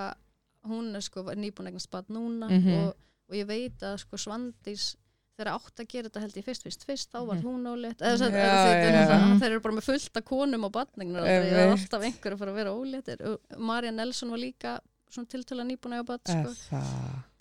hún 0.70 0.90
er 0.96 1.04
sko 1.06 1.24
nýbúin 1.36 1.70
eignast 1.72 1.92
bad 1.92 2.10
núna 2.12 2.48
Mhm. 2.52 2.74
og, 2.88 2.96
og 3.30 3.36
ég 3.38 3.46
veit 3.48 3.84
að 3.84 4.00
sko 4.06 4.18
Svandís 4.20 4.94
þegar 5.40 5.52
átt 5.56 5.82
að 5.84 5.88
gera 5.94 6.10
þetta 6.10 6.24
held 6.26 6.38
ég 6.42 6.46
fyrst, 6.50 6.68
fyrst, 6.68 6.86
fyrst 6.90 7.10
þá 7.16 7.20
var 7.30 7.40
Mhm. 7.40 7.48
hún 7.48 7.72
ólétt 7.72 8.04
eða, 8.04 8.30
já. 8.30 8.92
eða, 8.92 9.40
þeir 9.40 9.50
eru 9.54 9.64
bara 9.66 9.76
með 9.80 9.88
fullt 9.90 10.18
af 10.22 10.26
konum 10.28 10.68
og 10.68 10.72
badningnar 10.76 11.24
það 11.24 11.50
er 11.64 11.74
alltaf 11.74 12.04
einhver 12.10 12.36
að 12.36 12.40
fara 12.44 12.52
að 12.52 12.60
vera 12.60 12.76
óléttir. 12.76 13.26
Og 13.26 13.60
Marja 13.72 13.92
Nelson 13.96 14.30
var 14.36 14.38
líka 14.44 14.78
svona 15.10 15.28
tiltöla 15.32 15.64
nýbúin 15.66 15.96
að 15.98 16.06
bad 16.06 16.22
sko. 16.28 16.54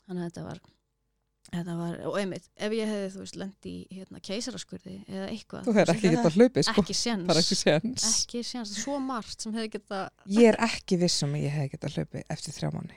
Þannig 0.08 0.22
að 0.22 0.28
þetta 0.30 0.44
var 0.48 0.60
þetta 1.48 1.74
var, 1.78 1.94
og 2.04 2.16
einmitt, 2.20 2.48
ef 2.60 2.72
ég 2.76 2.90
hefði 2.90 3.08
þú 3.14 3.20
veist 3.22 3.36
lendi 3.40 3.70
í 3.88 3.96
hérna 3.96 4.20
keisaraskurði 4.20 4.96
eða 5.08 5.28
eitthvað, 5.32 5.62
Þú 5.64 5.74
hefur 5.78 5.92
ekki 5.94 6.10
getað 6.12 6.34
hlaupið 6.36 6.66
sko. 6.66 6.82
Ekki 6.82 6.96
séns. 6.98 8.04
Ekki 8.04 8.42
séns. 8.44 8.72
Svo 8.82 8.98
margt 9.00 9.40
sem 9.40 9.54
hefði 9.56 9.70
geta 9.78 10.10
Ég 10.28 10.50
er 10.52 10.58
ekki 10.68 10.98
viss 11.00 11.22
um 11.24 11.32
að 11.32 11.42
ég 11.46 11.50
hef 11.56 11.70
getað 11.72 11.96
hlaupið 11.96 12.22
eftir 12.36 12.52
þrjá 12.58 12.70
mánu 12.74 12.92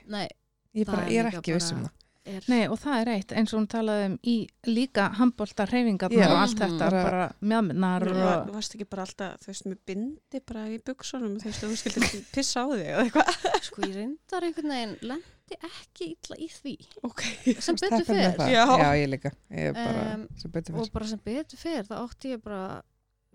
Ég, 0.74 0.88
er 0.88 1.24
er 1.24 1.30
ekki 1.32 1.54
viss 1.56 1.72
um 1.72 1.80
bara- 1.82 1.88
það 1.88 2.01
er 2.26 2.44
Nei, 2.48 2.66
og 2.70 2.78
það 2.78 3.00
er 3.02 3.08
eitt, 3.16 3.32
eins 3.34 3.52
og 3.52 3.58
hún 3.60 3.68
talaði 3.72 4.04
um 4.10 4.16
í 4.30 4.34
líka 4.68 5.08
handbólta 5.18 5.64
hreyfingarnar 5.70 6.30
og 6.34 6.40
allt 6.42 6.60
þetta, 6.60 6.78
Bara- 6.78 7.02
bara 7.08 7.24
mjöðminnar 7.42 8.04
Þú 8.06 8.12
og... 8.12 8.20
var, 8.22 8.44
varst 8.54 8.76
ekki 8.76 8.86
bara 8.92 9.06
alltaf, 9.08 9.40
þú 9.42 9.50
veist, 9.50 9.66
með 9.72 9.78
bindi 9.90 10.42
bara 10.46 10.62
í 10.70 10.78
buksunum, 10.86 11.34
þú 11.42 11.48
veist, 11.50 11.64
þú 11.64 11.78
skildir 11.80 12.22
pissa 12.36 12.62
á 12.62 12.66
þig 12.70 12.84
eða 12.92 13.02
eitthvað. 13.08 13.48
sko 13.68 13.82
ég 13.88 13.96
reyndar 13.98 14.46
einhvern 14.48 14.74
veginn 14.76 14.94
lendi 15.10 15.58
ekki 15.72 16.06
illa 16.14 16.38
í 16.38 16.48
því 16.52 16.76
Ok. 17.10 17.24
sem 17.60 17.80
betur 17.82 18.06
það? 18.06 18.46
Já. 18.54 18.62
Já, 18.70 18.88
ég 19.02 19.10
líka. 19.12 19.34
Ég 19.50 19.72
er 19.72 19.76
bara, 19.76 20.06
Em, 20.14 20.24
sem 20.38 20.50
betur 20.54 20.78
og 20.78 20.84
fyrir. 20.86 20.94
bara 20.94 21.10
sem 21.10 21.22
betur 21.26 21.58
fer 21.66 21.84
þá 21.90 21.94
átti 22.06 22.32
ég 22.36 22.42
bara 22.46 22.62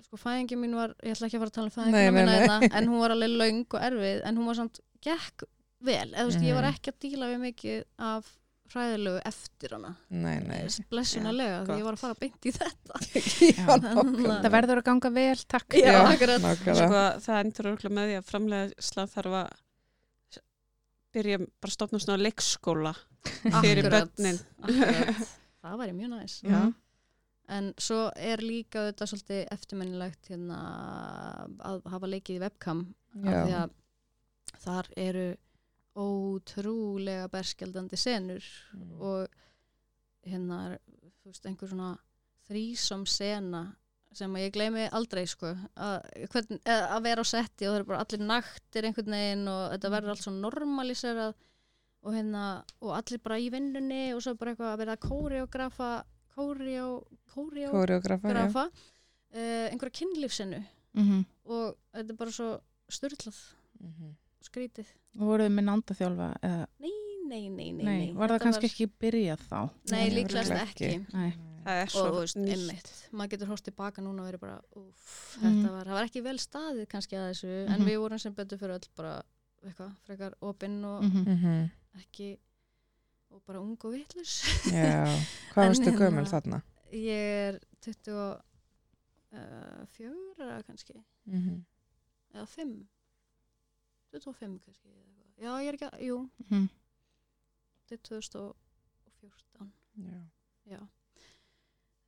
sko 0.08 0.18
fæðingi 0.22 0.56
mín 0.62 0.74
var, 0.78 0.96
ég 1.04 1.12
ætla 1.18 1.28
ekki 1.28 1.38
að 1.38 1.44
fara 1.44 1.52
að 1.52 1.56
tala 1.60 1.68
um 1.68 1.76
fæðingina 1.76 2.24
nei. 2.24 2.34
hérna, 2.40 2.58
en 2.80 2.88
hún 2.88 3.00
var 3.04 3.12
alveg 3.18 3.36
löng 3.42 3.64
og 3.76 3.80
erfið 3.92 4.20
en 4.30 4.38
hún 4.40 4.48
var 4.48 4.58
samt 4.62 4.80
gekk 5.04 5.44
vel 5.84 6.08
eða 6.14 6.24
þú 6.24 6.30
veist, 6.32 6.44
ég 6.48 6.56
var 6.58 6.64
Mhm. 6.68 6.76
ekki 6.78 6.92
að 6.94 7.00
díla 7.04 7.30
við 7.34 7.42
mikið 7.44 7.84
af 8.00 8.30
hræðilegu 8.74 9.20
eftir 9.30 9.74
hana 9.78 9.92
Nei, 10.10 10.38
nei. 10.44 10.60
blessunarlega, 10.92 11.60
því 11.64 11.70
gott. 11.70 11.80
ég 11.82 11.88
var 11.88 11.98
að 11.98 12.02
fara 12.04 12.18
beint 12.22 12.48
í 12.48 12.54
þetta 12.56 13.02
Það 14.44 14.50
verður 14.58 14.82
að 14.82 14.86
ganga 14.90 15.12
vel, 15.18 15.38
takk. 15.54 15.78
Já, 15.78 15.88
Já, 15.92 16.00
nákvæmlega. 16.08 16.76
Sko, 16.82 17.04
það 17.28 17.40
endur 17.44 17.70
örgulega 17.72 17.96
með 18.00 18.12
því 18.12 18.18
að 18.20 18.28
framlega 18.32 19.08
þarf 19.16 19.38
að 19.42 19.56
byrja 21.18 21.38
bara 21.42 21.72
að 21.72 21.76
stopna 21.78 22.02
svona 22.04 22.20
leikskóla 22.22 22.94
fyrir 23.62 23.88
börnin. 23.92 24.38
það 25.64 25.80
væri 25.82 25.96
mjög 25.98 26.12
næs 26.14 26.36
Já. 26.46 26.60
en 27.58 27.72
svo 27.82 28.02
er 28.20 28.44
líka 28.44 28.84
þetta 28.90 29.08
svolítið 29.10 29.42
eftirminnilegt 29.56 30.30
hérna, 30.32 30.60
að 31.72 31.82
hafa 31.94 32.10
leikið 32.12 32.38
í 32.38 32.44
webcam 32.44 32.84
af 33.24 33.34
því 33.48 33.58
að 33.64 33.76
þar 34.68 34.90
eru 35.00 35.26
ótrúlega 35.98 37.28
berskjaldandi 37.34 37.98
senur 37.98 38.44
Mm. 38.74 39.02
og 39.02 39.28
hérna 40.28 40.58
er 40.74 40.80
þú 41.24 41.32
veist, 41.32 41.46
einhver 41.50 41.70
svona 41.72 41.98
þrísom 42.50 43.06
sena 43.08 43.76
sem 44.14 44.34
að 44.34 44.44
ég 44.48 44.54
gleymi 44.56 44.86
aldrei 44.92 45.26
sko 45.28 45.52
að, 45.76 45.98
hvern, 46.32 46.60
að 46.66 47.04
vera 47.04 47.22
á 47.22 47.26
setti 47.28 47.68
og 47.68 47.74
það 47.74 47.80
eru 47.80 47.86
bara 47.90 48.00
allir 48.06 48.24
naktir 48.26 48.86
einhvern 48.88 49.12
veginn 49.14 49.48
og 49.52 49.64
þetta 49.74 49.92
verður 49.94 50.10
allt 50.14 50.24
svo 50.26 50.32
normaliserað 50.38 51.34
og 52.04 52.14
hérna 52.16 52.44
og 52.82 52.94
allir 52.98 53.20
bara 53.24 53.38
í 53.42 53.50
vinnunni 53.52 54.14
og 54.16 54.22
svo 54.24 54.34
bara 54.40 54.52
eitthvað 54.54 54.74
að 54.74 54.82
vera 54.84 54.98
kóreografa 54.98 55.90
kóreografa 57.28 58.68
uh, 58.68 59.68
einhverja 59.72 59.98
kynlífsinu 60.02 60.64
Mhm. 60.98 61.26
og 61.46 61.76
þetta 61.94 62.10
er 62.10 62.16
bara 62.18 62.32
svo 62.32 62.62
styrlað 62.90 63.38
Mhm. 63.80 64.16
Skrítið 64.48 64.88
Og 65.20 65.28
voruð 65.32 65.48
þið 65.48 65.54
með 65.58 65.66
nándaþjálfa? 65.70 66.30
Eða, 66.48 66.66
nei, 66.80 66.92
nei, 67.28 67.50
nei, 67.50 67.50
nei, 67.50 67.72
nei, 67.72 67.84
nei. 67.84 68.14
var 68.14 68.30
það 68.34 68.44
kannski 68.46 68.68
ekki 68.70 68.88
byrjað 69.02 69.42
þá? 69.50 69.60
Nei, 69.92 69.98
Nei, 69.98 70.10
örugglega 70.14 70.60
ekki. 70.64 70.90
ekki. 70.92 71.06
Nei. 71.14 71.32
Það 71.68 71.80
er 71.82 71.88
og 71.88 71.92
svo 71.92 72.04
þú 72.08 72.20
veist, 72.22 72.38
nýtt. 72.40 72.52
einmitt 72.56 72.92
maður 73.12 73.32
getur 73.34 73.50
hórt 73.52 73.64
tilbaka 73.68 74.02
núna 74.06 74.22
og 74.24 74.28
verið 74.30 74.40
bara 74.40 74.62
úf, 74.80 75.08
Mhm. 75.42 75.42
þetta 75.44 75.72
var, 75.74 75.86
það 75.90 75.98
var 75.98 76.06
ekki 76.08 76.22
vel 76.24 76.38
staðið 76.40 76.86
kannski 76.88 77.16
að 77.20 77.26
þessu, 77.32 77.50
en 77.68 77.80
Mhm. 77.82 77.88
við 77.90 77.98
vorum 78.00 78.20
sem 78.20 78.34
betur 78.34 78.58
fyrir 78.62 78.76
öll 78.78 78.88
bara, 78.96 79.24
eitthvað, 79.66 79.92
frekar 80.08 80.34
opinn 80.42 80.86
og 80.86 81.04
Mhm. 81.04 81.26
Mhm. 81.28 81.72
ekki 82.00 82.38
og 83.32 83.42
bara 83.46 83.60
ung 83.60 83.78
og 83.84 83.92
vitlus 83.94 84.44
Já. 84.72 85.04
Hvað 85.52 85.68
varstu 85.68 85.92
hérna- 85.92 86.00
gömul 86.00 86.28
þarna? 86.32 86.62
ég 86.94 87.10
er 87.10 87.60
24 87.82 88.42
uh, 89.34 90.62
kannski 90.64 91.04
Mhm. 91.28 91.66
eða 92.34 92.48
5 92.48 92.88
25 94.26 94.60
kannski 94.66 94.90
já, 95.38 95.52
ég 95.62 95.68
er 95.70 95.78
ekki 95.78 95.90
að, 95.92 96.02
jú, 96.08 96.18
Mhm. 96.50 96.68
þetta 97.88 97.94
er 97.94 98.04
2014 98.10 99.72
Já. 99.98 100.20
já 100.72 100.80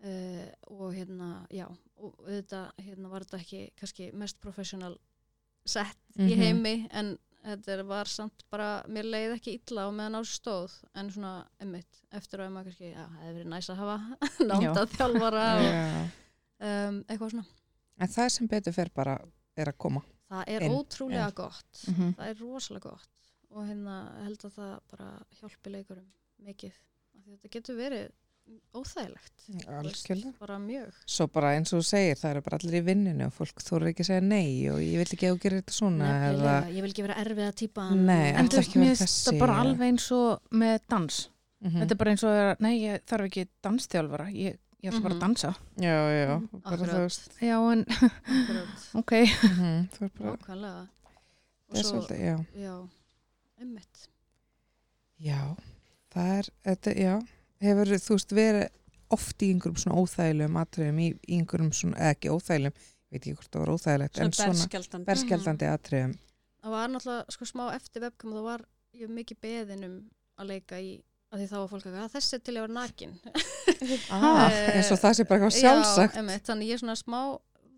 uh, 0.03 0.49
og 0.79 0.93
hérna, 0.95 1.29
já 1.51 1.65
og 1.99 2.15
þetta, 2.27 2.61
hérna 2.79 3.09
var 3.11 3.25
þetta 3.25 3.39
ekki 3.43 3.63
kannski 3.79 4.11
mest 4.13 4.39
professional 4.41 4.97
sett 5.65 5.97
í 6.17 6.29
Mhm. 6.35 6.39
heimi 6.41 6.87
en 6.91 7.17
þetta 7.43 7.83
var 7.87 8.05
samt 8.05 8.43
bara, 8.51 8.83
mér 8.87 9.03
leiði 9.07 9.35
ekki 9.37 9.53
illa 9.59 9.87
á 9.87 9.89
meðan 9.91 10.15
á 10.19 10.21
sig 10.25 10.39
stóð 10.41 10.71
en 10.95 11.09
svona 11.11 11.47
emmitt, 11.59 12.01
eftir 12.11 12.39
að 12.39 12.51
maður 12.51 12.65
kannski, 12.71 12.91
já, 12.93 13.05
það 13.07 13.19
hefði 13.23 13.35
verið 13.39 13.47
næs 13.53 13.69
að 13.69 13.75
hafa 13.75 14.17
námda 14.49 14.85
þjálfara 14.97 15.45
og 15.59 15.69
um, 16.59 17.03
eitthvað 17.07 17.31
svona 17.31 17.45
En 17.99 18.07
það 18.07 18.29
sem 18.31 18.47
betur 18.47 18.71
fer 18.73 18.89
bara 18.95 19.17
er 19.57 19.65
að 19.67 19.77
koma. 19.77 20.01
Það 20.29 20.43
er 20.47 20.61
ótrúlega 20.69 21.33
gott 21.35 21.83
Mhm. 21.87 22.13
það 22.17 22.29
er 22.29 22.39
rosalega 22.43 22.89
gott 22.89 23.09
og 23.51 23.65
hérna 23.67 23.97
held 24.23 24.43
að 24.45 24.51
það 24.59 24.79
bara 24.91 25.11
hjálpi 25.41 25.71
leikurum 25.73 26.09
mikið, 26.45 26.73
þetta 27.29 27.49
getur 27.51 27.75
verið 27.75 28.09
óþægilegt 28.73 29.43
Algjörlega. 29.67 30.31
bara 30.39 30.57
mjög 30.57 30.93
Svo 31.05 31.27
bara 31.27 31.51
eins 31.55 31.73
og 31.73 31.81
þú 31.81 31.85
segir, 31.85 32.15
það 32.17 32.31
eru 32.31 32.41
bara 32.41 32.57
allir 32.57 32.77
í 32.79 32.85
vinninu 32.85 33.25
og 33.27 33.33
fólk 33.35 33.61
þú 33.61 33.79
ekki 33.89 34.01
að 34.05 34.09
segja 34.09 34.23
nei 34.25 34.69
og 34.71 34.79
ég 34.81 34.97
vil 34.97 35.05
ekki 35.05 35.27
að 35.29 35.35
þú 35.35 35.41
gerir 35.43 35.61
þetta 35.61 35.75
svona 35.75 36.07
eða, 36.09 36.31
Nefnilega, 36.31 36.71
ég 36.73 36.81
vil 36.81 36.91
ekki 36.93 37.05
vera 37.05 37.17
erfið 37.23 37.45
að 37.49 37.57
típa 37.61 37.85
Nei, 37.95 38.29
En 38.33 38.49
þú 38.49 38.57
ekki 38.63 38.79
finnst 38.79 39.03
þessi, 39.03 39.29
það 39.29 39.39
bara 39.39 39.53
eða- 39.53 39.65
alveg 39.65 39.87
eins 39.89 40.07
og 40.11 40.41
með 40.51 40.79
dans. 40.89 41.29
Mhm. 41.61 41.77
Þetta 41.81 41.91
er 41.91 41.95
bara 42.01 42.11
eins 42.11 42.23
og 42.23 42.59
nei, 42.61 42.73
ég 42.79 43.01
þarf 43.05 43.25
ekki 43.29 43.47
dansþjálfara, 43.63 44.27
ég, 44.33 44.57
ég 44.83 44.91
ætla 44.93 45.01
bara 45.03 45.13
Mhm. 45.13 45.17
að 45.17 45.25
dansa. 45.25 45.51
Já, 45.77 45.97
já, 46.15 46.39
bara 46.51 46.75
Akkurat. 46.75 46.89
þú 46.93 47.01
veist. 47.03 47.29
Já, 47.41 47.57
en, 47.71 47.85
ok. 49.01 49.11
mhm, 49.11 49.89
þú 49.95 50.03
er 50.05 50.11
bara, 50.19 50.35
nákvæmlega. 50.37 50.87
Og 51.69 51.75
það 51.75 51.79
er 51.79 51.83
svo, 51.83 52.01
svolítið, 52.01 52.19
já. 52.25 52.35
Já, 52.63 52.75
einmitt. 53.59 54.07
Já, 55.19 55.41
það 56.13 56.31
er, 56.39 56.49
þetta, 56.65 56.93
já. 56.97 57.15
Hefur 57.61 57.91
þú 57.99 58.15
veist 58.15 58.31
verið 58.37 58.69
oft 59.11 59.41
í 59.43 59.49
einhverjum 59.53 59.81
svona 59.81 59.99
óþægilegum 59.99 60.57
atriðum 60.61 60.99
í, 61.03 61.07
í 61.27 61.39
einhverjum 61.41 61.71
svona, 61.75 61.97
eða 61.97 62.13
ekki 62.15 62.29
óþægilegum 62.31 62.79
ég 62.79 63.11
veit 63.17 63.23
ekki 63.25 63.35
hvort 63.39 63.51
það 63.51 63.63
var 63.65 63.71
óþægilegt 63.73 64.19
en 64.21 64.31
Svona 64.37 65.05
berskjaldandi. 65.09 65.65
atriðum. 65.73 66.13
Það 66.63 66.71
var 66.75 66.89
náttúrulega 66.93 67.33
sko 67.33 67.45
smá 67.49 67.63
eftir 67.75 68.01
webcam 68.05 68.31
þá 68.37 68.41
var 68.45 68.61
ég 68.99 69.09
mikið 69.09 69.37
beðin 69.41 69.83
um 69.87 69.95
að 70.39 70.47
leika 70.53 70.79
í 70.79 70.91
að 71.31 71.39
því 71.43 71.47
þá 71.51 71.55
var 71.59 71.67
fólk 71.69 71.85
að 71.89 71.97
"Ah, 72.03 72.07
þessi 72.09 72.33
er 72.33 72.39
til 72.39 72.55
að 72.55 72.61
vera 72.65 72.73
nakin. 72.73 73.19
Ah, 74.11 74.49
Eh, 74.49 74.77
eins 74.79 74.91
og 74.91 74.99
það 74.99 75.13
sé 75.19 75.23
bara 75.29 75.39
eitthvað 75.39 75.59
sjálfsagt. 75.61 76.13
Já, 76.15 76.19
einmitt, 76.19 76.43
þannig 76.47 76.67
ég 76.73 76.79
svona 76.81 76.95
smá 76.99 77.19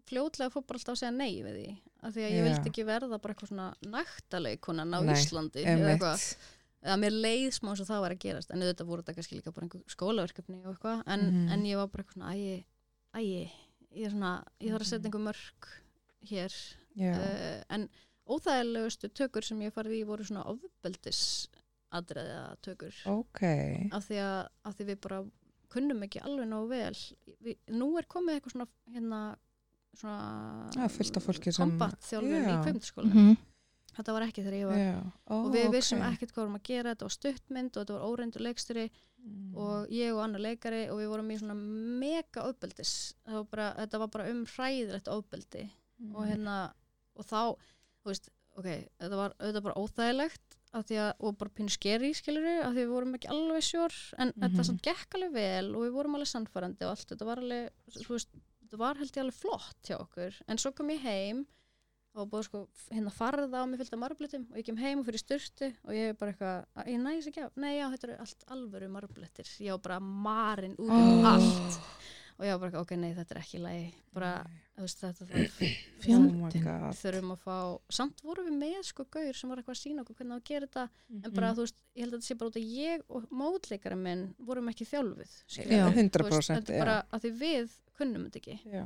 fljótlega 0.07 0.51
fór 0.51 0.63
bara 0.67 0.79
alltaf 0.79 0.95
að 0.95 1.01
segja 1.01 1.11
nei 1.15 1.43
við 1.43 1.55
því. 1.59 1.67
Af 2.01 2.13
því 2.15 2.21
að 2.25 2.31
ég 2.31 2.39
Já. 2.39 2.45
vildi 2.47 2.69
ekki 2.71 2.85
verða 2.87 3.19
bara 3.21 3.33
eitthvað 3.35 3.51
svona 3.51 3.67
naktaleikunan 3.85 4.95
á 4.95 4.99
Nei, 5.03 5.13
Íslandi 5.15 5.63
eða 5.65 5.91
eitthvað. 5.93 6.25
Eða 6.81 6.97
mér 6.97 7.13
leið 7.21 7.51
smá 7.53 7.69
eins 7.75 7.81
og 7.83 7.87
það 7.91 8.01
var 8.01 8.11
að 8.15 8.21
gerast 8.23 8.51
en 8.51 8.61
auðvitað 8.63 8.87
voru 8.89 9.03
þetta 9.03 9.15
kannski 9.19 9.35
líka 9.37 9.53
bara 9.53 9.67
einhver 9.67 9.83
skólaverkefni 9.93 10.57
og 10.65 10.71
eitthvað. 10.73 11.03
En, 11.05 11.21
Mhm. 11.29 11.51
en 11.53 11.63
ég 11.65 11.75
var 11.77 11.87
bara 11.87 12.03
eitthvað 12.03 12.17
svona 12.17 12.33
ægi, 12.33 12.65
ægi 13.13 13.51
ég 13.95 14.05
er 14.05 14.09
svona, 14.11 14.43
ég 14.61 14.71
þarf 14.71 14.81
að 14.81 14.89
setja 14.89 15.05
einhver 15.11 15.25
mörg 15.27 15.67
hér. 16.25 16.53
Uh, 16.97 17.63
en 17.69 17.89
óþægilegustu 18.27 19.09
tökur 19.13 19.43
sem 19.43 19.59
ég 19.61 19.71
farið 19.73 20.01
í 20.01 20.05
voru 20.05 20.23
svona 20.25 20.43
ofbeldis 20.45 21.47
aðræða 21.91 22.41
tökur 22.65 22.95
ok 23.11 23.41
af 23.91 24.07
því 24.07 24.19
að 24.23 24.49
af 24.65 24.75
því 24.77 24.85
við 24.91 24.99
bara 25.07 25.21
kunnum 25.71 26.03
ekki 26.03 26.19
alveg 26.23 26.47
nógu 26.51 26.67
vel 26.69 26.97
við, 27.45 27.57
nú 27.71 27.91
er 27.99 28.07
komið 28.11 28.35
eitthvað 28.39 28.55
svona 28.57 28.67
hérna 28.95 29.21
svona 29.97 30.71
Já, 30.75 30.87
fullt 30.91 31.17
af 31.19 31.23
fólki 31.27 31.51
sem- 31.53 31.69
kombat 31.69 31.99
þjálfun 32.07 32.43
í 32.47 32.51
Já. 32.51 32.61
kveimdaskóla 32.65 33.11
Mhm. 33.13 33.37
þetta 33.95 34.13
var 34.15 34.21
ekki 34.23 34.43
þegar 34.43 34.57
ég 34.59 34.67
var 34.67 34.77
Já, 34.77 34.99
ó, 35.27 35.33
og 35.45 35.51
við 35.53 35.65
ok. 35.67 35.73
vissum 35.75 35.99
ekkert 36.07 36.31
hvað 36.31 36.43
vorum 36.45 36.55
að 36.59 36.63
gera 36.63 36.93
þetta 36.95 37.07
var 37.07 37.15
stuttmynd 37.17 37.71
og 37.77 37.81
þetta 37.85 37.97
var 37.99 38.07
óreindur 38.09 38.41
leikstjóri 38.47 38.89
Mm. 39.21 39.55
og 39.55 39.87
ég 39.93 40.11
og 40.15 40.23
annar 40.23 40.39
leikari 40.41 40.89
og 40.89 40.97
við 40.97 41.07
vorum 41.11 41.27
í 41.29 41.37
svona 41.37 41.53
mega 41.53 42.41
ofbeldis 42.41 43.13
Það 43.27 43.33
var 43.33 43.43
bara, 43.51 43.73
þetta 43.77 43.99
var 43.99 44.07
bara 44.07 44.29
um 44.31 44.45
hræðilegt 44.45 45.07
ofbeldi 45.07 45.69
Mm. 46.01 46.15
og 46.15 46.25
hérna 46.25 46.73
og 47.15 47.25
þá, 47.25 47.55
þú 48.01 48.05
veist, 48.09 48.29
ok 48.57 48.65
þetta 48.99 49.15
var 49.15 49.35
auðvitað 49.39 49.61
bara 49.63 49.75
óþægilegt 49.75 50.57
að, 50.73 51.13
og 51.19 51.37
bara 51.37 51.51
pínu 51.51 51.69
skeri 51.73 52.13
skilur 52.15 52.45
af 52.63 52.71
því 52.73 52.83
við 52.85 52.91
vorum 52.93 53.15
ekki 53.17 53.29
alveg 53.29 53.63
sjór 53.67 53.95
en 54.17 54.31
Mhm. 54.35 54.41
þetta 54.43 54.63
samt 54.65 54.81
gekk 54.81 55.15
alveg 55.17 55.33
vel 55.33 55.75
og 55.75 55.81
við 55.83 55.91
vorum 55.91 56.15
alveg 56.15 56.27
sannfærandi 56.31 56.85
og 56.85 56.91
allt, 56.95 57.07
þetta 57.11 57.25
var 57.25 57.37
alveg 57.37 57.69
þú 57.91 58.07
veist, 58.15 58.29
þetta 58.63 58.77
var 58.77 58.95
held 58.95 59.11
ég 59.11 59.21
alveg 59.23 59.33
flott 59.41 59.81
hjá 59.83 59.97
okkur 59.99 60.33
en 60.47 60.57
svo 60.57 60.71
kom 60.75 60.87
ég 60.89 60.99
heim 61.01 61.45
og 62.13 62.29
búið 62.29 62.43
sko 62.43 62.67
hérna 62.91 63.11
farða 63.11 63.63
á 63.63 63.65
mig 63.67 63.79
fyllt 63.79 63.93
af 63.93 63.99
marblettum 63.99 64.47
og 64.51 64.57
ég 64.57 64.65
kem 64.65 64.77
heim 64.77 64.99
og 64.99 65.05
fyrir 65.05 65.19
styrtu 65.23 65.73
og 65.85 65.91
ég 65.95 66.09
er 66.09 66.13
bara 66.13 66.31
eitthvað, 66.33 66.65
"Að- 66.75 66.87
ég 66.87 66.99
næs 66.99 67.27
ekki 67.27 67.43
af 67.45 67.51
nei 67.57 67.77
já, 67.79 67.87
þetta 67.91 68.03
eru 68.03 68.17
allt 68.19 68.43
alvöru 68.47 68.89
marblettir 68.91 69.47
ég 69.59 69.71
var 69.71 69.77
bara 69.79 69.99
marinn 69.99 70.75
út 70.75 70.89
um 70.89 71.23
Ó. 71.23 71.25
allt 71.25 71.79
og 72.41 72.47
ég 72.47 72.55
var 72.57 72.61
bara, 72.71 72.81
ok, 72.81 72.91
nei, 72.97 73.11
þetta 73.13 73.35
er 73.35 73.39
ekki 73.43 73.59
lægi 73.61 73.89
bara, 74.15 74.29
þú 74.75 74.85
veist, 74.87 75.01
þetta 75.03 75.27
þarf 75.29 75.59
Oh 76.09 76.95
þurfum 76.97 77.33
að 77.35 77.43
fá, 77.45 77.57
samt 77.93 78.23
vorum 78.25 78.47
við 78.49 78.55
með 78.57 78.79
sko 78.87 79.05
gaur 79.13 79.37
sem 79.37 79.51
var 79.51 79.61
eitthvað 79.61 79.75
að 79.77 79.81
sína 79.83 80.01
okkur 80.01 80.17
hvernig 80.17 80.33
á 80.33 80.39
að 80.41 80.47
gera 80.49 80.67
þetta 80.71 80.85
en 80.89 81.21
Mhm. 81.21 81.35
bara, 81.37 81.51
þú 81.53 81.65
veist, 81.67 81.77
ég 81.95 82.01
held 82.01 82.13
að 82.13 82.17
þetta 82.17 82.29
sé 82.31 82.37
bara 82.41 82.49
út 82.49 82.57
að 82.57 82.73
ég 82.73 83.05
og 83.09 83.29
mótleikara 83.41 83.97
minn 84.01 84.23
vorum 84.39 84.69
ekki 84.73 84.87
þjálfuð 84.89 85.29
Já. 85.29 85.45
skilurðu. 85.53 85.85
Þú 85.85 86.01
100% 86.01 86.57
þetta 86.57 86.73
er 86.73 86.79
bara 86.85 86.97
að 87.13 87.21
því 87.27 87.31
við 87.45 87.69
kunnum 88.01 88.25
þetta 88.25 88.41
ekki 88.41 88.59
Já. 88.73 88.83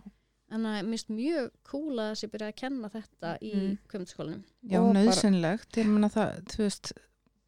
en 0.51 0.62
það 0.68 0.78
er 0.80 0.84
mist 0.91 1.08
mjög 1.10 1.49
cool 1.72 1.95
að 2.03 2.12
þessi 2.12 2.32
byrja 2.36 2.51
að 2.51 2.56
kenna 2.62 2.89
þetta 2.89 3.34
í 3.41 3.53
Mhm. 3.56 3.78
kvömdaskólanum 3.88 4.43
Já, 4.68 4.80
Og 4.82 4.93
bara- 4.93 5.06
nöðsynlegt. 5.06 5.72
Ég 5.80 5.86
meina 5.88 6.10
það, 6.10 6.43
þú 6.51 6.58
veist, 6.68 6.91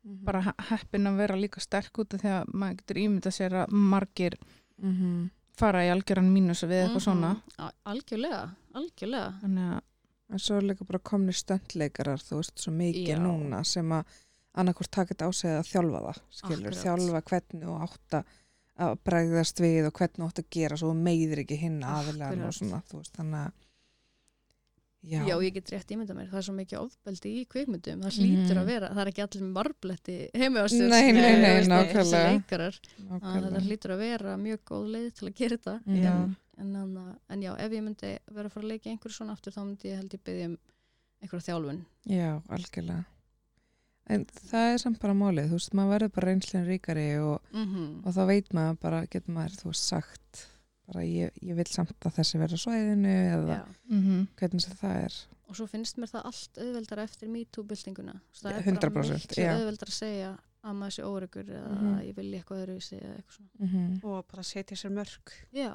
Mhm. 0.07 0.23
bara 0.23 0.41
he- 0.41 0.53
heppin 0.69 1.03
að 1.07 1.17
vera 1.17 1.35
líka 1.35 1.59
sterk 1.59 1.91
út 1.99 2.13
af 2.13 2.21
því 2.21 2.29
að 2.31 2.53
maður 2.53 2.77
getur 2.77 2.95
ímynda 3.03 3.31
sér 3.35 3.51
að 3.65 3.67
margir 3.71 4.33
Mhm. 4.81 5.29
Fara 5.57 5.81
í 5.85 5.89
algjöran 5.91 6.29
mínus 6.33 6.63
við 6.63 6.85
eitthvað 6.85 7.03
svona 7.07 7.31
Mhm. 7.33 7.41
Á- 7.59 7.73
Algjörlega, 7.91 8.41
algjörlega. 8.75 9.33
þannig 9.43 9.73
að 9.73 9.81
En 10.29 10.39
svo 10.43 10.57
er 10.57 10.61
líka 10.67 10.83
bara 10.85 10.99
komni 10.99 11.31
stöndleikarar, 11.31 12.19
þú 12.19 12.35
veist, 12.41 12.57
svo 12.59 12.71
mikið 12.75 13.07
Já. 13.07 13.17
núna 13.17 13.61
sem 13.65 13.87
að 13.89 14.03
annarkvort 14.59 14.91
taka 14.91 15.13
þetta 15.13 15.27
á 15.29 15.31
sig 15.33 15.49
að 15.51 15.69
þjálfa 15.71 16.01
það, 16.03 16.17
skilur, 16.31 16.67
Akkurat. 16.67 16.83
þjálfa 16.83 17.21
hvernig 17.29 17.67
og 17.67 17.81
átt 17.87 18.25
að- 18.77 18.97
bregðast 19.05 19.61
við 19.63 19.87
og 19.87 19.93
hvernig 19.93 20.27
átt 20.27 20.39
að 20.43 20.49
gera 20.51 20.75
svo 20.77 20.91
meiðir 20.93 21.39
ekki 21.45 21.57
hinn 21.57 21.79
aðilegan 21.81 22.43
og 22.45 22.51
svona, 22.53 22.83
þú 22.83 22.97
veist, 22.99 23.13
þannig 23.15 23.47
að 23.47 23.51
já, 25.07 25.21
Já, 25.27 25.35
ég 25.41 25.53
get 25.53 25.69
rétt 25.73 25.91
ímynda 25.95 26.13
mér, 26.17 26.27
það 26.31 26.37
er 26.41 26.45
svo 26.47 26.55
mikið 26.57 26.79
ofbeldi 26.81 27.31
í 27.41 27.45
kvikmyndum, 27.47 28.01
það 28.03 28.11
Mhm. 28.17 28.23
hlýtur 28.27 28.57
að 28.61 28.65
vera, 28.71 28.89
það 28.93 29.01
er 29.05 29.11
ekki 29.11 29.23
allir 29.25 29.43
með 29.47 29.53
marbletti 29.57 30.17
heimi 30.33 30.59
á 30.59 30.65
sér. 30.67 30.89
Nei, 30.89 31.11
nei, 31.11 31.35
nei, 31.41 31.61
nákvæmlega. 31.67 31.93
Þessi 31.93 32.23
leikarar, 32.27 32.79
að 32.79 33.07
nákvæmlega. 33.09 33.43
þetta 33.47 33.63
hlýtur 33.67 33.91
að 33.95 33.97
vera 34.05 34.37
mjög 34.37 34.59
góð 34.71 34.85
leið 34.95 35.09
til 35.13 35.27
að 35.29 35.35
gera 35.41 35.57
þetta. 35.57 35.75
Mhm. 35.85 36.03
Já. 36.03 36.35
En, 36.59 36.75
en, 36.75 36.97
en 37.29 37.41
já, 37.41 37.51
ef 37.59 37.71
ég 37.71 37.83
myndi 37.83 38.17
vera 38.33 38.47
að 38.49 38.51
fara 38.51 38.65
að 38.65 38.71
leika 38.71 38.89
einhverju 38.89 39.13
svona 39.17 39.31
aftur, 39.37 39.53
þá 39.53 39.61
myndi 39.67 39.85
ég 39.91 39.95
held 40.01 40.09
ég 40.17 40.23
byggja 40.25 40.45
um 40.45 40.57
einhverja 41.21 41.45
þjálfun. 41.47 41.85
Já, 42.09 42.41
algjörlega. 42.49 43.05
En 44.09 44.23
það 44.25 44.73
er 44.73 44.77
samt 44.79 44.99
bara 45.03 45.13
málið, 45.13 45.49
þú 45.51 45.57
veist, 45.59 45.73
maður 45.75 45.91
verður 45.99 46.11
bara 46.15 46.27
reynslinn 46.31 46.65
ríkari 46.67 47.07
og, 47.19 47.41
Mm 47.53 48.05
og 48.05 48.13
þá 48.15 48.21
veit 48.27 48.49
maður 48.55 48.79
bara, 48.79 49.01
getur 49.05 49.33
maður, 49.35 49.57
þú 49.59 49.65
veist, 49.73 49.83
sagt 49.83 50.47
bara 50.87 51.03
ég, 51.03 51.31
ég 51.43 51.55
vil 51.57 51.65
samt 51.69 51.95
að 52.07 52.15
þessi 52.19 52.39
verða 52.41 52.57
svæðinu 52.63 53.15
eða 53.33 53.57
mm 53.89 54.27
hvernig 54.39 54.61
sem 54.63 54.77
það 54.79 55.01
er. 55.05 55.17
Og 55.47 55.55
svo 55.55 55.67
finnst 55.71 55.97
mér 55.97 56.09
það 56.11 56.25
allt 56.27 56.57
auðveldar 56.59 56.99
eftir 57.05 57.29
MeToo-byltinguna. 57.31 58.17
Það 58.41 58.51
er 58.57 58.65
100%, 58.67 58.93
bara 58.93 59.17
miklu 59.17 59.43
já. 59.43 59.51
auðveldar 59.55 59.87
að 59.93 59.97
segja 59.97 60.31
að 60.67 60.73
maður 60.75 60.95
sé 60.97 61.03
óregur 61.07 61.47
eða 61.47 61.69
Mhm. 61.77 61.93
að 61.95 62.07
ég 62.07 62.15
vilja 62.17 62.39
eitthvað 62.41 62.63
öðru 62.63 62.75
eða 62.97 63.13
eitthvað 63.17 63.35
svona. 63.37 63.49
Mm 63.59 63.99
og 64.03 64.25
bara 64.27 64.43
setja 64.43 64.75
sér 64.77 64.91
mörg 64.91 65.31
Já, 65.53 65.71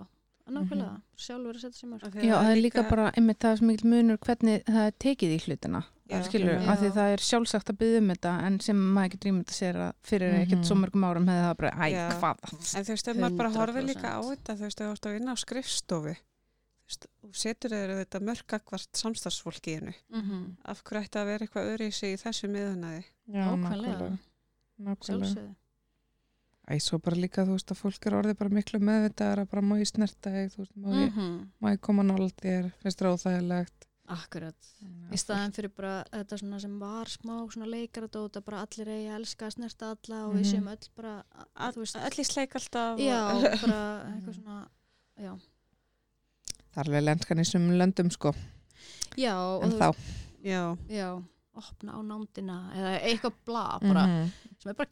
nákvæmlega. 0.51 1.01
Sjálfur 1.17 1.55
að 1.55 1.61
setja 1.61 1.79
sér 1.81 1.89
mörg. 1.93 2.15
Já, 2.25 2.35
það 2.43 2.51
er 2.53 2.61
líka 2.63 2.83
bara, 2.91 3.11
einmitt 3.17 3.39
það 3.39 3.51
er 3.53 3.57
svo 3.61 3.67
mikil 3.67 3.91
munur 3.91 4.19
hvernig 4.19 4.65
það 4.65 4.87
er 4.87 4.95
tekið 4.99 5.35
í 5.37 5.41
hlutina 5.47 5.83
Já. 6.11 6.23
skilur, 6.27 6.59
Já. 6.59 6.69
af 6.73 6.79
því 6.83 6.91
það 6.97 7.13
er 7.13 7.23
sjálfsagt 7.29 7.71
að 7.73 7.79
byggja 7.79 7.99
um 8.03 8.09
þetta 8.13 8.33
en 8.47 8.61
sem 8.61 8.77
maður 8.95 9.11
getur 9.15 9.31
ímynda 9.33 9.53
sér 9.57 9.75
að 9.77 9.93
fyrir 10.03 10.33
Mhm. 10.33 10.43
ekkert 10.43 10.65
svo 10.67 10.77
mörgum 10.77 11.05
árum 11.09 11.27
hefði 11.31 11.45
það 11.47 11.57
bara, 11.57 11.71
æ, 11.71 11.87
Já. 11.93 12.09
hvað 12.19 12.37
En 12.43 12.85
þú 12.85 12.93
veist, 12.93 13.09
ef 13.09 13.17
maður 13.17 13.37
bara 13.37 13.51
horfir 13.51 13.83
100%. 13.83 13.89
líka 13.95 14.09
á 14.13 14.21
þetta, 14.23 14.53
þú 14.57 14.61
veist, 14.67 14.81
ef 14.81 14.87
þú 14.87 14.93
ert 14.93 15.07
að 15.07 15.13
vinna 15.19 15.33
á 15.33 15.37
skrifstofu, 15.37 16.13
þú 16.13 16.87
veist, 16.89 17.07
og 17.25 17.31
setur 17.35 17.71
þeir 17.71 18.05
þetta 18.05 18.21
mörgakvart 18.21 18.93
samstagsfólki 18.93 19.71
í 19.73 19.79
hennu. 19.79 19.95
Mm 20.13 20.57
Af 20.67 20.83
hverju 20.85 21.03
ætti 21.07 21.19
að 21.23 21.27
vera 21.27 21.47
eitthvað 21.47 21.69
öðru 21.73 21.87
í 21.89 21.93
sig 21.93 22.19
í 22.19 22.23
þessu 22.23 22.49
miðunæði? 22.51 23.05
Já, 23.33 23.45
Nákvæmlega. 23.47 23.59
nákvæmlega. 23.63 24.19
Nákvæmlega. 24.83 25.07
Sjálfsögðu. 25.07 25.55
Æ, 26.73 26.79
svo 26.81 26.97
bara 27.05 27.19
líka, 27.21 27.45
þú 27.45 27.53
veist, 27.59 27.69
að 27.75 27.81
fólk 27.83 28.07
er 28.09 28.15
orðið 28.17 28.37
bara 28.39 28.49
miklu 28.57 28.79
meðvitaðar 28.81 29.43
að 29.43 29.49
bara 29.53 29.63
má 29.69 29.75
ég 29.77 29.89
snerta 29.91 30.31
þig, 30.33 30.53
þú 30.55 30.61
veist, 30.63 30.77
má 30.81 30.89
ég, 30.97 31.11
Mhm. 31.13 31.33
má 31.61 31.73
ég 31.75 31.81
koma 31.85 32.03
nála 32.03 32.29
þér, 32.41 32.71
finnst 32.81 32.99
þér 32.99 33.11
óþægilegt. 33.13 33.89
Akkurat. 34.09 34.55
Í 35.13 35.17
staðan 35.21 35.53
fyrir 35.53 35.71
bara 35.77 36.05
þetta 36.13 36.39
svona 36.39 36.61
sem 36.61 36.79
var 36.79 37.07
smá 37.07 37.47
svona 37.53 37.67
leikaradóta, 37.69 38.41
bara 38.45 38.63
allir 38.67 38.87
eigi 38.89 39.09
að 39.09 39.19
elska 39.21 39.47
að 39.47 39.55
snerta 39.57 39.91
alla 39.97 40.27
og 40.27 40.35
við 40.35 40.45
Mhm. 40.45 40.53
séum 40.53 40.69
öll 40.69 40.89
bara, 40.97 41.25
að, 41.57 41.75
þú 41.75 41.79
veist, 41.85 41.97
Allir 41.97 42.25
sleik 42.27 42.53
alltaf. 42.55 42.99
já, 42.99 43.21
og- 43.35 43.43
bara 43.67 44.05
eitthvað 44.11 44.35
svona, 44.35 44.69
já. 45.21 45.39
Það 46.73 46.79
er 46.79 46.85
alveg 46.85 47.05
lenskan 47.05 47.39
í 47.39 47.45
sumum 47.47 47.77
löndum, 47.79 48.11
sko, 48.11 48.35
Já, 49.17 49.37
og 49.37 49.65
en 49.65 49.71
þá. 49.73 49.95
Já, 50.43 50.77
já, 50.89 51.23
opna 51.61 51.93
á 51.97 52.01
nándina 52.07 52.57
eða 52.77 52.93
eitthvað 53.09 53.35
bla 53.45 53.65
bara, 53.83 54.07
Mhm. 54.07 54.31
sem 54.63 54.71
er 54.71 54.75
bara. 54.79 54.89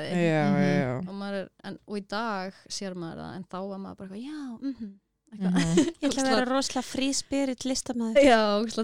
Já, 0.00 0.42
Mhm. 0.50 0.64
já. 0.80 1.08
Og, 1.08 1.22
er, 1.22 1.78
og 1.86 1.96
í 1.98 2.02
dag 2.08 2.52
sér 2.68 2.94
maður 2.94 3.22
það, 3.22 3.36
en 3.36 3.44
þá 3.44 3.58
var 3.68 3.78
maður 3.78 3.96
bara 3.96 4.08
eitthvað, 4.08 4.24
já, 4.24 4.58
mhm, 4.60 4.90
eitthvað. 5.30 5.52
Mhm. 5.52 5.76
ég 6.00 6.08
ætla 6.10 6.22
að 6.24 6.30
vera 6.34 6.50
rosalega 6.50 6.86
frí 6.90 7.10
spirit 7.14 7.64
listamæður. 7.64 8.24
Já, 8.24 8.40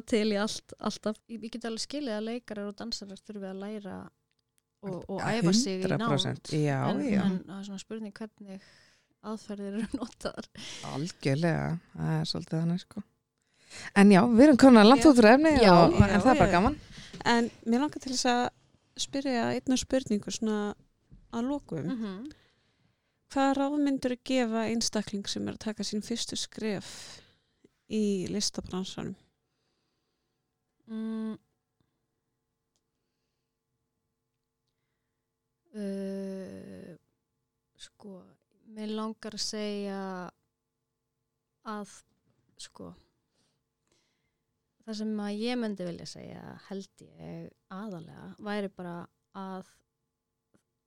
til 0.07 0.27
í 0.33 0.37
allt, 0.39 0.73
alltaf. 0.81 1.17
Ég, 1.29 1.43
ég 1.43 1.51
get 1.53 1.65
alveg 1.65 1.83
skilið 1.87 2.19
að 2.19 2.27
leikarar 2.31 2.69
og 2.69 2.77
dansarar 2.77 3.19
þurfi 3.27 3.51
að 3.51 3.61
læra 3.65 3.97
og, 4.87 5.05
og 5.11 5.21
æfa 5.21 5.53
sig 5.55 5.83
í 5.83 5.89
nánd. 5.89 6.03
100%, 6.07 6.53
já, 6.63 6.81
en, 6.91 7.01
já. 7.11 7.23
en 7.25 7.39
það 7.43 7.59
er 7.59 7.65
svona 7.67 7.81
spurning 7.83 8.13
hvernig 8.13 8.61
aðferðir 9.27 9.81
eru 9.81 9.89
notaðar. 9.99 10.47
Algjörlega, 10.95 11.81
það 11.97 12.21
er 12.21 12.25
svolítið 12.31 12.61
þannig, 12.63 12.81
sko. 12.87 13.03
En 13.97 14.13
já, 14.13 14.23
við 14.31 14.47
erum 14.47 14.59
komin 14.61 14.81
að 14.83 14.91
langt 14.91 15.05
Já. 15.05 15.11
út 15.11 15.21
úr 15.21 15.29
efni 15.33 15.53
Já, 15.59 15.73
og, 15.75 15.95
já, 15.99 16.07
en 16.07 16.23
það 16.23 16.33
er 16.33 16.41
bara 16.41 16.53
gaman. 16.53 16.81
En 17.27 17.51
mér 17.67 17.83
langar 17.83 18.03
til 18.03 18.13
þess 18.13 18.29
að 18.31 18.43
spyrja 19.07 19.47
einna 19.53 19.79
spurningu 19.81 20.33
svona 20.33 20.59
að 21.33 21.49
lokum. 21.51 21.85
Mm 21.85 21.97
-hmm. 22.03 22.33
Hvaða 23.33 23.55
ráð 23.59 23.79
myndur 23.83 24.13
að 24.15 24.25
gefa 24.25 24.67
einstakling 24.71 25.29
sem 25.29 25.49
er 25.49 25.55
að 25.55 25.65
taka 25.67 25.83
sín 25.83 26.03
fyrstu 26.03 26.37
skref 26.37 27.21
í 27.89 28.27
listabransanum? 28.31 29.17
mm. 30.87 31.39
uh, 35.75 36.97
Sko, 37.77 38.23
mér 38.73 38.89
langar 38.89 39.35
að 39.35 39.43
segja 39.43 40.31
að 41.67 41.91
sko 42.57 42.95
það 44.87 44.99
sem 45.01 45.19
að 45.27 45.41
ég 45.43 45.59
myndi 45.61 45.89
vilja 45.89 46.07
segja 46.09 46.45
held 46.69 47.03
ég 47.07 47.51
aðalega 47.75 48.29
væri 48.47 48.71
bara 48.73 48.97
að 49.37 49.73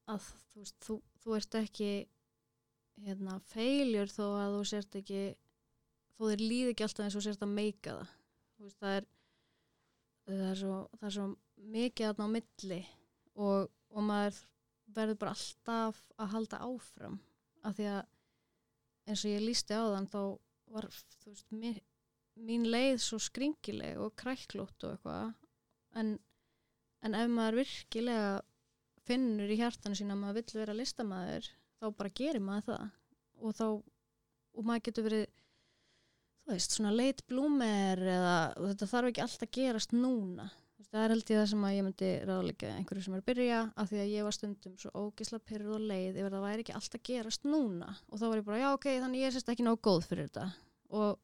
að 0.10 0.26
þú 0.50 0.64
veist, 0.64 0.78
þú, 0.86 0.96
þú 1.22 1.36
ert 1.38 1.58
ekki 1.60 1.92
hérna, 3.04 3.38
feiljur 3.52 4.12
þó 4.12 4.26
að 4.28 4.56
þú 4.58 4.62
sért 4.72 4.98
ekki 5.00 5.24
þó 6.18 6.24
þér 6.32 6.44
líði 6.44 6.74
ekki 6.74 6.86
alltaf 6.86 7.06
eins 7.06 7.18
og 7.20 7.26
sért 7.26 7.46
að 7.46 7.56
meika 7.56 7.96
það. 7.96 8.14
Veist, 8.60 8.80
það 8.80 8.96
er 8.98 9.10
það 10.30 10.46
er 10.50 10.60
svo, 10.60 10.78
það 10.98 11.10
er 11.10 11.16
svo 11.16 11.28
mikið 11.76 12.10
þarna 12.10 12.28
á 12.28 12.36
milli 12.36 12.80
og, 13.40 13.70
og 13.94 14.06
maður 14.06 14.42
verður 14.96 15.20
bara 15.22 15.36
alltaf 15.36 16.02
að 16.18 16.34
halda 16.34 16.62
áfram. 16.66 17.20
Af 17.66 17.78
því 17.78 17.90
að 17.94 18.02
eins 19.10 19.24
og 19.24 19.34
ég 19.34 19.46
lísti 19.46 19.78
á 19.78 19.84
þann 19.94 20.10
þá 20.12 20.22
var 20.70 20.90
þú 20.92 21.32
veist, 21.32 21.48
mín, 21.54 21.80
mín 22.48 22.68
leið 22.70 23.00
svo 23.04 23.20
skringileg 23.22 24.00
og 24.02 24.16
kræklótt 24.20 24.86
og 24.88 24.96
eitthvað 24.96 25.34
en, 26.00 26.14
en 27.06 27.18
ef 27.18 27.32
maður 27.34 27.62
virkilega 27.64 28.40
finnur 29.10 29.50
í 29.50 29.58
hjartanu 29.60 29.98
sína 29.98 30.16
að 30.16 30.24
maður 30.24 30.40
vill 30.40 30.62
vera 30.62 30.78
listamæður 30.78 31.50
þá 31.80 31.86
bara 31.98 32.16
gerir 32.22 32.44
maður 32.44 32.70
það. 32.70 32.88
Og 33.40 33.56
þá 33.56 33.66
og 33.70 34.66
maður 34.68 34.86
getur 34.90 35.08
verið 35.08 35.28
þú 36.50 36.56
veist, 36.56 36.74
svona 36.76 36.96
late 36.96 37.26
bloomer 37.30 38.02
eða 38.02 38.36
þetta 38.58 38.90
þarf 38.90 39.12
ekki 39.12 39.24
alltaf 39.26 39.54
gerast 39.56 39.96
núna. 39.96 40.50
Það 40.90 41.04
er 41.04 41.12
held 41.14 41.30
ég 41.30 41.38
það 41.38 41.50
sem 41.52 41.66
að 41.68 41.74
ég 41.76 41.84
myndi 41.86 42.08
ráðleika 42.26 42.70
einhverju 42.74 43.04
sem 43.06 43.14
er 43.16 43.22
að 43.22 43.28
byrja 43.28 43.58
af 43.78 43.90
því 43.92 43.98
að 44.02 44.14
ég 44.16 44.26
var 44.26 44.34
stundum 44.34 44.78
svo 44.82 44.92
ógisla 44.98 45.40
pyrruð 45.46 45.76
og 45.76 45.84
leið 45.92 46.16
yfir 46.16 46.30
að 46.30 46.36
það 46.36 46.46
væri 46.48 46.64
ekki 46.64 46.76
alltaf 46.80 47.04
gerast 47.06 47.46
núna. 47.46 47.90
Og 48.10 48.18
þá 48.18 48.24
var 48.26 48.40
ég 48.40 48.48
bara, 48.48 48.62
já 48.64 48.70
ok, 48.72 48.88
þannig 49.04 49.22
ég 49.22 49.30
er 49.30 49.36
sérst 49.36 49.52
ekki 49.54 49.66
nóg 49.68 49.84
góð 49.86 50.08
fyrir 50.10 50.30
þetta. 50.32 50.48
Og, 50.98 51.20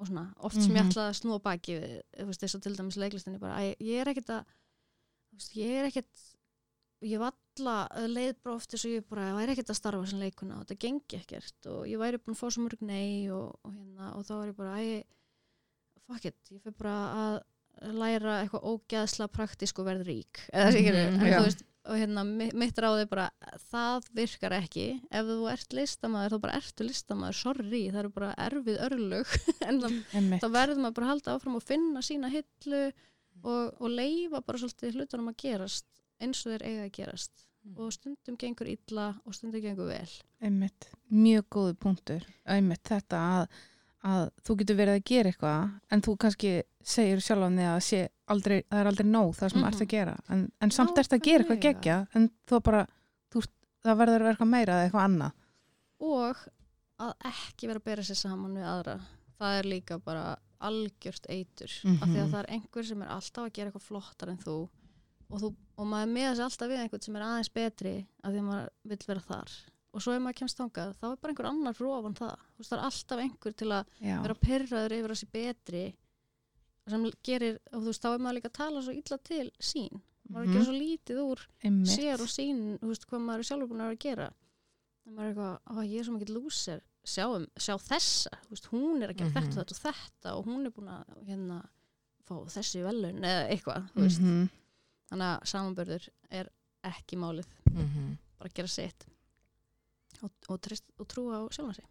og 0.00 0.08
svona, 0.08 0.26
oft 0.40 0.56
sem 0.56 0.72
ég 0.72 0.80
Mhm. 0.80 0.90
ætla 0.90 1.06
að 1.10 1.16
snúa 1.20 1.38
baki 1.44 1.74
við, 1.76 1.94
veist, 2.26 2.40
þess 2.40 2.56
að 2.56 2.62
til 2.66 2.74
dæmis 2.78 2.96
leiklistinni 2.96 3.38
bara, 3.42 3.58
æ, 3.60 3.76
ég 3.84 4.00
er 4.00 4.08
ekkert 4.14 4.30
að 4.38 4.44
veist, 5.34 5.52
ég 5.60 5.74
er 5.80 5.88
ekkert 5.90 6.26
ég 7.02 7.18
var 7.20 7.32
alla 7.60 7.76
leið 8.08 8.34
bara 8.44 8.54
oft 8.56 8.70
þess 8.72 8.84
að 8.88 8.94
ég 8.98 9.04
bara, 9.08 9.28
ég 9.30 9.36
væri 9.38 9.52
ekkert 9.54 9.70
að 9.72 9.78
starfa 9.80 10.06
sem 10.10 10.20
leikuna 10.20 10.56
og 10.58 10.66
þetta 10.66 10.78
gengi 10.84 11.20
ekkert 11.20 11.66
og 11.72 11.86
ég 11.88 12.00
væri 12.00 12.18
búin 12.20 12.34
að 12.36 12.40
fá 12.40 12.46
svo 12.52 12.64
mörg 12.66 12.82
nei 12.84 13.28
og, 13.32 13.54
og 13.64 13.72
hérna, 13.72 14.10
og 14.16 14.24
þá 14.24 14.32
var 14.40 14.50
ég 14.50 14.56
bara, 14.56 14.74
æ 14.80 15.04
fuck 16.10 16.24
it, 16.26 16.36
ég 16.50 16.60
fyrir 16.64 16.76
bara 16.80 16.96
að 17.14 17.94
læra 17.96 18.34
eitthvað 18.42 18.66
ógeðsla 18.72 19.28
praktísk 19.32 19.78
og 19.80 19.86
verð 19.86 20.04
rík 20.08 20.40
eða 20.52 20.72
mm 20.74 21.24
já. 21.24 21.38
þú 21.38 21.44
veist 21.46 21.62
og 21.88 21.96
hérna, 21.96 22.24
mi- 22.28 22.50
mitt 22.60 22.76
ráð 22.82 23.02
er 23.04 23.08
bara 23.10 23.28
það 23.70 24.08
virkar 24.18 24.52
ekki, 24.58 24.86
ef 25.10 25.24
þú 25.30 25.36
ert 25.52 25.72
listamaður 25.78 26.34
þá 26.36 26.40
bara 26.44 26.56
ertu 26.60 26.86
listamaður, 26.86 27.38
sorry 27.40 27.82
það 27.90 28.00
eru 28.02 28.10
bara 28.16 28.32
erfið 28.46 28.80
örlög. 28.88 29.36
En 29.70 29.80
þá 30.42 30.48
verður 30.52 30.82
maður 30.82 30.96
bara 30.98 31.06
að 31.06 31.12
halda 31.14 31.36
áfram 31.38 31.56
og 31.60 31.64
finna 31.64 32.02
sína 32.04 32.28
hillu 32.32 32.82
og, 33.42 33.70
og 33.80 33.88
leifa 33.88 34.42
bara 34.44 34.60
svolítið 34.60 34.98
hlutunum 35.00 35.30
að 35.32 35.38
gerast 35.46 35.86
eins 36.20 36.42
og 36.44 36.52
þeir 36.52 36.66
eiga 36.68 36.82
að 36.88 36.92
gerast. 36.98 37.46
Og 37.76 37.90
stundum 37.92 38.36
gengur 38.40 38.68
illa 38.72 39.10
og 39.28 39.34
stundum 39.36 39.60
gengur 39.60 39.88
vel. 39.90 40.12
Einmitt, 40.40 40.86
mjög 41.12 41.44
góðu 41.52 41.74
punktur. 41.80 42.22
Einmitt 42.48 42.80
þetta 42.88 43.18
að, 43.40 43.58
að 44.04 44.30
þú 44.46 44.56
getur 44.60 44.76
verið 44.76 44.94
að 44.98 45.04
gera 45.10 45.30
eitthvað 45.30 45.70
en 45.92 46.02
þú 46.02 46.16
kannski 46.16 46.52
segir 46.82 47.20
sjálf 47.20 47.50
því 47.52 47.66
að 47.68 48.08
aldrei, 48.30 48.62
það 48.70 48.80
er 48.80 48.86
aldrei 48.90 49.06
nóg 49.10 49.34
það 49.36 49.50
sem 49.50 49.58
mm 49.60 49.64
Mhm. 49.64 49.72
ert 49.72 49.82
að 49.82 49.88
gera 49.94 50.16
en, 50.30 50.52
en 50.60 50.70
samt 50.70 50.98
ert 50.98 51.12
að 51.12 51.22
gera 51.22 51.44
eitthvað 51.44 51.60
gegja 51.60 52.06
en 52.14 52.30
þú 52.48 52.60
bara, 52.62 52.86
þú, 53.32 53.42
það 53.84 53.96
verður 54.00 54.14
að 54.14 54.24
vera 54.24 54.32
eitthvað 54.34 54.48
meira 54.54 54.72
eða 54.72 54.84
eitthvað 54.88 55.04
annað 55.04 55.32
og 56.00 56.36
að 57.00 57.12
ekki 57.30 57.66
vera 57.68 57.78
að 57.80 57.84
bera 57.84 58.02
sér 58.02 58.16
saman 58.16 58.54
við 58.56 58.64
aðra 58.64 59.00
það 59.40 59.58
er 59.58 59.64
líka 59.74 59.98
bara 60.04 60.36
algjört 60.60 61.26
eitur 61.28 61.70
af 61.84 62.08
því 62.08 62.16
að 62.20 62.24
Mhm. 62.24 62.32
það 62.32 62.40
er 62.40 62.50
einhver 62.54 62.84
sem 62.86 63.02
er 63.02 63.08
alltaf 63.08 63.44
að 63.44 63.52
gera 63.52 63.70
eitthvað 63.70 63.88
flottar 63.88 64.28
en 64.28 64.38
þú 64.38 64.56
og, 65.30 65.38
þú, 65.40 65.54
og 65.78 65.86
maður 65.86 66.12
meða 66.12 66.34
sig 66.36 66.44
alltaf 66.44 66.68
við 66.68 66.80
einhvern 66.82 67.02
sem 67.02 67.16
er 67.16 67.22
aðeins 67.22 67.52
betri 67.54 68.06
af 68.24 68.32
því 68.32 68.38
að 68.40 68.48
maður 68.48 68.68
vill 68.84 69.04
vera 69.06 69.20
þar 69.20 69.50
og 69.92 70.00
svo 70.02 70.12
ef 70.14 70.22
maður 70.22 70.38
kemst 70.40 70.58
þangað 70.60 70.92
þá 71.00 71.06
er 71.10 71.16
bara 71.20 71.32
einhver 71.32 71.48
annar 71.50 71.80
ofan 71.90 72.14
það 72.14 72.36
þú 72.38 72.58
veist 72.62 72.70
það 72.70 72.78
er 72.78 72.84
alltaf 72.90 73.18
einhver 73.24 73.56
til 73.56 73.68
að 73.74 73.86
Já, 74.00 74.20
vera 74.22 74.34
pyrraður 74.34 74.92
yfir 74.98 75.14
þessi 75.14 75.30
betri 75.32 75.84
sem 76.90 77.04
gerir, 77.22 77.58
og 77.72 77.82
þú 77.82 77.86
veist, 77.90 78.02
þá 78.02 78.08
er 78.14 78.18
maður 78.24 78.36
líka 78.40 78.48
að 78.50 78.56
tala 78.58 78.80
svo 78.82 78.92
illa 78.96 79.18
til 79.22 79.50
sín 79.60 80.00
maður 80.30 80.42
er 80.42 80.50
að 80.50 80.54
Mhm. 80.54 80.64
svo 80.64 80.74
lítið 80.74 81.18
úr 81.22 81.40
einmitt. 81.64 81.90
sér 81.90 82.20
og 82.20 82.28
sín, 82.30 82.78
þú 82.78 82.86
veist, 82.90 83.06
hvað 83.06 83.20
maður 83.26 83.38
er 83.38 83.48
sjálfur 83.50 83.68
búin 83.68 83.80
að 83.80 83.88
vera 83.90 83.96
að 83.96 84.04
gera 84.06 84.28
það 85.04 85.12
maður 85.14 85.26
er 85.26 85.34
eitthvað, 85.34 85.88
ég 85.90 85.98
er 86.00 86.04
svo 86.04 86.12
mikill 86.18 86.34
lúser 86.36 86.80
sjá, 87.04 87.24
sjá 87.56 87.74
þessa, 87.80 88.30
veist, 88.50 88.66
hún 88.70 89.02
er 89.02 89.08
að 89.10 89.16
gera 89.16 89.30
Mhm. 89.30 89.34
þetta, 89.34 89.64
þetta 89.64 89.74
og 89.74 89.94
þetta 89.94 90.36
og 90.38 90.44
hún 90.46 90.66
er 90.66 90.70
búin 90.70 90.88
að 90.88 91.26
hérna, 91.26 91.68
fá 92.26 92.34
þessi 92.46 92.82
velun 92.84 93.22
eða 93.24 93.48
eitthvað, 93.50 93.90
veist 93.94 94.20
Mhm. 94.20 94.48
þannig 95.10 95.28
að 95.30 95.46
samanbörður 95.46 96.08
er 96.30 96.48
ekki 96.84 97.16
málið, 97.18 97.46
Mhm. 97.70 98.18
bara 98.38 98.50
gera 98.54 98.68
sitt 98.68 99.06
og, 100.22 100.30
og, 100.48 100.60
trist, 100.60 100.84
og 100.98 101.06
trúa 101.08 101.40
á 101.40 101.48
sjálfan 101.50 101.74
sig. 101.74 101.84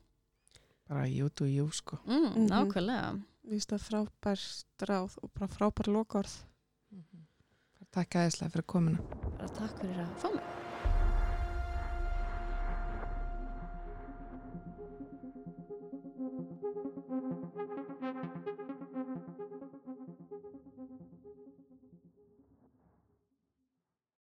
Bara 0.90 1.06
jú, 1.08 1.30
þú, 1.30 1.46
jú, 1.54 1.66
sko. 1.72 1.98
Mm, 2.06 2.14
Mhm. 2.34 2.48
nákvæmlega. 2.50 3.10
Mér 3.46 3.50
finnst 3.50 3.70
það 3.72 3.84
frábært 3.88 4.86
ráð 4.90 5.18
og 5.24 5.30
bara 5.34 5.48
frábært 5.48 5.88
lokaorð. 5.94 6.36
Takk 7.92 8.16
aðeinslega 8.16 8.52
fyrir 8.54 8.66
komuna. 8.70 9.00
Bara 9.38 9.48
takk 9.50 9.80
fyrir 9.82 9.98
að 10.06 10.16
fá 10.22 10.30
mig 10.34 10.44